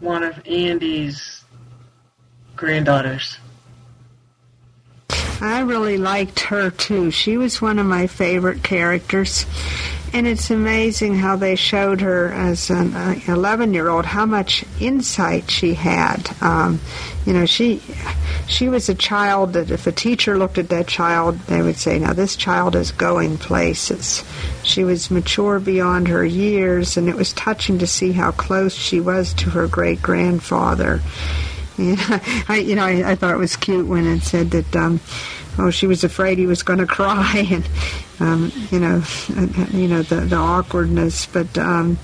one 0.00 0.22
of 0.22 0.40
Andy's 0.46 1.44
granddaughters. 2.56 3.38
I 5.42 5.60
really 5.60 5.96
liked 5.96 6.40
her 6.40 6.70
too. 6.70 7.10
She 7.10 7.36
was 7.36 7.62
one 7.62 7.78
of 7.78 7.86
my 7.86 8.06
favorite 8.06 8.62
characters. 8.62 9.46
And 10.12 10.26
it's 10.26 10.50
amazing 10.50 11.16
how 11.16 11.36
they 11.36 11.54
showed 11.54 12.00
her 12.00 12.32
as 12.32 12.68
an 12.68 12.94
11 13.28 13.72
year 13.72 13.88
old 13.88 14.04
how 14.04 14.26
much 14.26 14.64
insight 14.80 15.50
she 15.50 15.74
had. 15.74 16.28
Um, 16.42 16.80
you 17.24 17.32
know, 17.32 17.46
she 17.46 17.80
she 18.48 18.68
was 18.68 18.88
a 18.88 18.94
child 18.94 19.52
that 19.52 19.70
if 19.70 19.86
a 19.86 19.92
teacher 19.92 20.36
looked 20.36 20.58
at 20.58 20.70
that 20.70 20.88
child, 20.88 21.38
they 21.40 21.62
would 21.62 21.76
say, 21.76 22.00
"Now 22.00 22.12
this 22.12 22.34
child 22.34 22.74
is 22.74 22.90
going 22.90 23.38
places." 23.38 24.24
She 24.64 24.82
was 24.82 25.12
mature 25.12 25.60
beyond 25.60 26.08
her 26.08 26.24
years, 26.24 26.96
and 26.96 27.08
it 27.08 27.14
was 27.14 27.32
touching 27.32 27.78
to 27.78 27.86
see 27.86 28.10
how 28.10 28.32
close 28.32 28.74
she 28.74 29.00
was 29.00 29.32
to 29.34 29.50
her 29.50 29.68
great 29.68 30.02
grandfather. 30.02 31.00
Yeah, 31.78 32.20
I, 32.46 32.58
you 32.58 32.76
know, 32.76 32.84
I, 32.84 33.12
I 33.12 33.14
thought 33.14 33.32
it 33.32 33.38
was 33.38 33.56
cute 33.56 33.86
when 33.86 34.06
it 34.06 34.20
said 34.20 34.50
that. 34.50 34.76
Um, 34.76 35.00
oh, 35.60 35.70
she 35.70 35.86
was 35.86 36.04
afraid 36.04 36.38
he 36.38 36.46
was 36.46 36.62
going 36.62 36.78
to 36.86 36.86
cry, 36.86 37.46
and 37.50 37.68
um, 38.20 38.52
you 38.70 38.80
know, 38.80 39.02
you 39.72 39.88
know 39.88 40.02
the 40.02 40.16
the 40.16 40.36
awkwardness, 40.36 41.26
but. 41.26 41.56
Um, 41.58 41.98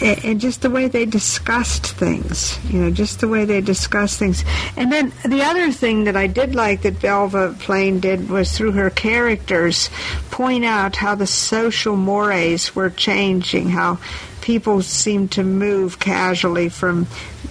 and 0.00 0.40
just 0.40 0.62
the 0.62 0.70
way 0.70 0.88
they 0.88 1.04
discussed 1.04 1.86
things, 1.86 2.58
you 2.72 2.80
know, 2.80 2.90
just 2.90 3.20
the 3.20 3.28
way 3.28 3.44
they 3.44 3.60
discussed 3.60 4.18
things. 4.18 4.44
And 4.76 4.90
then 4.90 5.12
the 5.24 5.42
other 5.42 5.70
thing 5.72 6.04
that 6.04 6.16
I 6.16 6.26
did 6.26 6.54
like 6.54 6.82
that 6.82 7.00
Belva 7.00 7.56
Plain 7.60 8.00
did 8.00 8.28
was 8.28 8.56
through 8.56 8.72
her 8.72 8.90
characters 8.90 9.90
point 10.30 10.64
out 10.64 10.96
how 10.96 11.14
the 11.14 11.26
social 11.26 11.96
mores 11.96 12.74
were 12.74 12.90
changing, 12.90 13.70
how 13.70 13.98
people 14.40 14.82
seemed 14.82 15.32
to 15.32 15.42
move 15.42 15.98
casually 15.98 16.68
from 16.68 17.06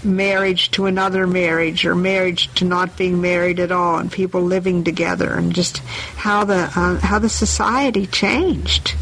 marriage 0.06 0.72
to 0.72 0.86
another 0.86 1.26
marriage 1.28 1.86
or 1.86 1.96
marriage 1.96 2.54
to 2.56 2.66
not 2.66 2.98
being 2.98 3.22
married 3.22 3.60
at 3.60 3.72
all 3.72 3.98
and 3.98 4.12
people 4.12 4.42
living 4.42 4.84
together 4.84 5.34
and 5.34 5.54
just 5.54 5.78
how 6.18 6.44
the 6.44 6.72
uh, 6.76 7.00
how 7.00 7.20
the 7.20 7.30
society 7.30 8.06
changed 8.06 8.96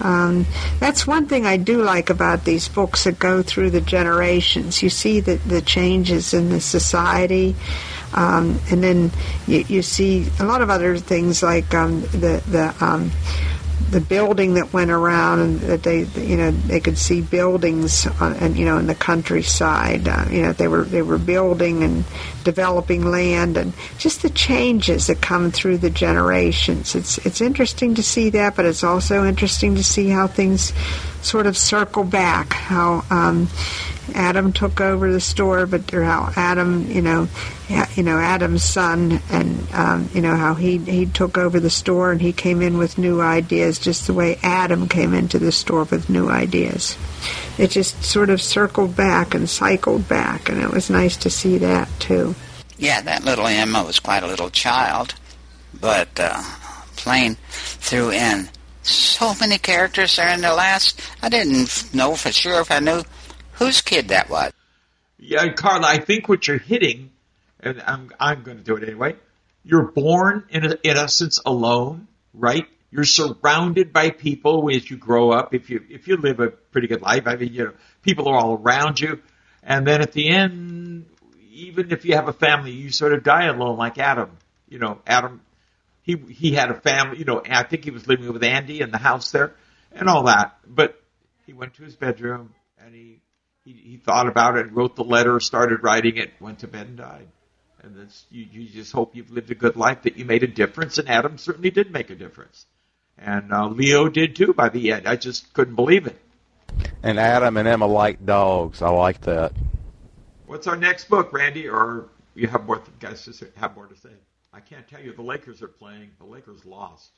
um, 0.00 0.46
that's 0.78 1.06
one 1.06 1.26
thing 1.26 1.46
I 1.46 1.56
do 1.56 1.82
like 1.82 2.10
about 2.10 2.44
these 2.44 2.68
books 2.68 3.04
that 3.04 3.18
go 3.18 3.42
through 3.42 3.70
the 3.70 3.80
generations. 3.80 4.82
You 4.82 4.88
see 4.88 5.20
the, 5.20 5.36
the 5.36 5.60
changes 5.60 6.32
in 6.32 6.48
the 6.48 6.60
society, 6.60 7.54
um, 8.14 8.58
and 8.70 8.82
then 8.82 9.10
you, 9.46 9.64
you, 9.68 9.82
see 9.82 10.26
a 10.40 10.44
lot 10.44 10.62
of 10.62 10.70
other 10.70 10.96
things 10.96 11.42
like 11.42 11.74
um, 11.74 12.00
the 12.00 12.42
the 12.48 12.74
um, 12.80 13.10
the 13.90 14.00
building 14.00 14.54
that 14.54 14.72
went 14.72 14.90
around, 14.90 15.40
and 15.40 15.60
that 15.60 15.82
they 15.82 16.02
you 16.02 16.36
know 16.36 16.50
they 16.50 16.80
could 16.80 16.96
see 16.96 17.20
buildings 17.20 18.06
on, 18.20 18.34
and 18.34 18.56
you 18.56 18.64
know 18.64 18.78
in 18.78 18.86
the 18.86 18.94
countryside. 18.94 20.06
Uh, 20.06 20.26
you 20.30 20.42
know 20.42 20.52
they 20.52 20.68
were 20.68 20.84
they 20.84 21.02
were 21.02 21.18
building 21.18 21.82
and 21.82 22.04
developing 22.44 23.04
land, 23.04 23.56
and 23.56 23.72
just 23.98 24.22
the 24.22 24.30
changes 24.30 25.08
that 25.08 25.20
come 25.20 25.50
through 25.50 25.78
the 25.78 25.90
generations. 25.90 26.94
It's 26.94 27.18
it's 27.18 27.40
interesting 27.40 27.96
to 27.96 28.02
see 28.02 28.30
that, 28.30 28.54
but 28.56 28.64
it's 28.64 28.84
also 28.84 29.24
interesting 29.24 29.74
to 29.74 29.84
see 29.84 30.08
how 30.08 30.26
things 30.26 30.72
sort 31.22 31.46
of 31.46 31.56
circle 31.56 32.04
back. 32.04 32.52
How 32.52 33.04
um, 33.10 33.48
Adam 34.14 34.52
took 34.52 34.80
over 34.80 35.12
the 35.12 35.20
store, 35.20 35.66
but 35.66 35.90
how 35.90 36.32
Adam, 36.36 36.90
you 36.90 37.02
know, 37.02 37.28
you 37.94 38.02
know 38.02 38.18
Adam's 38.18 38.64
son, 38.64 39.20
and 39.30 39.72
um, 39.72 40.10
you 40.14 40.20
know 40.20 40.36
how 40.36 40.54
he 40.54 40.78
he 40.78 41.06
took 41.06 41.38
over 41.38 41.60
the 41.60 41.70
store 41.70 42.12
and 42.12 42.20
he 42.20 42.32
came 42.32 42.62
in 42.62 42.78
with 42.78 42.98
new 42.98 43.20
ideas, 43.20 43.78
just 43.78 44.06
the 44.06 44.14
way 44.14 44.38
Adam 44.42 44.88
came 44.88 45.14
into 45.14 45.38
the 45.38 45.52
store 45.52 45.84
with 45.84 46.10
new 46.10 46.28
ideas. 46.28 46.96
It 47.58 47.70
just 47.70 48.02
sort 48.02 48.30
of 48.30 48.40
circled 48.40 48.96
back 48.96 49.34
and 49.34 49.48
cycled 49.48 50.08
back, 50.08 50.48
and 50.48 50.60
it 50.60 50.70
was 50.70 50.90
nice 50.90 51.16
to 51.18 51.30
see 51.30 51.58
that 51.58 51.88
too. 51.98 52.34
Yeah, 52.78 53.02
that 53.02 53.24
little 53.24 53.46
Emma 53.46 53.84
was 53.84 54.00
quite 54.00 54.22
a 54.22 54.26
little 54.26 54.48
child, 54.48 55.14
but 55.78 56.08
uh, 56.18 56.42
Plain 56.96 57.36
threw 57.50 58.10
in 58.10 58.50
so 58.82 59.34
many 59.40 59.58
characters 59.58 60.16
there 60.16 60.32
in 60.32 60.40
the 60.40 60.54
last. 60.54 61.00
I 61.22 61.28
didn't 61.28 61.94
know 61.94 62.14
for 62.14 62.32
sure 62.32 62.60
if 62.60 62.70
I 62.70 62.80
knew 62.80 63.02
whose 63.52 63.80
kid 63.80 64.08
that 64.08 64.30
was. 64.30 64.52
Yeah, 65.18 65.52
Carla, 65.52 65.86
I 65.86 65.98
think 65.98 66.28
what 66.28 66.48
you're 66.48 66.58
hitting, 66.58 67.10
and 67.60 67.82
I'm 67.86 68.10
I'm 68.18 68.42
going 68.42 68.56
to 68.56 68.64
do 68.64 68.76
it 68.76 68.82
anyway. 68.82 69.16
You're 69.62 69.92
born 69.92 70.44
in 70.48 70.64
a, 70.64 70.76
in 70.82 70.96
essence 70.96 71.40
alone, 71.44 72.08
right? 72.32 72.66
You're 72.90 73.04
surrounded 73.04 73.92
by 73.92 74.10
people 74.10 74.68
as 74.74 74.90
you 74.90 74.96
grow 74.96 75.30
up. 75.30 75.54
If 75.54 75.68
you 75.68 75.84
if 75.90 76.08
you 76.08 76.16
live 76.16 76.40
a 76.40 76.48
pretty 76.48 76.88
good 76.88 77.02
life, 77.02 77.24
I 77.26 77.36
mean, 77.36 77.52
you 77.52 77.64
know, 77.64 77.72
people 78.02 78.28
are 78.28 78.36
all 78.36 78.54
around 78.54 78.98
you, 78.98 79.20
and 79.62 79.86
then 79.86 80.00
at 80.00 80.12
the 80.12 80.28
end, 80.28 81.06
even 81.52 81.92
if 81.92 82.04
you 82.06 82.14
have 82.14 82.28
a 82.28 82.32
family, 82.32 82.72
you 82.72 82.90
sort 82.90 83.12
of 83.12 83.22
die 83.22 83.46
alone, 83.46 83.76
like 83.76 83.98
Adam. 83.98 84.30
You 84.68 84.78
know, 84.78 85.00
Adam, 85.06 85.42
he 86.02 86.16
he 86.16 86.52
had 86.52 86.70
a 86.70 86.80
family. 86.80 87.18
You 87.18 87.24
know, 87.24 87.42
I 87.48 87.62
think 87.62 87.84
he 87.84 87.90
was 87.90 88.06
living 88.06 88.32
with 88.32 88.42
Andy 88.42 88.80
in 88.80 88.90
the 88.90 88.98
house 88.98 89.30
there, 89.30 89.54
and 89.92 90.08
all 90.08 90.24
that. 90.24 90.58
But 90.66 91.00
he 91.46 91.52
went 91.52 91.74
to 91.74 91.82
his 91.82 91.96
bedroom 91.96 92.54
and 92.84 92.94
he 92.94 93.20
he, 93.64 93.72
he 93.72 93.96
thought 93.96 94.26
about 94.26 94.56
it, 94.56 94.72
wrote 94.72 94.96
the 94.96 95.04
letter, 95.04 95.38
started 95.40 95.82
writing 95.82 96.16
it, 96.16 96.30
went 96.40 96.60
to 96.60 96.68
bed 96.68 96.86
and 96.86 96.96
died. 96.96 97.28
And 97.82 97.96
you, 98.30 98.46
you 98.50 98.68
just 98.68 98.92
hope 98.92 99.16
you've 99.16 99.30
lived 99.30 99.50
a 99.50 99.54
good 99.54 99.76
life, 99.76 100.02
that 100.02 100.16
you 100.16 100.24
made 100.24 100.42
a 100.42 100.46
difference, 100.46 100.98
and 100.98 101.08
Adam 101.08 101.38
certainly 101.38 101.70
did 101.70 101.90
make 101.90 102.10
a 102.10 102.14
difference. 102.14 102.66
And 103.16 103.52
uh, 103.52 103.68
Leo 103.68 104.08
did 104.08 104.36
too 104.36 104.52
by 104.52 104.68
the 104.68 104.92
end. 104.92 105.06
I 105.06 105.16
just 105.16 105.52
couldn't 105.52 105.76
believe 105.76 106.06
it. 106.06 106.18
And 107.02 107.18
Adam 107.18 107.56
and 107.56 107.66
Emma 107.66 107.86
like 107.86 108.24
dogs. 108.24 108.82
I 108.82 108.90
like 108.90 109.22
that. 109.22 109.52
What's 110.46 110.66
our 110.66 110.76
next 110.76 111.08
book, 111.08 111.32
Randy? 111.32 111.68
Or 111.68 112.08
you 112.34 112.48
have 112.48 112.64
more 112.64 112.82
guys 112.98 113.24
to 113.24 113.32
say, 113.32 113.46
have 113.56 113.74
more 113.74 113.86
to 113.86 113.96
say? 113.96 114.10
I 114.52 114.58
can't 114.58 114.86
tell 114.88 115.00
you. 115.00 115.12
The 115.12 115.22
Lakers 115.22 115.62
are 115.62 115.68
playing. 115.68 116.10
The 116.18 116.24
Lakers 116.24 116.64
lost. 116.64 117.10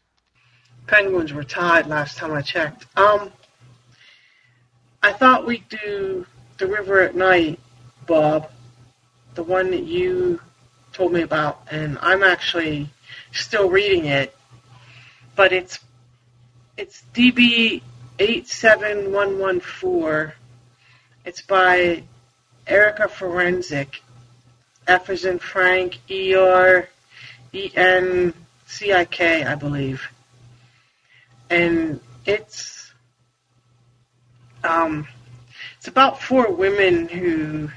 Penguins 0.87 1.33
were 1.33 1.45
tied 1.45 1.87
last 1.87 2.19
time 2.19 2.33
I 2.33 2.43
checked. 2.43 2.87
Um, 2.99 3.33
I 5.03 5.13
thought 5.13 5.47
we'd 5.47 5.69
do 5.69 6.27
The 6.59 6.67
River 6.67 7.01
at 7.01 7.15
Night, 7.15 7.59
Bob, 8.07 8.51
the 9.35 9.43
one 9.43 9.71
that 9.71 9.85
you 9.85 10.41
told 10.93 11.13
me 11.13 11.23
about, 11.23 11.67
and 11.71 11.99
I'm 12.03 12.23
actually 12.23 12.91
still 13.33 13.71
reading 13.71 14.05
it, 14.05 14.37
but 15.35 15.53
it's 15.53 15.79
it's 16.77 17.03
DB 17.15 17.81
eight 18.19 18.47
seven 18.47 19.11
one 19.11 19.39
one 19.39 19.61
four. 19.61 20.35
It's 21.25 21.41
by 21.41 22.03
Erica 22.67 23.05
Ferencik. 23.05 24.01
F 24.87 25.09
is 25.09 25.25
in 25.25 25.39
Frank, 25.39 25.99
E 26.11 26.35
R 26.35 26.89
E 27.53 27.71
N 27.75 28.33
C 28.67 28.93
I 28.93 29.05
K, 29.05 29.45
I 29.45 29.55
believe. 29.55 30.09
And 31.51 32.01
it's 32.25 32.93
um, 34.65 35.07
it's 35.77 35.89
about 35.89 36.23
four 36.23 36.53
women 36.53 37.09
who 37.09 37.69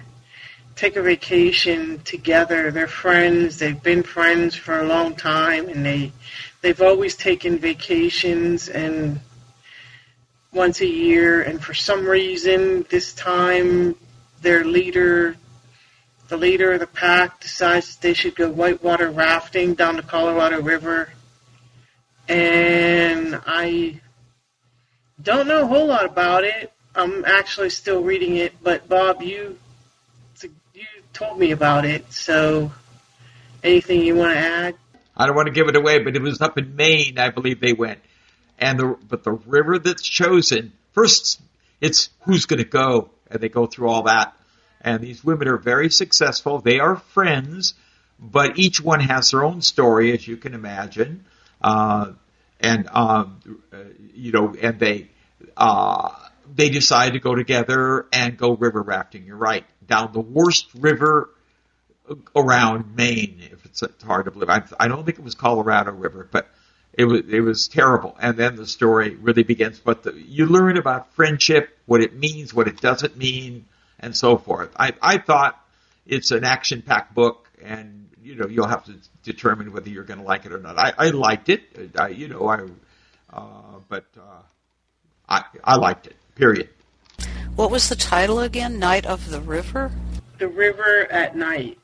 take 0.76 0.96
a 0.96 1.02
vacation 1.02 2.00
together. 2.04 2.72
They're 2.72 2.88
friends. 2.88 3.58
They've 3.58 3.82
been 3.82 4.04
friends 4.04 4.56
for 4.56 4.80
a 4.80 4.88
long 4.88 5.16
time, 5.16 5.68
and 5.70 5.86
they 5.86 6.12
they've 6.62 6.82
always 6.82 7.16
taken 7.16 7.58
vacations 7.58 8.70
and 8.70 9.20
once 10.54 10.82
a 10.82 10.88
year. 10.88 11.42
And 11.42 11.62
for 11.62 11.74
some 11.74 12.06
reason, 12.06 12.86
this 12.90 13.14
time, 13.14 13.96
their 14.42 14.64
leader, 14.64 15.36
the 16.28 16.38
leader 16.38 16.74
of 16.74 16.80
the 16.80 16.88
pack, 16.88 17.40
decides 17.42 17.96
that 17.96 18.02
they 18.02 18.14
should 18.14 18.36
go 18.36 18.50
whitewater 18.50 19.10
rafting 19.10 19.76
down 19.76 19.96
the 19.96 20.02
Colorado 20.02 20.62
River. 20.62 21.10
And 22.28 23.40
I 23.46 24.02
don't 25.22 25.48
know 25.48 25.64
a 25.64 25.68
whole 25.68 25.88
lot 25.88 26.06
about 26.06 26.44
it. 26.44 26.72
I'm 26.96 27.26
actually 27.26 27.70
still 27.70 28.02
reading 28.02 28.38
it, 28.38 28.54
but 28.64 28.88
Bob, 28.88 29.22
you 29.22 29.58
you 30.74 30.86
told 31.14 31.40
me 31.40 31.52
about 31.52 31.86
it. 31.86 32.12
So, 32.12 32.72
anything 33.64 34.02
you 34.02 34.16
want 34.16 34.34
to 34.34 34.40
add? 34.40 34.76
I 35.16 35.26
don't 35.26 35.36
want 35.36 35.48
to 35.48 35.54
give 35.54 35.68
it 35.68 35.76
away, 35.76 36.00
but 36.00 36.16
it 36.16 36.22
was 36.22 36.42
up 36.42 36.58
in 36.58 36.76
Maine, 36.76 37.18
I 37.18 37.30
believe 37.30 37.62
they 37.62 37.74
went. 37.74 38.00
And 38.58 38.80
the 38.80 38.98
but 39.08 39.24
the 39.24 39.32
river 39.32 39.80
that's 39.80 40.04
chosen 40.04 40.74
first, 40.94 41.42
it's 41.82 42.10
who's 42.22 42.46
going 42.46 42.64
to 42.64 42.70
go, 42.70 43.12
and 43.30 43.40
they 43.42 43.50
go 43.50 43.66
through 43.66 43.90
all 43.90 44.04
that. 44.04 44.36
And 44.86 45.02
these 45.02 45.22
women 45.22 45.50
are 45.50 45.58
very 45.58 45.90
successful. 45.90 46.60
They 46.60 46.80
are 46.80 46.96
friends, 46.96 47.74
but 48.18 48.58
each 48.58 48.80
one 48.80 49.02
has 49.02 49.32
their 49.32 49.44
own 49.44 49.62
story, 49.62 50.14
as 50.14 50.26
you 50.26 50.38
can 50.38 50.54
imagine. 50.54 51.26
Uh, 51.62 52.14
and 52.62 52.88
um, 52.94 53.42
you 54.14 54.32
know, 54.32 54.56
and 54.62 54.80
they. 54.80 55.10
Uh, 55.58 56.10
they 56.54 56.70
decide 56.70 57.14
to 57.14 57.20
go 57.20 57.36
together 57.36 58.06
and 58.14 58.38
go 58.38 58.56
river 58.56 58.82
rafting. 58.82 59.26
You're 59.26 59.36
right. 59.36 59.66
Down 59.88 60.14
the 60.14 60.20
worst 60.20 60.68
river 60.76 61.30
around 62.36 62.96
Maine, 62.96 63.42
if 63.52 63.66
it's 63.66 63.84
hard 64.04 64.26
to 64.26 64.32
believe. 64.32 64.50
I, 64.50 64.64
I 64.80 64.88
don't 64.88 65.06
think 65.06 65.18
it 65.18 65.24
was 65.24 65.36
Colorado 65.36 65.92
River, 65.92 66.28
but 66.32 66.50
it 66.94 67.06
was 67.06 67.22
it 67.28 67.42
was 67.42 67.68
terrible. 67.68 68.16
And 68.22 68.38
then 68.38 68.56
the 68.56 68.68
story 68.68 69.16
really 69.16 69.44
begins. 69.44 69.80
But 69.80 70.04
the, 70.04 70.14
you 70.14 70.46
learn 70.46 70.78
about 70.78 71.14
friendship, 71.14 71.78
what 71.86 72.02
it 72.02 72.14
means, 72.14 72.54
what 72.54 72.68
it 72.68 72.80
doesn't 72.80 73.18
mean, 73.18 73.66
and 74.06 74.16
so 74.16 74.38
forth. 74.38 74.70
I 74.78 74.94
I 75.02 75.18
thought 75.18 75.60
it's 76.06 76.30
an 76.30 76.44
action-packed 76.44 77.16
book, 77.16 77.50
and 77.64 78.08
you 78.22 78.36
know 78.36 78.48
you'll 78.48 78.68
have 78.68 78.86
to 78.86 78.94
determine 79.24 79.74
whether 79.74 79.90
you're 79.90 80.04
going 80.04 80.20
to 80.20 80.26
like 80.26 80.46
it 80.46 80.54
or 80.54 80.60
not. 80.60 80.78
I, 80.78 80.94
I 80.98 81.10
liked 81.10 81.50
it. 81.50 81.64
I 81.98 82.10
you 82.10 82.28
know 82.28 82.48
I, 82.48 82.60
uh, 83.34 83.80
but 83.90 84.06
uh, 84.16 84.44
I 85.28 85.44
I 85.64 85.76
liked 85.78 86.06
it. 86.06 86.16
Period. 86.36 86.70
What 87.56 87.72
was 87.72 87.90
the 87.90 87.96
title 87.96 88.40
again? 88.40 88.78
Night 88.78 89.08
of 89.08 89.30
the 89.30 89.42
River? 89.42 89.92
The 90.38 90.50
River 90.50 91.08
at 91.10 91.36
Night. 91.36 91.80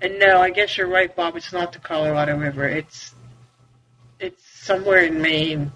And 0.00 0.18
no, 0.20 0.38
I 0.38 0.50
guess 0.50 0.76
you're 0.76 0.88
right, 0.88 1.14
Bob. 1.14 1.36
It's 1.36 1.52
not 1.52 1.72
the 1.72 1.80
Colorado 1.80 2.36
River. 2.36 2.68
It's 2.68 3.14
it's 4.20 4.44
somewhere 4.62 5.00
in 5.00 5.20
Maine, 5.20 5.72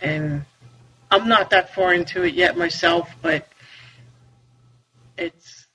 and 0.00 0.44
I'm 1.08 1.28
not 1.28 1.50
that 1.50 1.72
far 1.72 1.94
into 1.94 2.24
it 2.24 2.34
yet 2.34 2.56
myself, 2.56 3.08
but 3.22 3.46
it's 5.22 5.66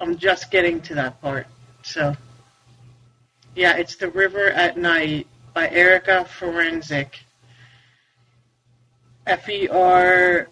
I'm 0.00 0.16
just 0.16 0.50
getting 0.50 0.80
to 0.82 0.94
that 0.94 1.20
part. 1.20 1.46
So 1.82 2.14
yeah, 3.54 3.76
it's 3.76 3.96
The 3.96 4.08
River 4.08 4.48
at 4.48 4.76
Night 4.76 5.26
by 5.54 5.68
Erica 5.68 6.26
Ferencik. 6.38 7.10
F 9.26 9.48
E 9.48 9.68
R 9.68 10.48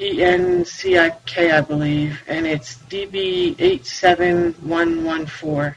E 0.00 0.22
N 0.22 0.64
C 0.64 0.98
I 0.98 1.10
K, 1.26 1.50
I 1.52 1.60
believe, 1.60 2.20
and 2.26 2.46
it's 2.46 2.74
DB 2.74 3.54
eight 3.58 3.86
seven 3.86 4.52
one 4.62 5.04
one 5.04 5.26
four. 5.26 5.76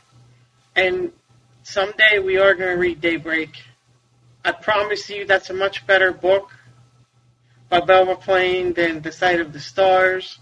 And 0.75 1.11
someday 1.61 2.19
we 2.19 2.37
are 2.37 2.55
going 2.55 2.73
to 2.73 2.79
read 2.79 3.01
Daybreak. 3.01 3.61
I 4.43 4.51
promise 4.51 5.09
you, 5.09 5.25
that's 5.25 5.51
a 5.51 5.53
much 5.53 5.85
better 5.85 6.11
book 6.11 6.51
by 7.69 7.79
Belva 7.81 8.15
Plain 8.15 8.73
than 8.73 9.01
The 9.01 9.11
Sight 9.11 9.39
of 9.39 9.53
the 9.53 9.59
Stars. 9.59 10.39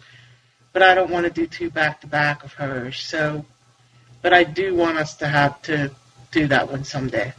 But 0.74 0.84
I 0.84 0.96
don't 0.96 1.12
want 1.12 1.26
to 1.26 1.32
do 1.32 1.48
two 1.48 1.70
back 1.70 2.02
to 2.02 2.08
back 2.08 2.44
of 2.44 2.54
hers. 2.54 3.00
So, 3.00 3.46
but 4.22 4.34
I 4.34 4.44
do 4.44 4.76
want 4.76 4.98
us 4.98 5.16
to 5.18 5.28
have 5.28 5.62
to 5.64 5.92
do 6.32 6.48
that 6.48 6.70
one 6.70 6.84
someday. 6.84 7.34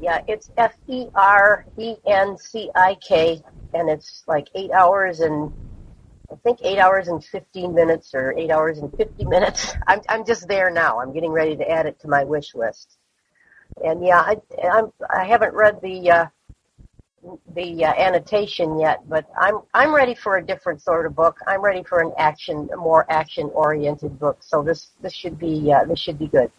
Yeah, 0.00 0.20
it's 0.28 0.50
F 0.58 0.74
E 0.88 1.06
R 1.14 1.64
E 1.78 1.94
N 2.06 2.36
C 2.36 2.70
I 2.74 2.96
K, 2.96 3.42
and 3.72 3.88
it's 3.88 4.24
like 4.26 4.48
eight 4.54 4.70
hours 4.72 5.20
and 5.20 5.52
I 6.30 6.36
think 6.36 6.58
eight 6.62 6.78
hours 6.78 7.08
and 7.08 7.24
fifteen 7.24 7.74
minutes 7.74 8.14
or 8.14 8.34
eight 8.36 8.50
hours 8.50 8.78
and 8.78 8.94
fifty 8.96 9.24
minutes. 9.24 9.74
I'm 9.86 10.00
I'm 10.08 10.26
just 10.26 10.48
there 10.48 10.70
now. 10.70 11.00
I'm 11.00 11.12
getting 11.12 11.30
ready 11.30 11.56
to 11.56 11.70
add 11.70 11.86
it 11.86 11.98
to 12.00 12.08
my 12.08 12.24
wish 12.24 12.54
list. 12.54 12.98
And 13.82 14.04
yeah, 14.04 14.20
I 14.20 14.36
I'm 14.62 14.92
I 15.08 15.24
haven't 15.24 15.54
read 15.54 15.80
the 15.80 16.10
uh, 16.10 16.26
the 17.54 17.84
uh, 17.84 17.94
annotation 17.94 18.78
yet, 18.78 19.08
but 19.08 19.26
I'm 19.40 19.60
I'm 19.72 19.94
ready 19.94 20.14
for 20.14 20.36
a 20.36 20.44
different 20.44 20.82
sort 20.82 21.06
of 21.06 21.14
book. 21.14 21.38
I'm 21.46 21.62
ready 21.62 21.82
for 21.82 22.00
an 22.00 22.12
action, 22.18 22.68
a 22.72 22.76
more 22.76 23.10
action 23.10 23.50
oriented 23.54 24.18
book. 24.18 24.38
So 24.40 24.62
this 24.62 24.88
this 25.00 25.12
should 25.12 25.38
be 25.38 25.72
uh, 25.72 25.84
this 25.84 25.98
should 25.98 26.18
be 26.18 26.28
good. 26.28 26.50